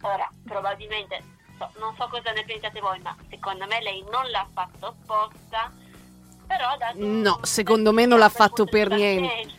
Ora, 0.00 0.30
probabilmente, 0.44 1.36
non 1.78 1.94
so 1.96 2.06
cosa 2.08 2.32
ne 2.32 2.44
pensate 2.44 2.80
voi, 2.80 3.00
ma 3.00 3.14
secondo 3.28 3.66
me 3.66 3.82
lei 3.82 4.02
non 4.10 4.30
l'ha 4.30 4.46
fatto 4.54 4.86
apposta, 4.86 5.70
però 6.48 6.68
No, 6.96 7.38
secondo 7.42 7.92
me 7.92 8.04
non 8.06 8.18
l'ha 8.18 8.28
fatto 8.28 8.64
per 8.64 8.88
niente. 8.90 9.52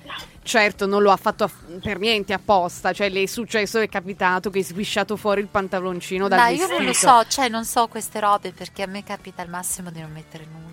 certo 0.43 0.85
non 0.87 1.01
lo 1.03 1.11
ha 1.11 1.15
fatto 1.17 1.43
aff- 1.45 1.79
per 1.81 1.99
niente 1.99 2.33
apposta, 2.33 2.91
cioè 2.91 3.07
le 3.09 3.21
è 3.23 3.25
successo, 3.27 3.79
è 3.79 3.87
capitato 3.87 4.49
che 4.49 4.59
è 4.59 4.63
svisciato 4.63 5.15
fuori 5.15 5.39
il 5.41 5.47
pantaloncino 5.47 6.27
dal 6.27 6.39
Ma 6.39 6.47
io 6.49 6.57
vestito. 6.67 6.77
non 6.77 6.85
lo 6.87 6.93
so, 6.93 7.25
cioè 7.27 7.47
non 7.47 7.63
so 7.65 7.87
queste 7.87 8.19
robe 8.19 8.51
perché 8.51 8.81
a 8.81 8.87
me 8.87 9.03
capita 9.03 9.41
al 9.41 9.49
massimo 9.49 9.91
di 9.91 10.01
non 10.01 10.11
mettere 10.11 10.45
nulla. 10.51 10.67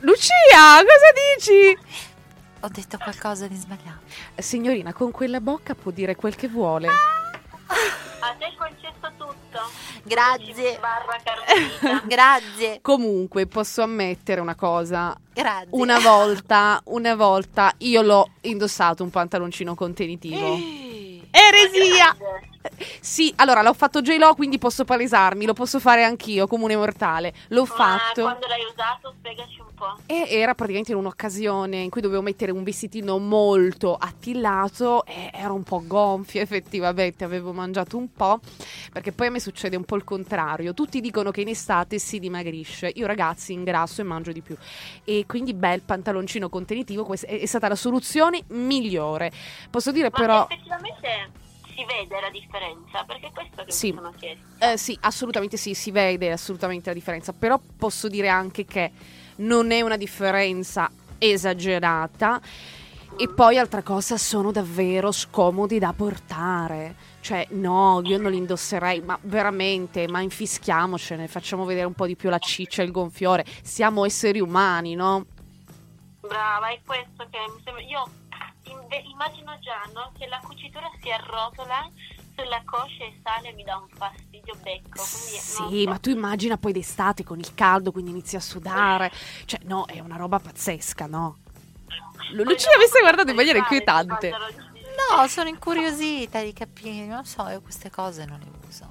Lucia, 0.00 0.76
cosa 0.78 1.36
dici? 1.36 1.78
Ho 2.64 2.68
detto 2.68 2.96
qualcosa 2.98 3.48
di 3.48 3.56
sbagliato. 3.56 4.00
Signorina, 4.36 4.92
con 4.92 5.10
quella 5.10 5.40
bocca 5.40 5.74
può 5.74 5.90
dire 5.90 6.14
quel 6.14 6.36
che 6.36 6.46
vuole. 6.48 6.86
A 6.88 8.34
te 8.38 8.46
è 8.46 8.54
concesso 8.56 9.10
tutto. 9.16 9.60
Grazie. 10.04 10.78
Grazie, 12.06 12.78
Comunque 12.80 13.46
posso 13.46 13.82
ammettere 13.82 14.40
una 14.40 14.54
cosa. 14.54 15.16
Grazie. 15.32 15.68
Una 15.70 15.98
volta, 15.98 16.80
una 16.84 17.14
volta 17.14 17.74
io 17.78 18.02
l'ho 18.02 18.30
indossato 18.42 19.02
un 19.02 19.10
pantaloncino 19.10 19.74
contenitivo. 19.74 20.56
Eresia! 21.30 22.14
Grande. 22.16 22.51
Sì, 23.00 23.32
allora 23.36 23.62
l'ho 23.62 23.72
fatto 23.72 24.00
J-Lo, 24.00 24.34
quindi 24.34 24.58
posso 24.58 24.84
palesarmi, 24.84 25.44
lo 25.44 25.52
posso 25.52 25.80
fare 25.80 26.04
anch'io, 26.04 26.46
comune 26.46 26.76
mortale. 26.76 27.32
L'ho 27.48 27.62
Ma 27.62 27.66
fatto. 27.66 28.22
quando 28.22 28.46
l'hai 28.46 28.64
usato, 28.64 29.14
spiegaci 29.18 29.60
un 29.60 29.74
po'. 29.74 29.96
E 30.06 30.26
era 30.28 30.54
praticamente 30.54 30.92
in 30.92 30.98
un'occasione 30.98 31.78
in 31.78 31.90
cui 31.90 32.00
dovevo 32.00 32.22
mettere 32.22 32.52
un 32.52 32.62
vestitino 32.62 33.18
molto 33.18 33.96
attillato 33.96 35.04
e 35.04 35.30
ero 35.32 35.54
un 35.54 35.62
po' 35.62 35.82
gonfia, 35.84 36.42
effettivamente 36.42 37.24
avevo 37.24 37.52
mangiato 37.52 37.96
un 37.96 38.12
po', 38.12 38.40
perché 38.92 39.12
poi 39.12 39.26
a 39.28 39.30
me 39.30 39.40
succede 39.40 39.76
un 39.76 39.84
po' 39.84 39.96
il 39.96 40.04
contrario. 40.04 40.74
Tutti 40.74 41.00
dicono 41.00 41.30
che 41.30 41.40
in 41.40 41.48
estate 41.48 41.98
si 41.98 42.18
dimagrisce, 42.18 42.92
io 42.94 43.06
ragazzi 43.06 43.52
ingrasso 43.52 44.00
e 44.00 44.04
mangio 44.04 44.32
di 44.32 44.40
più. 44.40 44.56
E 45.04 45.24
quindi 45.26 45.54
bel 45.54 45.82
pantaloncino 45.82 46.48
contenitivo, 46.48 47.04
questa 47.04 47.26
è, 47.26 47.40
è 47.40 47.46
stata 47.46 47.68
la 47.68 47.76
soluzione 47.76 48.42
migliore. 48.48 49.32
Posso 49.70 49.90
dire 49.90 50.10
Ma 50.10 50.18
però... 50.18 50.46
effettivamente 50.48 51.40
si 51.74 51.84
vede 51.84 52.20
la 52.20 52.30
differenza, 52.30 53.04
perché 53.04 53.30
questo 53.32 53.64
che 53.64 53.72
Sì. 53.72 53.90
mi 53.90 53.96
sono 53.96 54.12
chiesta. 54.16 54.72
Eh, 54.72 54.76
sì, 54.76 54.96
assolutamente 55.00 55.56
sì, 55.56 55.74
si 55.74 55.90
vede 55.90 56.30
assolutamente 56.32 56.88
la 56.88 56.94
differenza, 56.94 57.32
però 57.32 57.60
posso 57.76 58.08
dire 58.08 58.28
anche 58.28 58.64
che 58.64 58.90
non 59.36 59.70
è 59.70 59.80
una 59.80 59.96
differenza 59.96 60.90
esagerata 61.18 62.40
e 63.16 63.28
poi 63.28 63.58
altra 63.58 63.82
cosa 63.82 64.16
sono 64.16 64.50
davvero 64.52 65.12
scomodi 65.12 65.78
da 65.78 65.92
portare. 65.92 67.10
Cioè, 67.20 67.46
no, 67.50 68.00
io 68.04 68.18
non 68.18 68.30
li 68.32 68.38
indosserei, 68.38 69.00
ma 69.00 69.16
veramente, 69.22 70.08
ma 70.08 70.20
infischiamocene, 70.20 71.28
facciamo 71.28 71.64
vedere 71.64 71.86
un 71.86 71.92
po' 71.94 72.06
di 72.06 72.16
più 72.16 72.30
la 72.30 72.38
ciccia 72.38 72.82
e 72.82 72.86
il 72.86 72.90
gonfiore. 72.90 73.44
Siamo 73.62 74.04
esseri 74.04 74.40
umani, 74.40 74.94
no? 74.94 75.26
Brava, 76.20 76.68
è 76.70 76.80
questo 76.84 77.26
che 77.30 77.38
mi 77.54 77.60
sembra. 77.62 77.82
Io 77.82 78.04
immagino 79.04 79.58
già 79.60 79.82
no, 79.92 80.12
che 80.18 80.26
la 80.26 80.40
cucitura 80.44 80.90
si 81.00 81.10
arrotola 81.10 81.90
sulla 82.36 82.62
coscia 82.64 83.04
e 83.04 83.20
sale 83.22 83.48
e 83.50 83.52
mi 83.52 83.62
dà 83.62 83.76
un 83.76 83.88
fastidio 83.88 84.54
becco. 84.62 85.02
Sì, 85.02 85.38
so. 85.38 85.68
ma 85.86 85.98
tu 85.98 86.10
immagina 86.10 86.56
poi 86.56 86.72
d'estate 86.72 87.24
con 87.24 87.38
il 87.38 87.54
caldo, 87.54 87.92
quindi 87.92 88.10
inizi 88.10 88.36
a 88.36 88.40
sudare. 88.40 89.12
Cioè, 89.44 89.60
no, 89.64 89.86
è 89.86 90.00
una 90.00 90.16
roba 90.16 90.38
pazzesca, 90.38 91.06
no? 91.06 91.38
Poi 92.34 92.44
Lucia 92.44 92.70
mi 92.78 92.86
stai 92.86 93.02
guardando 93.02 93.30
in 93.30 93.36
maniera 93.36 93.58
inquietante. 93.58 94.30
No, 94.30 95.26
sono 95.26 95.48
incuriosita 95.48 96.42
di 96.42 96.52
capire, 96.52 97.06
non 97.06 97.24
so, 97.24 97.48
io 97.48 97.60
queste 97.60 97.90
cose 97.90 98.24
non 98.24 98.38
le 98.38 98.50
uso. 98.66 98.88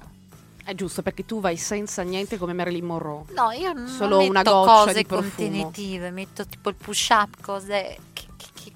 È 0.64 0.74
giusto 0.74 1.02
perché 1.02 1.24
tu 1.24 1.40
vai 1.40 1.56
senza 1.56 2.02
niente 2.02 2.38
come 2.38 2.52
Marilyn 2.52 2.84
Monroe. 2.84 3.24
No, 3.34 3.50
io 3.50 3.72
non 3.72 3.88
Solo 3.88 4.18
metto 4.18 4.30
una 4.30 4.42
goccia 4.42 4.72
cose 4.84 4.94
di 4.94 5.06
profumo. 5.06 5.28
contenitive, 5.28 6.10
metto 6.10 6.46
tipo 6.46 6.68
il 6.68 6.76
push 6.76 7.08
up, 7.10 7.40
cose 7.40 7.98
che, 8.12 8.26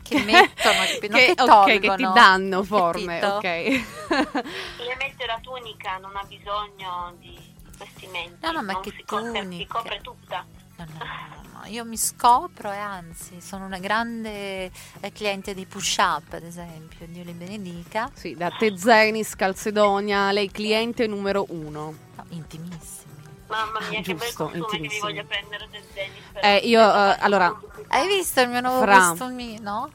che- 0.09 0.15
che- 0.15 0.25
che 0.25 0.25
mettono, 0.25 0.79
capito? 0.81 1.07
Non 1.09 1.19
che, 1.19 1.35
che, 1.35 1.43
ok, 1.43 1.67
che 1.81 1.95
ti 1.97 2.03
danno 2.15 2.63
forme, 2.63 3.19
Capito? 3.19 3.37
ok. 3.37 4.45
Ovviamente 4.81 5.27
la 5.27 5.39
tunica 5.41 5.99
non 5.99 6.17
ha 6.17 6.23
bisogno 6.25 7.15
di 7.19 7.39
vestimenti. 7.79 8.37
No, 8.41 8.53
no, 8.53 8.63
ma 8.63 8.73
non 8.73 8.83
che 8.83 8.93
si 8.97 9.05
copre, 9.05 9.33
si 9.33 9.43
tunica? 9.43 9.79
copre 9.79 10.01
tutta. 10.03 10.45
No, 10.79 10.85
no, 10.85 10.99
no, 10.99 11.59
no, 11.61 11.67
io 11.69 11.85
mi 11.87 11.97
scopro 11.97 12.71
e 12.71 12.77
anzi 12.77 13.41
sono 13.41 13.65
una 13.65 13.79
grande 13.79 14.71
eh, 15.01 15.13
cliente 15.13 15.55
dei 15.55 15.65
push 15.65 15.97
up, 15.99 16.33
ad 16.35 16.43
esempio, 16.43 17.07
Dio 17.09 17.25
li 17.25 17.33
benedica, 17.33 18.11
sì, 18.13 18.35
da 18.35 18.51
Tezenis, 18.51 19.35
Calcedonia, 19.37 20.33
lei 20.33 20.51
cliente 20.51 21.07
numero 21.07 21.47
uno. 21.49 21.95
No, 22.17 22.25
intimissimi. 22.29 23.16
Mamma 23.49 23.81
mia, 23.89 23.99
Ah, 24.01 24.03
che 24.03 24.15
bel 24.15 24.27
giusto, 24.27 24.45
costume 24.45 24.67
che 24.89 24.95
mi 24.95 24.99
voglio 25.01 25.25
prendere 25.25 25.69
del 25.71 25.83
Dennis. 25.95 26.23
Eh, 26.43 26.57
io, 26.69 26.81
eh, 26.81 27.17
allora- 27.21 27.55
Hai 27.89 28.09
visto 28.09 28.41
il 28.41 28.49
mio 28.49 28.61
nuovo 28.61 28.81
Fra. 28.81 29.09
costumino? 29.11 29.91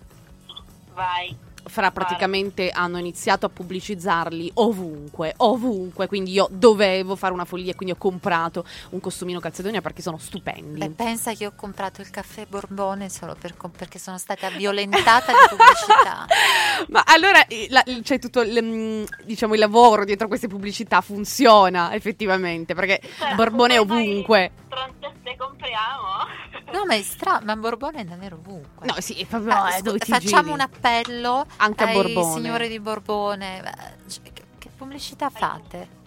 Vai. 0.94 1.36
Fra 1.64 1.92
praticamente 1.92 2.70
hanno 2.72 2.98
iniziato 2.98 3.46
a 3.46 3.50
pubblicizzarli 3.50 4.52
ovunque, 4.56 5.34
ovunque, 5.38 6.08
quindi 6.08 6.32
io 6.32 6.48
dovevo 6.50 7.16
fare 7.16 7.34
una 7.34 7.46
follia, 7.46 7.76
quindi 7.76 7.94
ho 7.94 7.98
comprato 8.00 8.66
un 8.90 9.00
costumino 9.00 9.40
Calcedonia 9.40 9.80
perché 9.80 10.02
sono 10.02 10.18
stupendi. 10.18 10.80
Beh, 10.80 10.90
pensa 10.90 11.34
che 11.34 11.46
ho 11.46 11.54
comprato 11.56 12.02
il 12.02 12.10
caffè 12.10 12.46
Borbone 12.48 13.10
solo 13.10 13.36
per 13.40 13.56
com- 13.58 13.70
perché 13.70 14.00
sono 14.00 14.18
stata 14.18 14.50
violentata 14.50 15.32
di 15.32 15.38
pubblicità. 15.50 16.26
Ma 16.90 17.04
allora 17.06 17.46
la- 17.70 17.84
c'è 18.02 18.18
tutto 18.18 18.42
il, 18.42 18.60
mm, 18.64 19.04
diciamo, 19.24 19.54
il 19.54 19.60
lavoro 19.60 20.04
dietro 20.04 20.28
queste 20.28 20.48
pubblicità 20.48 21.02
funziona 21.02 21.94
effettivamente 21.94 22.74
perché 22.74 23.00
Cioè, 23.20 23.36
Borbone 23.36 23.76
è 23.76 23.80
ovunque. 23.80 24.52
Stronzette 24.66 25.36
compriamo? 25.38 26.50
No, 26.74 26.86
ma 26.86 26.96
è 26.96 27.02
strano, 27.02 27.42
ma 27.46 27.56
Borbone 27.58 28.00
è 28.02 28.04
davvero 28.06 28.38
ovunque. 28.38 28.88
No, 28.88 28.96
sì, 29.00 29.20
è 29.20 29.26
proprio 29.26 29.54
Ah, 29.54 29.72
scu- 29.72 30.04
facciamo 30.06 30.42
giri. 30.44 30.54
un 30.54 30.60
appello 30.62 31.46
Anche 31.58 31.84
a 31.84 31.88
ai 31.88 31.94
Borbone. 31.94 32.34
signori 32.34 32.68
di 32.70 32.80
Borbone. 32.80 33.62
Cioè, 34.08 34.22
che, 34.34 34.44
che 34.58 34.70
pubblicità 34.76 35.30
fate? 35.30 36.00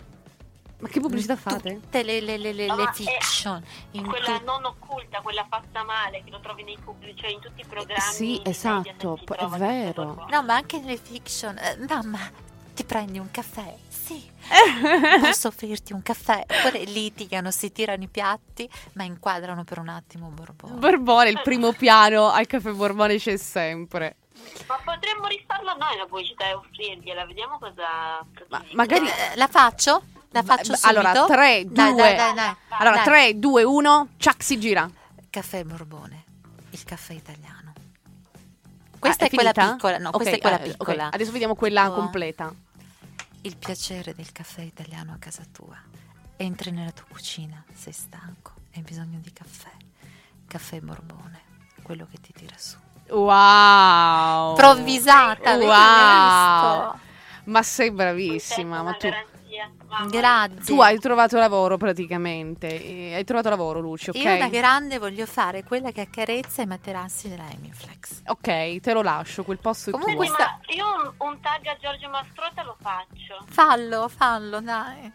Ma 0.79 0.89
che 0.89 1.01
pubblicità 1.01 1.37
fate? 1.37 1.81
Tutte 1.81 2.03
le, 2.03 2.21
le- 2.21 2.37
le- 2.37 2.53
le- 2.53 2.67
No, 2.67 2.77
le 2.77 2.83
ma 2.85 2.91
è- 2.91 2.93
fiction. 2.95 3.63
in 3.93 4.07
quella 4.07 4.39
tu- 4.39 4.45
non 4.45 4.65
occulta, 4.65 5.21
quella 5.23 5.47
fatta 5.49 5.83
male 5.85 6.23
che 6.25 6.31
lo 6.31 6.41
trovi 6.41 6.63
nei 6.65 6.77
pubblici, 6.83 7.17
cioè 7.21 7.31
in 7.31 7.41
tutti 7.41 7.61
i 7.63 7.65
programmi. 7.65 8.03
Sì, 8.13 8.33
media, 8.37 8.51
esatto, 8.51 9.19
è 9.37 9.47
vero. 9.47 10.27
No, 10.29 10.43
ma 10.43 10.55
anche 10.57 10.79
nelle 10.81 10.99
fiction. 10.99 11.57
Eh, 11.57 11.79
mamma, 11.89 12.19
ti 12.75 12.85
prendi 12.85 13.19
un 13.19 13.31
caffè? 13.31 13.75
Sì. 13.89 14.31
Posso 15.23 15.49
offrirti 15.49 15.95
un 15.95 16.03
caffè? 16.03 16.45
Oppure 16.47 16.85
litigano, 16.85 17.51
si 17.51 17.73
tirano 17.73 18.03
i 18.03 18.09
piatti, 18.09 18.69
ma 18.95 19.05
inquadrano 19.05 19.65
per 19.65 19.79
un 19.79 19.89
attimo 19.89 20.29
Borbone. 20.29 20.75
Borbone, 20.75 21.31
il 21.31 21.41
primo 21.43 21.73
piano 21.73 22.29
al 22.29 22.47
caffè 22.47 22.71
Borbone 22.73 23.17
c'è 23.17 23.39
sempre. 23.39 24.17
Ma 24.67 24.79
potremmo 24.85 25.27
rifarla 25.27 25.75
noi 25.75 25.97
la 25.97 26.07
pubblicità 26.07 26.47
e 26.49 26.55
offrirgliela, 26.55 27.25
vediamo 27.27 27.59
cosa. 27.59 28.25
Ma 28.49 28.65
magari- 28.73 29.07
Eh, 29.07 29.37
la 29.37 29.47
faccio? 29.49 30.03
La 30.31 30.43
faccio 30.43 30.73
Beh, 30.73 30.79
subito? 30.79 30.89
Allora, 31.01 31.27
3, 31.27 31.65
2, 31.67 31.75
Dai, 31.75 31.95
dai, 31.95 32.17
dai, 32.17 32.35
dai. 32.35 32.55
allora, 32.71 32.97
Dai. 32.97 33.05
3, 33.05 33.39
2, 33.39 33.63
1, 33.63 34.09
ciak 34.17 34.43
si 34.43 34.59
gira. 34.59 34.91
Caffè 35.31 35.63
Borbone, 35.65 36.25
il 36.71 36.83
caffè 36.85 37.13
italiano. 37.13 37.73
Questa 38.99 39.25
Ah, 39.25 39.27
è, 39.29 39.31
quella 39.31 39.53
finita? 39.53 39.73
piccola, 39.75 39.99
no, 39.99 40.09
Ok, 40.09 40.15
questa 40.17 40.35
è 40.37 40.39
quella 40.41 40.61
eh, 40.61 40.71
piccola. 40.71 41.11
Adesso 41.13 41.31
vediamo 41.31 41.55
quella 41.55 41.83
Tipo, 41.85 41.95
completa. 41.95 42.53
Il 43.43 43.57
piacere 43.57 44.15
del 44.15 44.33
caffè 44.33 44.63
italiano 44.63 45.13
a 45.13 45.17
casa 45.19 45.43
tua. 45.53 45.77
Entri 46.37 46.71
nella 46.73 46.91
tua 46.91 47.05
cucina, 47.09 47.63
sei 47.73 47.93
stanco, 47.93 48.55
hai 48.75 48.81
bisogno 48.83 49.19
di 49.21 49.33
caffè. 49.33 49.71
Caffè 50.49 50.81
Borbone, 50.81 51.43
quello 51.83 52.07
che 52.11 52.19
ti 52.21 52.33
tira 52.33 52.57
su. 52.57 52.77
Wow. 53.11 54.55
Provvisata, 54.55 55.53
vedi, 55.57 55.67
Wow. 55.67 56.99
Ma 57.45 57.63
sei 57.63 57.91
bravissima, 57.91 58.79
è 58.79 58.83
ma 58.83 58.93
tu. 58.95 59.09
Grazie. 60.09 60.65
tu 60.65 60.81
hai 60.81 60.99
trovato 60.99 61.39
lavoro 61.39 61.77
praticamente. 61.77 62.67
Eh, 62.83 63.15
Hai 63.15 63.23
trovato 63.25 63.49
lavoro, 63.51 63.79
Luci, 63.79 64.11
ok? 64.11 64.17
Io 64.17 64.39
da 64.39 64.49
grande 64.49 64.99
voglio 64.99 65.25
fare 65.27 65.63
quella 65.63 65.93
che 65.93 66.01
accarezza 66.01 66.63
i 66.63 66.67
materassi 66.67 67.29
della 67.29 67.49
Emiflex. 67.51 68.23
Ok, 68.27 68.81
te 68.81 68.93
lo 68.93 69.03
lascio, 69.03 69.45
quel 69.45 69.59
posto 69.59 69.91
è 69.91 69.93
Comunque 69.93 70.27
tuo. 70.27 70.35
Sì, 70.35 70.43
sta- 70.43 70.59
io 70.75 70.85
un, 70.97 71.13
un 71.29 71.41
tag 71.41 71.65
a 71.67 71.77
Giorgio 71.81 72.09
Mastrota 72.09 72.63
lo 72.65 72.77
faccio. 72.81 73.45
Fallo, 73.47 74.09
fallo, 74.09 74.61
dai. 74.61 75.13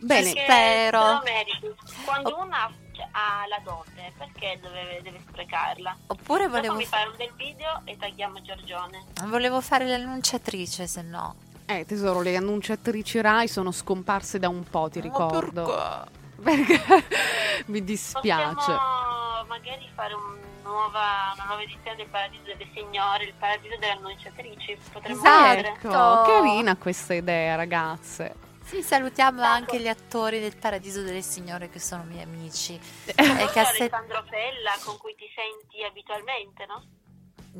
Bene, 0.00 0.22
Perché 0.32 0.42
spero. 0.44 1.20
te. 1.24 1.74
Quando 2.04 2.36
Oh. 2.36 2.44
una 2.44 2.70
cioè, 2.98 3.06
ha 3.12 3.44
la 3.48 3.60
dote, 3.62 4.12
perché 4.18 4.58
deve, 4.60 5.00
deve 5.02 5.20
sprecarla? 5.28 5.96
Oppure 6.08 6.44
Dopo 6.46 6.56
volevo, 6.56 6.74
mi 6.74 6.84
fa- 6.84 6.96
fai 6.98 7.06
un 7.06 7.14
bel 7.16 7.32
video 7.36 7.80
e 7.84 7.96
tagliamo 7.96 8.42
Giorgione. 8.42 9.04
volevo 9.26 9.60
fare 9.60 9.86
l'annunciatrice, 9.86 10.86
se 10.88 11.02
no. 11.02 11.34
eh 11.66 11.84
tesoro, 11.86 12.20
le 12.20 12.36
annunciatrici 12.36 13.20
Rai 13.20 13.46
sono 13.46 13.70
scomparse 13.70 14.38
da 14.38 14.48
un 14.48 14.64
po', 14.64 14.88
ti 14.90 15.00
ricordo. 15.00 15.64
Ma 15.66 16.06
Perché 16.42 16.80
mi 17.66 17.84
dispiace. 17.84 18.54
Possiamo 18.54 19.44
magari 19.46 19.88
fare 19.94 20.14
un 20.14 20.36
nuova, 20.62 21.32
una 21.34 21.44
nuova 21.46 21.62
edizione 21.62 21.96
del 21.96 22.06
Paradiso 22.08 22.42
delle 22.44 22.68
Signore, 22.74 23.24
il 23.24 23.32
Paradiso 23.38 23.76
delle 23.78 23.92
Annunciatrici. 23.92 24.76
Potremmo 24.92 25.18
Esatto. 25.18 25.48
vedere. 25.48 25.68
Ecco, 25.68 25.88
carina 25.88 26.76
questa 26.76 27.14
idea, 27.14 27.54
ragazze. 27.54 28.34
Sì, 28.68 28.82
salutiamo 28.82 29.40
Ecco. 29.40 29.48
anche 29.50 29.80
gli 29.80 29.88
attori 29.88 30.40
del 30.40 30.54
Paradiso 30.56 31.02
delle 31.02 31.22
Signore 31.22 31.70
che 31.70 31.78
sono 31.80 32.02
miei 32.04 32.22
amici. 32.22 32.78
E 33.06 33.12
E 33.16 33.48
che 33.52 33.60
asse- 33.60 33.84
Alessandro 33.84 34.22
Fella 34.28 34.72
con 34.84 34.98
cui 34.98 35.14
ti 35.14 35.24
senti 35.34 35.82
abitualmente, 35.82 36.66
no? 36.66 36.84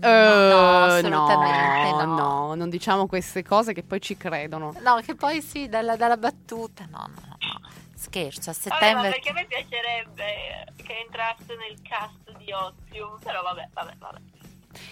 No, 0.01 0.07
no, 0.11 0.85
Eh, 0.85 0.87
assolutamente 0.99 1.93
no. 1.93 2.15
no, 2.15 2.55
non 2.55 2.69
diciamo 2.69 3.07
queste 3.07 3.43
cose 3.43 3.73
che 3.73 3.83
poi 3.83 4.01
ci 4.01 4.17
credono. 4.19 4.75
No, 4.81 5.01
che 5.05 5.15
poi 5.15 5.41
sì, 5.41 5.69
dalla, 5.69 5.97
dalla 5.97 6.17
battuta. 6.19 6.85
No, 6.91 7.07
no, 7.09 7.23
no, 7.27 7.37
no. 7.41 7.61
Scherzo, 7.97 8.51
a 8.51 8.53
Vabbè, 8.53 8.69
ma 8.69 8.79
settembre. 9.03 9.11
perché 9.11 9.31
a 9.31 9.33
me 9.33 9.47
piacerebbe 9.47 10.73
che 10.77 10.99
entrasse 11.01 11.57
nel 11.57 11.81
cast 11.83 12.37
di 12.37 12.53
Ozium, 12.53 13.19
però 13.21 13.43
vabbè, 13.43 13.69
vabbè, 13.73 13.95
vabbè. 13.99 14.19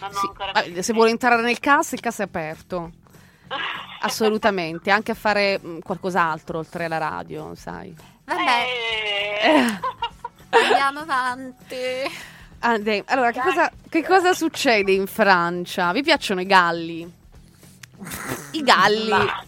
Non 0.01 0.11
ho 0.11 0.13
Sì, 0.19 0.27
ancora 0.27 0.51
eh, 0.51 0.53
capito. 0.55 0.83
se 0.83 0.93
vuole 0.95 1.11
entrare 1.11 1.43
nel 1.43 1.61
cast, 1.61 1.93
il 1.93 2.01
cast 2.01 2.21
è 2.21 2.25
aperto. 2.25 2.91
Assolutamente, 4.01 4.91
anche 4.91 5.13
a 5.13 5.15
fare 5.15 5.59
mh, 5.61 5.79
qualcos'altro 5.81 6.59
oltre 6.59 6.85
alla 6.85 6.99
radio, 6.99 7.55
sai. 7.55 7.95
Vabbè, 8.25 8.65
Eh. 9.43 9.79
andiamo 10.51 11.01
avanti. 11.01 11.77
Ah, 12.61 12.79
dai, 12.79 13.03
Allora, 13.07 13.31
che 13.31 13.41
cosa, 13.41 13.71
che 13.89 14.05
cosa 14.05 14.33
succede 14.33 14.93
in 14.93 15.07
Francia? 15.07 15.93
Vi 15.93 16.03
piacciono 16.03 16.41
i 16.41 16.47
galli? 16.47 17.13
I 18.53 18.63
galli. 18.63 19.09
Ma- 19.09 19.45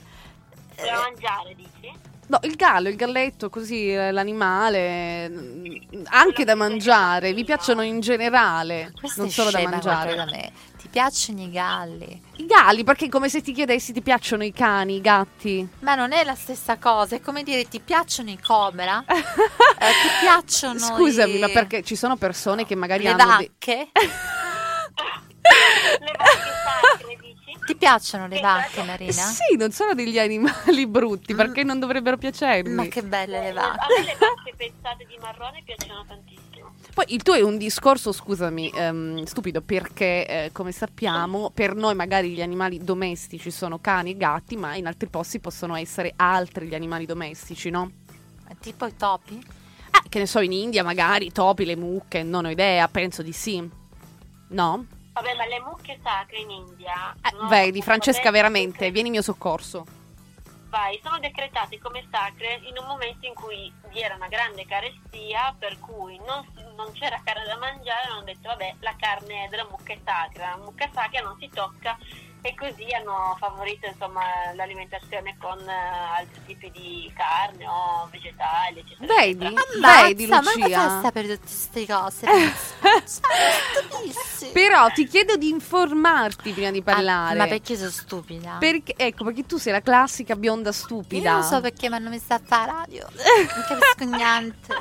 Da 0.76 1.01
mangiare, 1.03 1.55
dici? 1.57 1.92
No, 2.28 2.38
il 2.42 2.55
gallo, 2.57 2.88
il 2.90 2.96
galletto, 2.96 3.49
così 3.49 3.90
eh, 3.90 4.11
l'animale, 4.12 5.28
mm, 5.30 5.74
anche 6.11 6.44
da 6.44 6.55
mangiare, 6.55 7.32
vi 7.32 7.42
piacciono 7.44 7.80
in 7.82 8.01
generale, 8.01 8.92
Questa 9.01 9.22
non 9.22 9.30
solo 9.30 9.51
da 9.51 9.62
mangiare. 9.62 10.14
da 10.14 10.24
me. 10.26 10.53
Piacciono 10.99 11.42
i 11.42 11.51
galli? 11.53 12.22
I 12.38 12.46
galli, 12.46 12.82
perché 12.82 13.05
è 13.05 13.09
come 13.09 13.28
se 13.28 13.40
ti 13.40 13.53
chiedessi 13.53 13.92
ti 13.92 14.03
piacciono 14.03 14.42
i 14.42 14.51
cani, 14.53 14.96
i 14.96 15.01
gatti? 15.01 15.64
Ma 15.82 15.94
non 15.94 16.11
è 16.11 16.24
la 16.24 16.34
stessa 16.34 16.76
cosa, 16.76 17.14
è 17.14 17.20
come 17.20 17.44
dire 17.44 17.68
ti 17.68 17.78
piacciono 17.78 18.30
i 18.30 18.38
cobra? 18.44 19.05
Eh, 19.80 19.92
ti 19.92 20.09
piacciono 20.22 20.76
Scusami, 20.80 21.36
i- 21.36 21.38
ma 21.38 21.49
perché 21.51 21.84
ci 21.84 21.94
sono 21.94 22.16
persone 22.16 22.66
che 22.66 22.74
magari 22.74 23.05
le 23.05 23.11
hanno 23.11 23.36
dei- 23.36 23.46
vacche? 23.46 23.88
Le 26.01 26.12
vacche 26.16 26.51
sacre, 26.64 27.16
dici? 27.20 27.57
Ti 27.64 27.76
piacciono 27.76 28.26
le 28.26 28.40
vacche, 28.40 28.82
Marina? 28.82 29.12
Sì, 29.12 29.55
non 29.57 29.70
sono 29.70 29.94
degli 29.94 30.18
animali 30.18 30.84
brutti, 30.88 31.32
Mm. 31.32 31.36
perché 31.36 31.62
non 31.62 31.78
dovrebbero 31.78 32.16
piacermi. 32.16 32.74
Ma 32.74 32.86
che 32.86 33.03
belle 33.05 33.40
le 33.40 33.51
A 33.51 33.53
vacche. 33.53 33.94
me 34.01 34.05
le 34.05 34.16
vacche 34.18 34.53
pensate 34.57 35.05
di 35.07 35.16
marrone 35.20 35.62
piacciono 35.64 36.05
tantissimo. 36.09 36.47
Poi 36.99 37.14
il 37.14 37.22
tuo 37.22 37.34
è 37.34 37.42
un 37.42 37.59
discorso, 37.59 38.11
scusami, 38.11 38.72
ehm, 38.74 39.22
stupido, 39.22 39.61
perché 39.61 40.26
eh, 40.26 40.51
come 40.53 40.72
sappiamo, 40.72 41.49
per 41.51 41.76
noi 41.76 41.94
magari 41.94 42.30
gli 42.30 42.42
animali 42.42 42.82
domestici 42.82 43.53
sono 43.53 43.78
cani 43.78 44.11
e 44.11 44.16
gatti, 44.16 44.57
ma 44.57 44.74
in 44.74 44.84
altri 44.88 45.07
posti 45.07 45.38
possono 45.38 45.76
essere 45.76 46.12
altri 46.16 46.66
gli 46.66 46.74
animali 46.74 47.07
domestici, 47.07 47.70
no? 47.70 47.88
Tipo 48.59 48.86
i 48.86 48.96
topi? 48.96 49.40
Ah, 49.92 50.03
che 50.09 50.18
ne 50.18 50.26
so, 50.26 50.40
in 50.40 50.51
India 50.51 50.82
magari 50.82 51.26
i 51.26 51.30
topi, 51.30 51.64
le 51.64 51.76
mucche, 51.76 52.24
non 52.24 52.46
ho 52.46 52.51
idea, 52.51 52.88
penso 52.88 53.22
di 53.22 53.32
sì. 53.32 53.59
No? 54.49 54.86
Vabbè, 55.12 55.36
ma 55.36 55.46
le 55.46 55.61
mucche 55.61 56.01
sacre 56.03 56.38
in 56.38 56.51
India... 56.51 57.14
Eh, 57.22 57.36
no, 57.36 57.46
vedi, 57.46 57.80
Francesca, 57.80 58.32
veramente, 58.32 58.90
vieni 58.90 59.07
in 59.07 59.14
mio 59.14 59.22
soccorso. 59.22 59.86
Vai, 60.68 61.01
sono 61.03 61.18
decretate 61.18 61.78
come 61.78 62.05
sacre 62.11 62.61
in 62.64 62.76
un 62.76 62.86
momento 62.86 63.24
in 63.24 63.32
cui 63.32 63.72
vi 63.90 64.03
era 64.03 64.16
una 64.16 64.28
grande 64.28 64.66
carestia, 64.66 65.55
per 65.59 65.78
cui 65.78 66.20
non, 66.26 66.44
non 66.79 66.93
c'era 66.93 67.20
carne 67.24 67.45
da 67.45 67.57
mangiare, 67.59 68.09
hanno 68.09 68.22
detto 68.22 68.49
vabbè 68.49 68.76
la 68.81 68.95
carne 68.99 69.49
della 69.51 69.66
mucca 69.68 69.93
è 69.93 69.99
sacra, 70.05 70.51
la 70.57 70.62
mucca 70.62 70.89
sacra 70.95 71.20
non 71.20 71.37
si 71.39 71.51
tocca 71.53 71.99
e 72.41 72.55
così 72.55 72.87
hanno 72.95 73.37
favorito 73.41 73.87
insomma 73.89 74.22
l'alimentazione 74.55 75.37
con 75.41 75.59
eh, 75.59 75.72
altri 76.18 76.41
tipi 76.47 76.70
di 76.70 77.12
carne 77.16 77.66
o 77.66 78.09
vegetali, 78.12 78.79
eccetera. 78.79 79.12
Vedi? 79.12 79.45
eccetera. 79.45 80.03
Vedi, 80.05 80.26
ma 80.29 80.39
Lucia? 80.39 80.53
come 80.53 80.68
fai 80.70 80.85
a 80.85 81.01
sapere 81.03 81.26
tutte 81.26 81.41
queste 81.41 81.87
cose? 81.87 82.26
Stupissime. 83.05 84.53
Però 84.53 84.89
ti 84.91 85.07
chiedo 85.09 85.37
di 85.37 85.49
informarti 85.49 86.53
prima 86.53 86.70
di 86.70 86.79
Ah, 86.79 86.83
parlare. 86.95 87.37
ma 87.37 87.47
perché 87.49 87.76
sono 87.76 87.91
stupida? 87.91 88.57
Perché, 88.61 88.95
ecco, 88.97 89.24
perché 89.24 89.45
tu 89.45 89.57
sei 89.59 89.72
la 89.72 89.83
classica 89.83 90.37
bionda 90.37 90.70
stupida. 90.70 91.31
Io 91.31 91.35
non 91.35 91.43
so 91.43 91.61
perché 91.61 91.89
mi 91.89 91.97
hanno 91.97 92.09
messa 92.11 92.37
a 92.37 92.41
fare 92.43 92.70
radio. 92.70 93.09
Non 93.11 93.64
capisco 93.66 94.16
niente. 94.16 94.74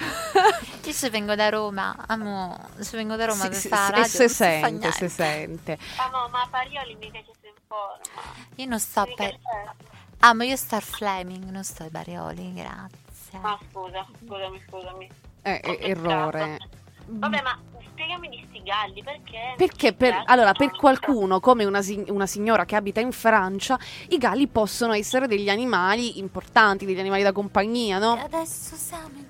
Io 0.90 0.96
se 0.96 1.08
vengo 1.08 1.36
da 1.36 1.48
Roma, 1.50 1.94
amo, 2.08 2.58
se 2.80 2.96
vengo 2.96 3.14
da 3.14 3.26
Roma 3.26 3.44
Sì, 3.44 3.48
per 3.48 3.58
sì, 3.58 3.68
fare 3.68 3.92
radio, 3.92 4.02
e 4.02 4.08
se 4.08 4.28
si 4.28 4.34
sente, 4.34 4.90
se 4.90 5.08
sente. 5.08 5.78
Ah, 5.94 6.08
no, 6.08 6.28
ma 6.32 6.48
Parioli 6.50 6.96
mica 6.96 7.18
ci 7.18 7.30
si 7.40 7.46
informa. 7.46 8.34
Io 8.56 8.66
non 8.66 8.80
sto 8.80 9.04
per... 9.14 9.38
c'è. 9.38 9.70
Ah, 10.18 10.34
ma 10.34 10.42
io 10.42 10.56
sto 10.56 10.74
al 10.74 10.82
Fleming, 10.82 11.44
non 11.44 11.62
sto 11.62 11.84
ai 11.84 11.90
Barioli, 11.90 12.52
grazie. 12.54 13.38
Ah, 13.40 13.56
scusa, 13.70 14.04
scusami, 14.18 14.60
scusami. 14.66 15.10
Eh, 15.42 15.60
Ho 15.64 15.70
eh, 15.70 15.90
errore. 15.90 16.58
Vabbè, 17.06 17.40
ma 17.42 17.56
spiegami 17.86 18.28
di 18.28 18.44
sti 18.48 18.62
galli, 18.64 19.02
perché? 19.04 19.54
Perché 19.56 19.92
per, 19.92 20.22
allora, 20.26 20.52
per 20.54 20.72
qualcuno, 20.72 21.38
come 21.38 21.64
una, 21.64 21.82
si- 21.82 22.04
una 22.08 22.26
signora 22.26 22.64
che 22.64 22.74
abita 22.74 22.98
in 23.00 23.12
Francia, 23.12 23.78
i 24.08 24.18
galli 24.18 24.48
possono 24.48 24.92
essere 24.92 25.28
degli 25.28 25.48
animali 25.48 26.18
importanti, 26.18 26.84
degli 26.84 26.98
animali 26.98 27.22
da 27.22 27.30
compagnia, 27.32 27.98
E 27.98 28.00
no? 28.00 28.12
adesso 28.14 28.74
siamo 28.74 29.18
in 29.18 29.29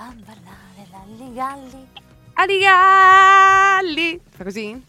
a 0.00 0.14
ballare 0.24 0.86
lalli 0.92 1.34
galli. 1.34 1.88
Ali 2.34 2.58
galli! 2.60 4.20
Fa 4.30 4.44
così? 4.44 4.80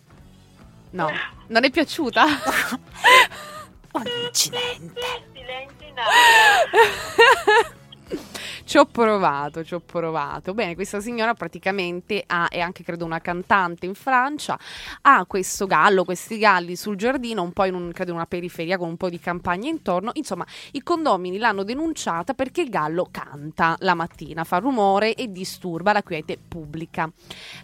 No, 0.91 1.09
non 1.47 1.63
è 1.63 1.71
piaciuta? 1.71 2.25
Un 3.93 4.03
incidente. 4.27 5.01
Silenzio 5.33 5.87
in 5.87 5.97
aria. 5.97 7.73
Ci 8.69 8.77
ho 8.77 8.85
provato, 8.85 9.63
ci 9.63 9.73
ho 9.73 9.79
provato. 9.79 10.53
Bene, 10.53 10.75
questa 10.75 10.99
signora 10.99 11.33
praticamente 11.33 12.23
ha, 12.27 12.49
è 12.49 12.59
anche 12.59 12.83
credo 12.83 13.03
una 13.03 13.19
cantante 13.19 13.87
in 13.87 13.95
Francia, 13.95 14.59
ha 15.01 15.25
questo 15.25 15.65
gallo, 15.65 16.03
questi 16.03 16.37
galli 16.37 16.75
sul 16.75 16.95
giardino, 16.95 17.41
un 17.41 17.51
po' 17.51 17.63
in 17.63 17.73
un, 17.73 17.91
credo 17.91 18.13
una 18.13 18.27
periferia 18.27 18.77
con 18.77 18.89
un 18.89 18.95
po' 18.95 19.09
di 19.09 19.19
campagna 19.19 19.67
intorno. 19.67 20.11
Insomma, 20.13 20.45
i 20.73 20.83
condomini 20.83 21.39
l'hanno 21.39 21.63
denunciata 21.63 22.35
perché 22.35 22.61
il 22.61 22.69
gallo 22.69 23.07
canta 23.09 23.75
la 23.79 23.95
mattina, 23.95 24.43
fa 24.43 24.59
rumore 24.59 25.15
e 25.15 25.31
disturba 25.31 25.91
la 25.91 26.03
quiete 26.03 26.37
pubblica. 26.37 27.11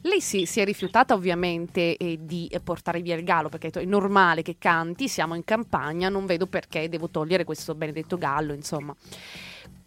Lei 0.01 0.21
si, 0.21 0.47
si 0.47 0.59
è 0.59 0.65
rifiutata 0.65 1.13
ovviamente 1.13 1.97
eh, 1.97 2.17
di 2.19 2.49
portare 2.63 3.01
via 3.01 3.15
il 3.15 3.23
gallo 3.23 3.49
perché 3.49 3.69
è 3.69 3.85
normale 3.85 4.41
che 4.41 4.55
canti, 4.57 5.07
siamo 5.07 5.35
in 5.35 5.43
campagna, 5.43 6.09
non 6.09 6.25
vedo 6.25 6.47
perché 6.47 6.89
devo 6.89 7.11
togliere 7.11 7.43
questo 7.43 7.75
benedetto 7.75 8.17
gallo, 8.17 8.53
insomma. 8.53 8.95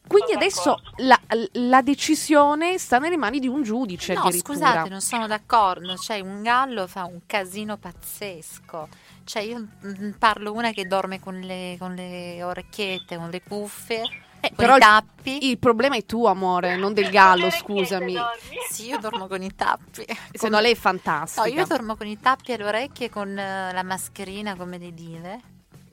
Quindi 0.08 0.32
adesso 0.32 0.80
la, 0.96 1.18
la 1.52 1.82
decisione 1.82 2.78
sta 2.78 2.98
nelle 2.98 3.16
mani 3.16 3.38
di 3.38 3.46
un 3.46 3.62
giudice 3.62 4.14
No, 4.14 4.30
scusate, 4.30 4.88
non 4.88 5.00
sono 5.00 5.26
d'accordo. 5.26 5.96
Cioè, 5.96 6.20
un 6.20 6.42
gallo 6.42 6.86
fa 6.86 7.04
un 7.04 7.20
casino 7.26 7.76
pazzesco. 7.76 8.88
Cioè, 9.24 9.42
io 9.42 9.58
mm, 9.84 10.10
parlo 10.18 10.52
una 10.52 10.72
che 10.72 10.86
dorme 10.86 11.20
con 11.20 11.38
le, 11.38 11.76
con 11.78 11.94
le 11.94 12.42
orecchiette, 12.42 13.16
con 13.16 13.28
le 13.28 13.42
cuffie, 13.42 14.00
con 14.40 14.50
però 14.56 14.76
i 14.76 14.80
tappi. 14.80 15.48
Il 15.50 15.58
problema 15.58 15.96
è 15.96 16.06
tuo, 16.06 16.28
amore, 16.28 16.76
non 16.76 16.94
del 16.94 17.10
gallo, 17.10 17.50
scusami. 17.50 18.16
Sì, 18.70 18.86
io 18.86 18.98
dormo 18.98 19.26
con 19.26 19.42
i 19.42 19.54
tappi. 19.54 20.04
Se 20.32 20.48
no 20.48 20.60
lei 20.60 20.72
è 20.72 20.74
No, 20.74 20.80
fantastica. 20.80 21.46
io 21.48 21.66
dormo 21.66 21.96
con 21.96 22.06
i 22.06 22.18
tappi 22.20 22.52
alle 22.52 22.64
orecchie 22.64 23.06
e 23.06 23.10
con 23.10 23.36
eh, 23.38 23.72
la 23.72 23.82
mascherina 23.82 24.56
come 24.56 24.78
le 24.78 24.92
dive. 24.94 25.40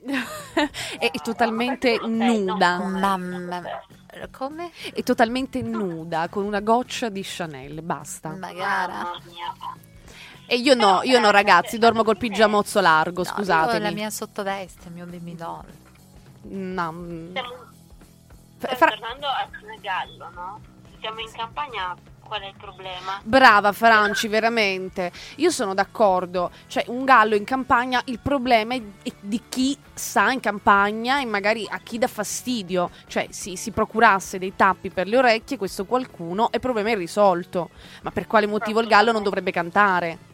è, 0.99 1.09
totalmente 1.23 1.99
nuda. 2.05 2.77
no. 2.77 2.99
Mamma 2.99 3.63
Come? 4.31 4.71
È 4.93 5.03
totalmente 5.03 5.61
nuda, 5.61 6.27
con 6.29 6.43
una 6.45 6.59
goccia 6.61 7.09
di 7.09 7.21
Chanel, 7.23 7.81
basta. 7.81 8.29
Magari. 8.35 8.93
E 10.47 10.57
io 10.57 10.75
no, 10.75 11.01
io 11.03 11.19
no 11.19 11.31
ragazzi, 11.31 11.77
dormo 11.79 12.03
col 12.03 12.17
pigiamozzo 12.17 12.79
largo, 12.79 13.21
No, 13.23 13.27
io 13.27 13.31
ho 13.33 13.35
scusatemi. 13.37 13.83
la 13.83 13.91
mia 13.91 14.09
sottoveste, 14.09 14.87
il 14.89 14.93
mio 14.93 15.05
baby 15.05 15.35
doll. 15.35 15.65
No, 16.43 16.91
mm. 16.91 17.29
Stiamo 18.57 18.75
fra- 18.75 18.89
tornando 18.89 19.25
a 19.27 19.47
Senegallo, 19.59 20.29
no? 20.33 20.59
Siamo 20.99 21.19
in 21.19 21.31
campagna, 21.31 21.95
qual 22.25 22.41
è 22.41 22.47
il 22.47 22.55
problema? 22.57 23.21
Brava 23.23 23.71
Franci, 23.71 24.27
veramente. 24.27 25.11
Io 25.37 25.51
sono 25.51 25.73
d'accordo. 25.73 26.51
Cioè, 26.67 26.85
un 26.87 27.05
gallo 27.05 27.35
in 27.35 27.43
campagna, 27.43 28.01
il 28.05 28.19
problema 28.19 28.75
è 28.75 28.81
di 29.19 29.41
chi 29.47 29.77
sta 29.93 30.31
in 30.31 30.39
campagna 30.39 31.21
e 31.21 31.25
magari 31.25 31.67
a 31.69 31.79
chi 31.79 31.97
dà 31.97 32.07
fastidio. 32.07 32.89
Cioè, 33.07 33.27
si, 33.29 33.55
si 33.55 33.71
procurasse 33.71 34.39
dei 34.39 34.55
tappi 34.55 34.89
per 34.89 35.07
le 35.07 35.17
orecchie, 35.17 35.57
questo 35.57 35.85
qualcuno, 35.85 36.47
e 36.51 36.55
il 36.55 36.61
problema 36.61 36.89
è 36.89 36.95
risolto. 36.95 37.69
Ma 38.01 38.11
per 38.11 38.27
quale 38.27 38.47
motivo 38.47 38.81
il 38.81 38.87
gallo 38.87 39.11
non 39.11 39.23
dovrebbe 39.23 39.51
cantare? 39.51 40.33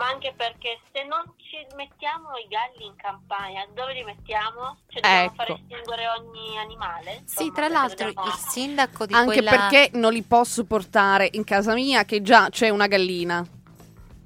Ma 0.00 0.08
anche 0.08 0.32
perché 0.34 0.80
se 0.94 1.04
non 1.04 1.22
ci 1.36 1.58
mettiamo 1.76 2.34
i 2.38 2.48
galli 2.48 2.86
in 2.86 2.96
campagna, 2.96 3.66
dove 3.74 3.92
li 3.92 4.02
mettiamo? 4.02 4.78
Cioè 4.88 5.02
dobbiamo 5.02 5.24
Ecco. 5.26 5.34
fare 5.34 5.52
estinguere 5.52 6.08
ogni 6.08 6.56
animale? 6.56 7.22
Sì, 7.26 7.42
Insomma, 7.44 7.52
tra 7.52 7.60
perché 7.60 7.72
l'altro 7.74 8.06
dobbiamo- 8.06 8.28
il 8.28 8.34
sindaco 8.48 9.04
di 9.06 9.12
Anche 9.12 9.32
quella... 9.34 9.50
perché 9.50 9.90
non 9.98 10.12
li 10.14 10.22
posso 10.22 10.64
portare 10.64 11.28
in 11.32 11.44
casa 11.44 11.74
mia, 11.74 12.04
che 12.06 12.22
già 12.22 12.48
c'è 12.48 12.70
una 12.70 12.86
gallina. 12.86 13.44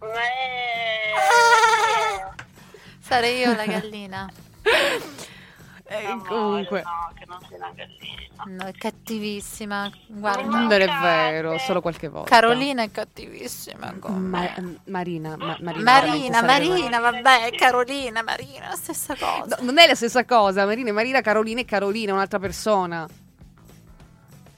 Eh, 0.00 1.12
Sarei 3.00 3.38
io 3.40 3.54
la 3.56 3.66
gallina. 3.66 4.30
Eh, 5.86 6.16
comunque, 6.26 6.82
No, 6.82 7.12
che 7.14 7.24
non 7.26 7.38
sei 7.46 7.58
una 7.58 7.70
gallina. 7.74 8.44
No, 8.46 8.64
è 8.64 8.72
cattivissima. 8.72 9.90
Guarda, 10.06 10.42
non 10.42 10.72
è 10.72 10.86
vero, 11.00 11.58
solo 11.58 11.82
qualche 11.82 12.08
volta. 12.08 12.30
Carolina 12.30 12.82
è 12.82 12.90
cattivissima. 12.90 13.94
Ma- 14.00 14.54
Marina, 14.86 15.36
ma- 15.36 15.58
Marina, 15.60 15.82
Marina, 15.82 16.42
Marina, 16.42 16.98
vabbè, 17.00 17.50
Carolina, 17.52 18.22
Marina, 18.22 18.68
la 18.68 18.76
stessa 18.76 19.14
cosa. 19.14 19.56
No, 19.58 19.64
non 19.66 19.78
è 19.78 19.86
la 19.86 19.94
stessa 19.94 20.24
cosa, 20.24 20.64
Marina 20.64 20.88
è 20.88 20.92
Marina, 20.92 21.20
Carolina 21.20 21.60
è 21.60 21.64
Carolina, 21.66 22.14
un'altra 22.14 22.38
persona. 22.38 23.06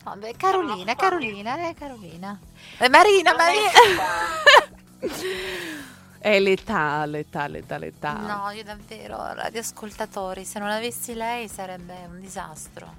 Vabbè, 0.05 0.37
Carolina, 0.37 0.95
Carolina, 0.95 1.69
eh, 1.69 1.75
Carolina. 1.75 2.39
Eh, 2.79 2.89
Marina, 2.89 3.35
Marina. 3.35 3.71
È 6.27 6.41
l'età, 6.41 7.05
l'età, 7.07 7.47
l'età, 7.47 7.79
l'età. 7.79 8.15
No, 8.15 8.51
io 8.51 8.65
davvero, 8.65 9.33
radioascoltatori, 9.33 10.45
se 10.45 10.59
non 10.59 10.71
avessi 10.71 11.15
lei 11.15 11.47
sarebbe 11.47 11.95
un 12.11 12.21
disastro. 12.21 12.93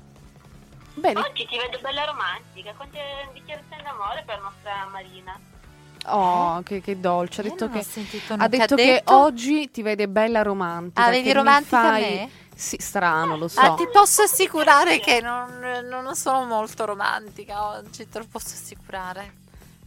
Bene, 0.93 1.19
Oggi 1.19 1.45
ti 1.45 1.57
vedo 1.57 1.77
bella 1.81 2.05
romantica. 2.05 2.71
Quante 2.71 2.99
dichiarazioni 3.33 3.83
d'amore 3.83 4.23
per 4.25 4.39
nostra 4.39 4.87
Marina? 4.89 5.37
oh, 6.05 6.61
che, 6.63 6.79
che 6.79 7.01
dolce. 7.01 7.41
Ha 7.41 7.43
Io 7.43 7.49
detto, 7.49 7.69
che, 7.69 7.85
ha 8.37 8.47
detto 8.47 8.75
che 8.75 9.01
oggi 9.07 9.71
ti 9.71 9.81
vede 9.81 10.07
bella 10.07 10.41
romantica. 10.41 11.03
Ah, 11.07 11.09
vedi 11.09 11.33
romantica 11.33 11.81
fai- 11.81 12.01
me? 12.01 12.29
Sì, 12.55 12.77
strano, 12.79 13.35
lo 13.35 13.49
so. 13.49 13.59
Ah, 13.59 13.75
ti 13.75 13.89
posso 13.91 14.21
assicurare 14.21 14.99
che 14.99 15.19
non, 15.19 15.59
non 15.89 16.15
sono 16.15 16.45
molto 16.45 16.85
romantica 16.85 17.71
oggi, 17.71 18.07
te 18.07 18.19
lo 18.19 18.25
posso 18.31 18.53
assicurare. 18.53 19.33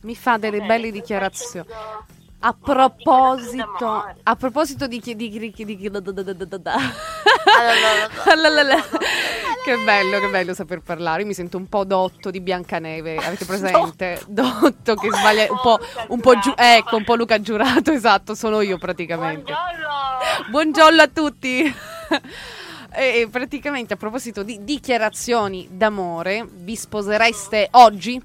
Mi 0.02 0.14
fa 0.14 0.36
delle 0.36 0.58
Vabbè, 0.58 0.68
belle 0.68 0.90
dichiarazioni. 0.90 1.66
facendo 1.66 2.18
A 2.42 2.54
proposito, 2.54 4.04
a 4.22 4.36
proposito 4.36 4.86
di 4.86 4.98
chi- 5.00 5.14
di 5.14 5.28
di- 5.28 5.40
di- 5.64 5.90
Allora, 8.26 8.82
Che 9.62 9.76
bello, 9.84 10.18
che 10.20 10.28
bello 10.28 10.54
saper 10.54 10.80
parlare. 10.80 11.20
Io 11.20 11.26
mi 11.26 11.34
sento 11.34 11.58
un 11.58 11.68
po' 11.68 11.84
dotto 11.84 12.30
di 12.30 12.40
Biancaneve. 12.40 13.16
Avete 13.16 13.44
presente? 13.44 14.22
Dotto 14.26 14.94
che 14.94 15.10
sbaglia 15.12 15.46
un 15.50 15.58
po', 15.60 15.78
un 16.08 16.20
po' 16.20 16.38
giu- 16.38 16.54
ecco, 16.56 16.96
un 16.96 17.04
po' 17.04 17.14
Luca 17.14 17.38
Giurato, 17.42 17.92
esatto, 17.92 18.34
sono 18.34 18.62
io 18.62 18.78
praticamente. 18.78 19.52
Buongiorno! 19.52 20.48
Buongiorno 20.50 21.02
a 21.02 21.08
tutti. 21.08 21.74
E 22.92 23.28
praticamente 23.30 23.92
a 23.94 23.96
proposito 23.96 24.42
di 24.42 24.64
dichiarazioni 24.64 25.68
d'amore, 25.70 26.46
vi 26.50 26.74
sposereste 26.74 27.68
oggi? 27.72 28.20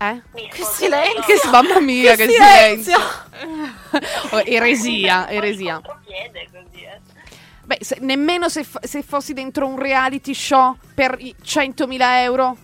Eh? 0.00 0.22
Che 0.48 0.62
silenzio! 0.62 1.22
Che 1.22 1.48
mamma 1.50 1.80
mia, 1.80 2.14
che, 2.14 2.26
Che 2.26 2.32
silenzio! 2.32 2.98
silenzio! 2.98 4.36
Oh, 4.36 4.42
eresia, 4.44 5.28
eresia. 5.28 5.80
così, 5.80 6.82
eh. 6.82 7.00
Beh, 7.64 7.78
se- 7.80 7.98
nemmeno 8.00 8.48
se, 8.48 8.64
se 8.80 9.02
fossi 9.02 9.32
dentro 9.34 9.66
un 9.66 9.78
reality 9.78 10.32
show 10.34 10.76
per 10.94 11.16
i 11.18 11.34
100.000 11.44 11.96
euro. 12.22 12.56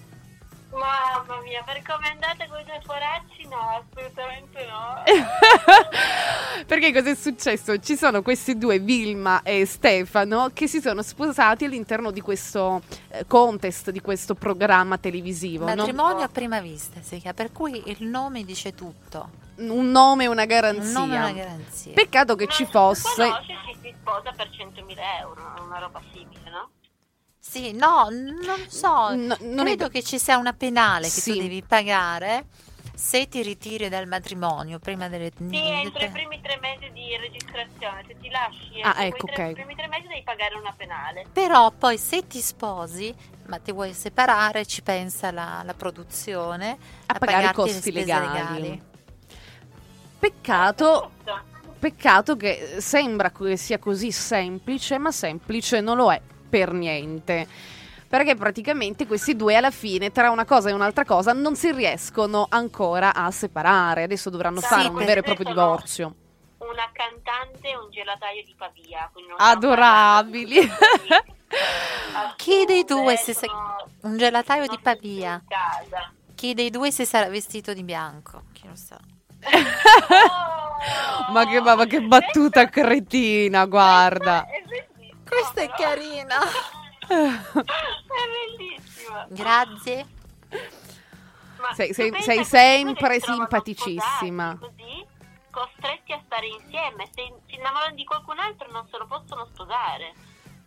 Mamma 0.75 1.41
mia, 1.43 1.63
per 1.65 1.81
come 1.83 2.09
andate 2.09 2.47
con 2.49 2.59
i 2.59 2.65
due 2.65 2.81
foracci, 2.85 3.47
no, 3.49 3.83
assolutamente 3.89 4.67
no. 4.67 5.03
Perché 6.67 6.93
cosa 6.93 7.11
è 7.11 7.15
successo? 7.15 7.79
Ci 7.79 7.97
sono 7.97 8.23
questi 8.23 8.59
due, 8.59 8.79
Vilma 8.81 9.43
e 9.43 9.67
Stefano, 9.67 10.51
che 10.53 10.67
si 10.67 10.81
sono 10.81 11.03
sposati 11.03 11.65
all'interno 11.65 12.11
di 12.11 12.21
questo 12.21 12.83
eh, 13.09 13.25
contest, 13.27 13.91
di 13.91 14.01
questo 14.01 14.35
programma 14.35 14.99
televisivo. 14.99 15.67
no? 15.69 15.75
Matrimonio 15.77 16.25
a 16.25 16.29
prima 16.29 16.61
vista, 16.61 17.01
si 17.03 17.19
chiama, 17.19 17.35
per 17.37 17.53
cui 17.53 17.83
il 17.91 18.05
nome 18.07 18.45
dice 18.45 18.75
tutto. 18.75 19.43
Un 19.57 19.91
nome 19.93 20.25
e 20.25 20.27
una 20.27 20.43
Un 20.43 20.49
garanzia. 20.49 20.99
nome 20.99 21.15
è 21.15 21.19
una 21.19 21.33
garanzia. 21.33 21.93
Peccato 21.93 22.35
che 22.35 22.47
Ma 22.47 22.51
ci 22.53 22.67
fosse. 22.67 23.23
conosce, 23.23 23.55
ci 23.67 23.79
si 23.81 23.95
sposa 24.01 24.33
per 24.37 24.49
100.000 24.49 24.97
euro, 25.21 25.43
una 25.65 25.79
roba 25.79 26.01
simile, 26.13 26.51
no? 26.51 26.71
Sì, 27.55 27.71
no, 27.73 28.09
non 28.11 28.65
so. 28.67 29.15
No, 29.15 29.37
non 29.39 29.61
è- 29.61 29.77
Credo 29.77 29.89
che 29.89 30.03
ci 30.03 30.19
sia 30.19 30.39
una 30.39 30.53
penale 30.55 31.05
che 31.05 31.21
Sì. 31.21 31.35
tu 31.35 31.39
devi 31.43 31.63
pagare 31.63 32.47
se 32.97 33.29
ti 33.29 33.43
ritiri 33.43 33.89
dal 33.89 34.09
matrimonio 34.09 34.81
prima 34.81 35.09
delle... 35.09 35.31
Sì, 35.37 35.57
entro 35.57 36.05
i 36.05 36.11
primi 36.11 36.41
tre 36.41 36.59
mesi 36.61 36.91
di 36.93 37.17
registrazione, 37.17 38.03
se 38.09 38.17
ti 38.21 38.29
lasci 38.29 38.81
Ah, 38.83 39.05
ecco, 39.05 39.29
tre- 39.29 39.45
ok. 39.45 39.51
i 39.51 39.53
primi 39.55 39.77
tre 39.77 39.87
mesi 39.87 40.09
devi 40.09 40.23
pagare 40.25 40.57
una 40.57 40.75
penale. 40.77 41.27
Però 41.33 41.71
poi 41.71 41.97
se 41.97 42.27
ti 42.27 42.41
sposi, 42.41 43.15
ma 43.47 43.59
ti 43.59 43.71
vuoi 43.71 43.95
separare, 43.95 44.67
ci 44.67 44.83
pensa 44.83 45.31
la, 45.31 45.63
la 45.65 45.75
produzione 45.75 46.77
A 47.07 47.19
pagare 47.21 47.47
i 47.47 47.53
costi 47.53 47.91
spese 47.91 47.99
legali. 48.19 48.83
Peccato, 50.19 51.11
Giusto. 51.25 51.41
peccato 51.79 52.37
che 52.37 52.77
sembra 52.81 53.31
che 53.31 53.57
sia 53.57 53.79
così 53.79 54.11
semplice, 54.11 54.99
ma 54.99 55.13
semplice 55.13 55.81
non 55.81 55.97
lo 55.97 56.13
è 56.13 56.21
per 56.55 56.73
niente. 56.73 57.49
Perché 58.07 58.37
praticamente 58.37 59.09
questi 59.09 59.35
due 59.35 59.57
alla 59.57 59.73
fine, 59.73 60.13
tra 60.13 60.31
una 60.31 60.45
cosa 60.45 60.69
e 60.69 60.73
un'altra 60.73 61.05
cosa, 61.05 61.33
non 61.33 61.57
si 61.57 61.73
riescono 61.73 62.47
ancora 62.49 63.13
a 63.13 63.29
separare. 63.33 64.05
Adesso 64.05 64.31
dovranno 64.31 64.61
Sì, 64.61 64.67
fare 64.67 64.87
un 64.87 64.95
vero 64.95 65.19
e 65.19 65.23
proprio 65.25 65.47
divorzio. 65.47 66.15
Una 66.59 66.89
cantante 66.93 67.71
e 67.71 67.77
un 67.77 67.91
gelataio 67.91 68.45
di 68.45 68.55
Pavia. 68.57 69.11
Adorabili. 69.37 70.61
Chi 72.37 72.65
dei 72.67 72.85
due 72.85 73.17
sa- 73.17 73.33
sono- 73.33 73.89
Un 74.03 74.17
gelataio 74.17 74.69
di 74.69 74.79
Pavia. 74.81 75.43
Chi 76.37 76.55
dei 76.55 76.71
due 76.71 76.93
si 76.93 77.05
sarà 77.05 77.29
vestito 77.29 77.73
di 77.73 77.83
bianco? 77.83 78.45
Chi 78.53 78.69
lo 78.69 78.77
sa? 78.77 78.97
Oh! 78.97 80.53
ma, 81.33 81.47
che, 81.47 81.61
ma 81.61 81.85
che 81.87 82.01
battuta 82.01 82.69
cretina, 82.69 83.65
guarda. 83.67 84.47
Questa 85.35 85.61
è 85.63 85.69
carina. 85.71 86.39
È 87.07 88.47
bellissima. 88.57 89.27
Grazie. 89.29 90.07
Ma 91.61 91.75
Sei- 91.75 91.93
sei- 91.95 92.13
sei 92.23 92.45
sempre 92.45 93.21
simpaticissima. 93.21 94.55
sposati 94.57 94.77
Così, 94.77 95.07
costretti 95.51 96.13
a 96.13 96.21
stare 96.25 96.47
insieme. 96.47 97.09
Se 97.15 97.33
si 97.47 97.55
innamorano 97.57 97.95
di 97.95 98.05
qualcun 98.05 98.39
altro 98.39 98.71
non 98.71 98.87
se 98.91 98.99
lo 98.99 99.07
possono 99.07 99.47
sposare. 99.53 100.13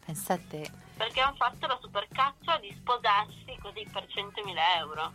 Pensa 0.05 0.33
a 0.33 0.39
te. 0.49 0.69
Perché 0.95 1.19
hanno 1.21 1.35
fatto 1.35 1.67
la 1.67 1.77
supercazzola 1.81 2.57
di 2.59 2.75
sposarsi 2.79 3.57
così 3.61 3.87
per 3.91 4.05
100.000 4.07 4.77
euro. 4.79 5.11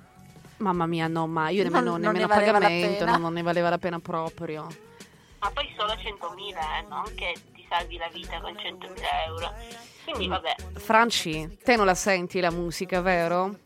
Mamma 0.58 0.86
mia, 0.86 1.08
no, 1.08 1.26
ma 1.26 1.48
io 1.48 1.64
nemmeno, 1.64 1.90
Non- 1.92 2.00
non 2.00 2.12
nemmeno 2.12 2.26
ne 2.26 2.34
valeva 2.34 2.52
la 2.58 2.64
pagamento, 2.66 2.98
pena. 3.04 3.12
no, 3.12 3.18
non 3.18 3.32
ne 3.32 3.42
valeva 3.42 3.68
la 3.70 3.78
pena 3.78 3.98
proprio. 3.98 4.66
Ma 5.40 5.50
poi 5.50 5.74
solo 5.76 5.92
100.000, 5.96 6.78
eh, 6.78 6.82
non 6.88 7.02
che 7.16 7.34
salvi 7.72 7.96
la 7.96 8.08
vita 8.12 8.38
con 8.40 8.52
100.000 8.52 9.00
euro. 9.28 9.54
Quindi 10.04 10.28
vabbè. 10.28 10.54
Franci, 10.74 11.58
te 11.64 11.76
non 11.76 11.86
la 11.86 11.94
senti 11.94 12.38
la 12.40 12.50
musica, 12.50 13.00
vero? 13.00 13.56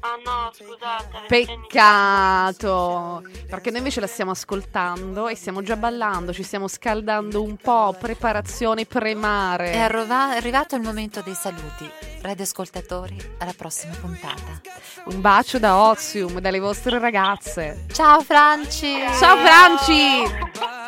Ah 0.00 0.16
no, 0.24 0.50
scusate. 0.52 1.26
Peccato, 1.26 3.22
perché 3.48 3.70
noi 3.70 3.78
invece 3.78 4.00
la 4.00 4.06
stiamo 4.06 4.30
ascoltando 4.30 5.26
e 5.28 5.34
stiamo 5.34 5.62
già 5.62 5.76
ballando, 5.76 6.32
ci 6.32 6.42
stiamo 6.44 6.68
scaldando 6.68 7.42
un 7.42 7.56
po', 7.56 7.96
preparazione 7.98 8.82
È 8.82 8.86
premare. 8.86 9.76
arriva- 9.80 10.30
arrivato 10.36 10.76
il 10.76 10.82
momento 10.82 11.20
dei 11.22 11.34
saluti. 11.34 11.90
Radioascoltatori, 12.20 13.16
alla 13.38 13.54
prossima 13.56 13.94
puntata. 14.00 14.60
Un 15.06 15.20
bacio 15.20 15.58
da 15.58 15.76
Ozium, 15.88 16.38
dalle 16.38 16.60
vostre 16.60 16.98
ragazze. 16.98 17.86
Ciao 17.92 18.20
Franci! 18.22 18.98
Ciao 19.18 19.36
Franci! 19.36 20.86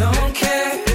don't 0.00 0.34
care 0.34 0.89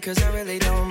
cause 0.00 0.22
I 0.22 0.34
really 0.34 0.58
don't 0.58 0.85